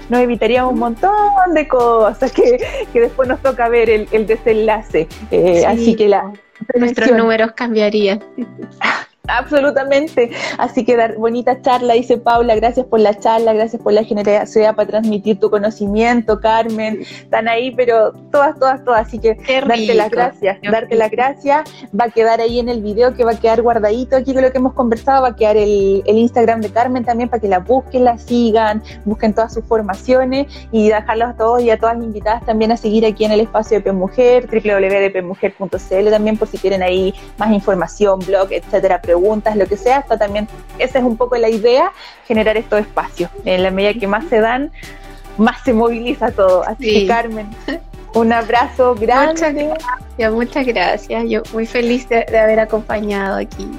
nos 0.10 0.22
evitaríamos 0.22 0.74
un 0.74 0.80
montón 0.80 1.54
de 1.54 1.68
cosas 1.68 2.32
que, 2.32 2.60
después 2.94 3.28
nos 3.28 3.42
toca 3.42 3.70
ver 3.70 3.90
el, 3.90 4.28
desenlace. 4.28 5.08
Eh, 5.32 5.66
así 5.66 5.96
que 5.96 6.08
la... 6.08 6.32
Nuestros 6.76 7.12
números 7.12 7.52
cambiarían. 7.54 8.24
Absolutamente. 9.30 10.32
Así 10.58 10.84
que 10.84 10.96
dar 10.96 11.16
bonita 11.18 11.62
charla, 11.62 11.94
dice 11.94 12.18
Paula. 12.18 12.56
Gracias 12.56 12.86
por 12.86 13.00
la 13.00 13.18
charla, 13.18 13.54
gracias 13.54 13.82
por 13.82 13.94
la 13.94 14.04
generosidad 14.04 14.76
para 14.76 14.88
transmitir 14.88 15.40
tu 15.40 15.50
conocimiento, 15.50 16.40
Carmen. 16.40 17.02
Están 17.02 17.48
ahí, 17.48 17.72
pero 17.72 18.14
todas, 18.32 18.58
todas, 18.60 18.84
todas. 18.84 19.08
Así 19.08 19.20
que 19.20 19.36
darte 19.68 19.94
las 19.94 20.10
gracias, 20.10 20.58
darte 20.62 20.96
las 20.96 21.12
gracias. 21.12 21.70
Va 21.98 22.06
a 22.06 22.10
quedar 22.10 22.42
ahí 22.42 22.60
en 22.60 22.70
el 22.70 22.82
video 22.82 23.14
que 23.16 23.24
va 23.24 23.32
a 23.32 23.40
quedar 23.40 23.62
guardadito 23.62 24.16
aquí 24.16 24.34
con 24.34 24.44
lo 24.44 24.52
que 24.52 24.58
hemos 24.58 24.74
conversado. 24.74 25.24
Va 25.24 25.30
a 25.30 25.36
quedar 25.36 25.58
el, 25.58 26.04
Instagram 26.06 26.62
de 26.62 26.70
Carmen 26.70 27.06
también 27.06 27.30
para 27.30 27.40
que 27.40 27.48
la 27.48 27.60
busquen, 27.60 28.04
la 28.04 28.18
sigan, 28.18 28.84
busquen 29.06 29.34
todas 29.34 29.54
sus 29.54 29.64
formaciones 29.64 30.48
y 30.72 30.90
dejarlos 30.90 31.30
a 31.30 31.34
todos 31.38 31.62
y 31.62 31.70
a 31.70 31.78
todas 31.78 31.96
las 31.96 32.06
invitadas 32.06 32.46
también 32.46 32.72
a 32.72 32.78
seguir 32.78 33.06
aquí 33.06 33.24
en 33.24 33.32
el 33.32 33.40
espacio 33.40 33.78
de 33.78 33.84
PMujer, 33.84 34.48
www.pmujer.cl 34.48 36.10
también 36.10 36.38
por 36.38 36.48
si 36.48 36.58
quieren 36.58 36.84
ahí 36.84 37.14
más 37.38 37.52
información, 37.52 38.20
blog, 38.20 38.52
etcétera 38.52 39.02
preguntas, 39.02 39.19
lo 39.56 39.66
que 39.66 39.78
sea, 39.78 39.98
hasta 39.98 40.18
también 40.18 40.48
esa 40.78 41.00
es 41.00 41.06
un 41.06 41.18
poco 41.18 41.38
la 41.38 41.50
idea, 41.50 41.92
generar 42.26 42.58
estos 42.58 42.82
espacios. 42.82 43.30
En 43.46 43.64
la 43.64 43.72
medida 43.72 43.94
que 43.94 44.08
más 44.08 44.26
se 44.26 44.40
dan, 44.40 44.72
más 45.38 45.62
se 45.64 45.74
moviliza 45.74 46.32
todo. 46.32 46.64
Así 46.68 47.02
que 47.02 47.08
Carmen, 47.08 47.48
un 48.14 48.34
abrazo 48.34 48.96
grande. 48.96 49.34
Muchas 49.34 49.54
gracias, 49.54 50.34
muchas 50.34 50.66
gracias. 50.66 51.24
Yo 51.28 51.42
muy 51.54 51.66
feliz 51.66 52.08
de, 52.10 52.26
haber 52.38 52.60
acompañado 52.60 53.38
aquí. 53.38 53.70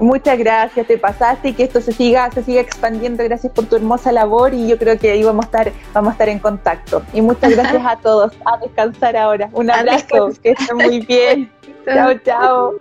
Muchas 0.00 0.38
gracias, 0.38 0.86
te 0.86 0.96
pasaste 0.96 1.48
y 1.48 1.52
que 1.54 1.64
esto 1.64 1.80
se 1.80 1.92
siga, 1.92 2.30
se 2.30 2.44
siga 2.44 2.60
expandiendo. 2.60 3.24
Gracias 3.24 3.52
por 3.52 3.66
tu 3.66 3.74
hermosa 3.74 4.12
labor 4.12 4.54
y 4.54 4.68
yo 4.68 4.78
creo 4.78 4.96
que 4.96 5.10
ahí 5.10 5.24
vamos 5.24 5.44
a 5.46 5.46
estar, 5.46 5.72
vamos 5.92 6.10
a 6.10 6.12
estar 6.12 6.28
en 6.28 6.38
contacto. 6.38 7.02
Y 7.12 7.20
muchas 7.20 7.50
gracias 7.50 7.82
a 7.84 7.96
todos. 7.96 8.32
A 8.44 8.58
descansar 8.58 9.16
ahora. 9.16 9.48
Un 9.52 9.70
abrazo, 9.72 10.30
que 10.40 10.50
estén 10.52 10.76
muy 10.76 11.00
bien. 11.00 11.50
chao, 11.84 12.14
chao. 12.24 12.74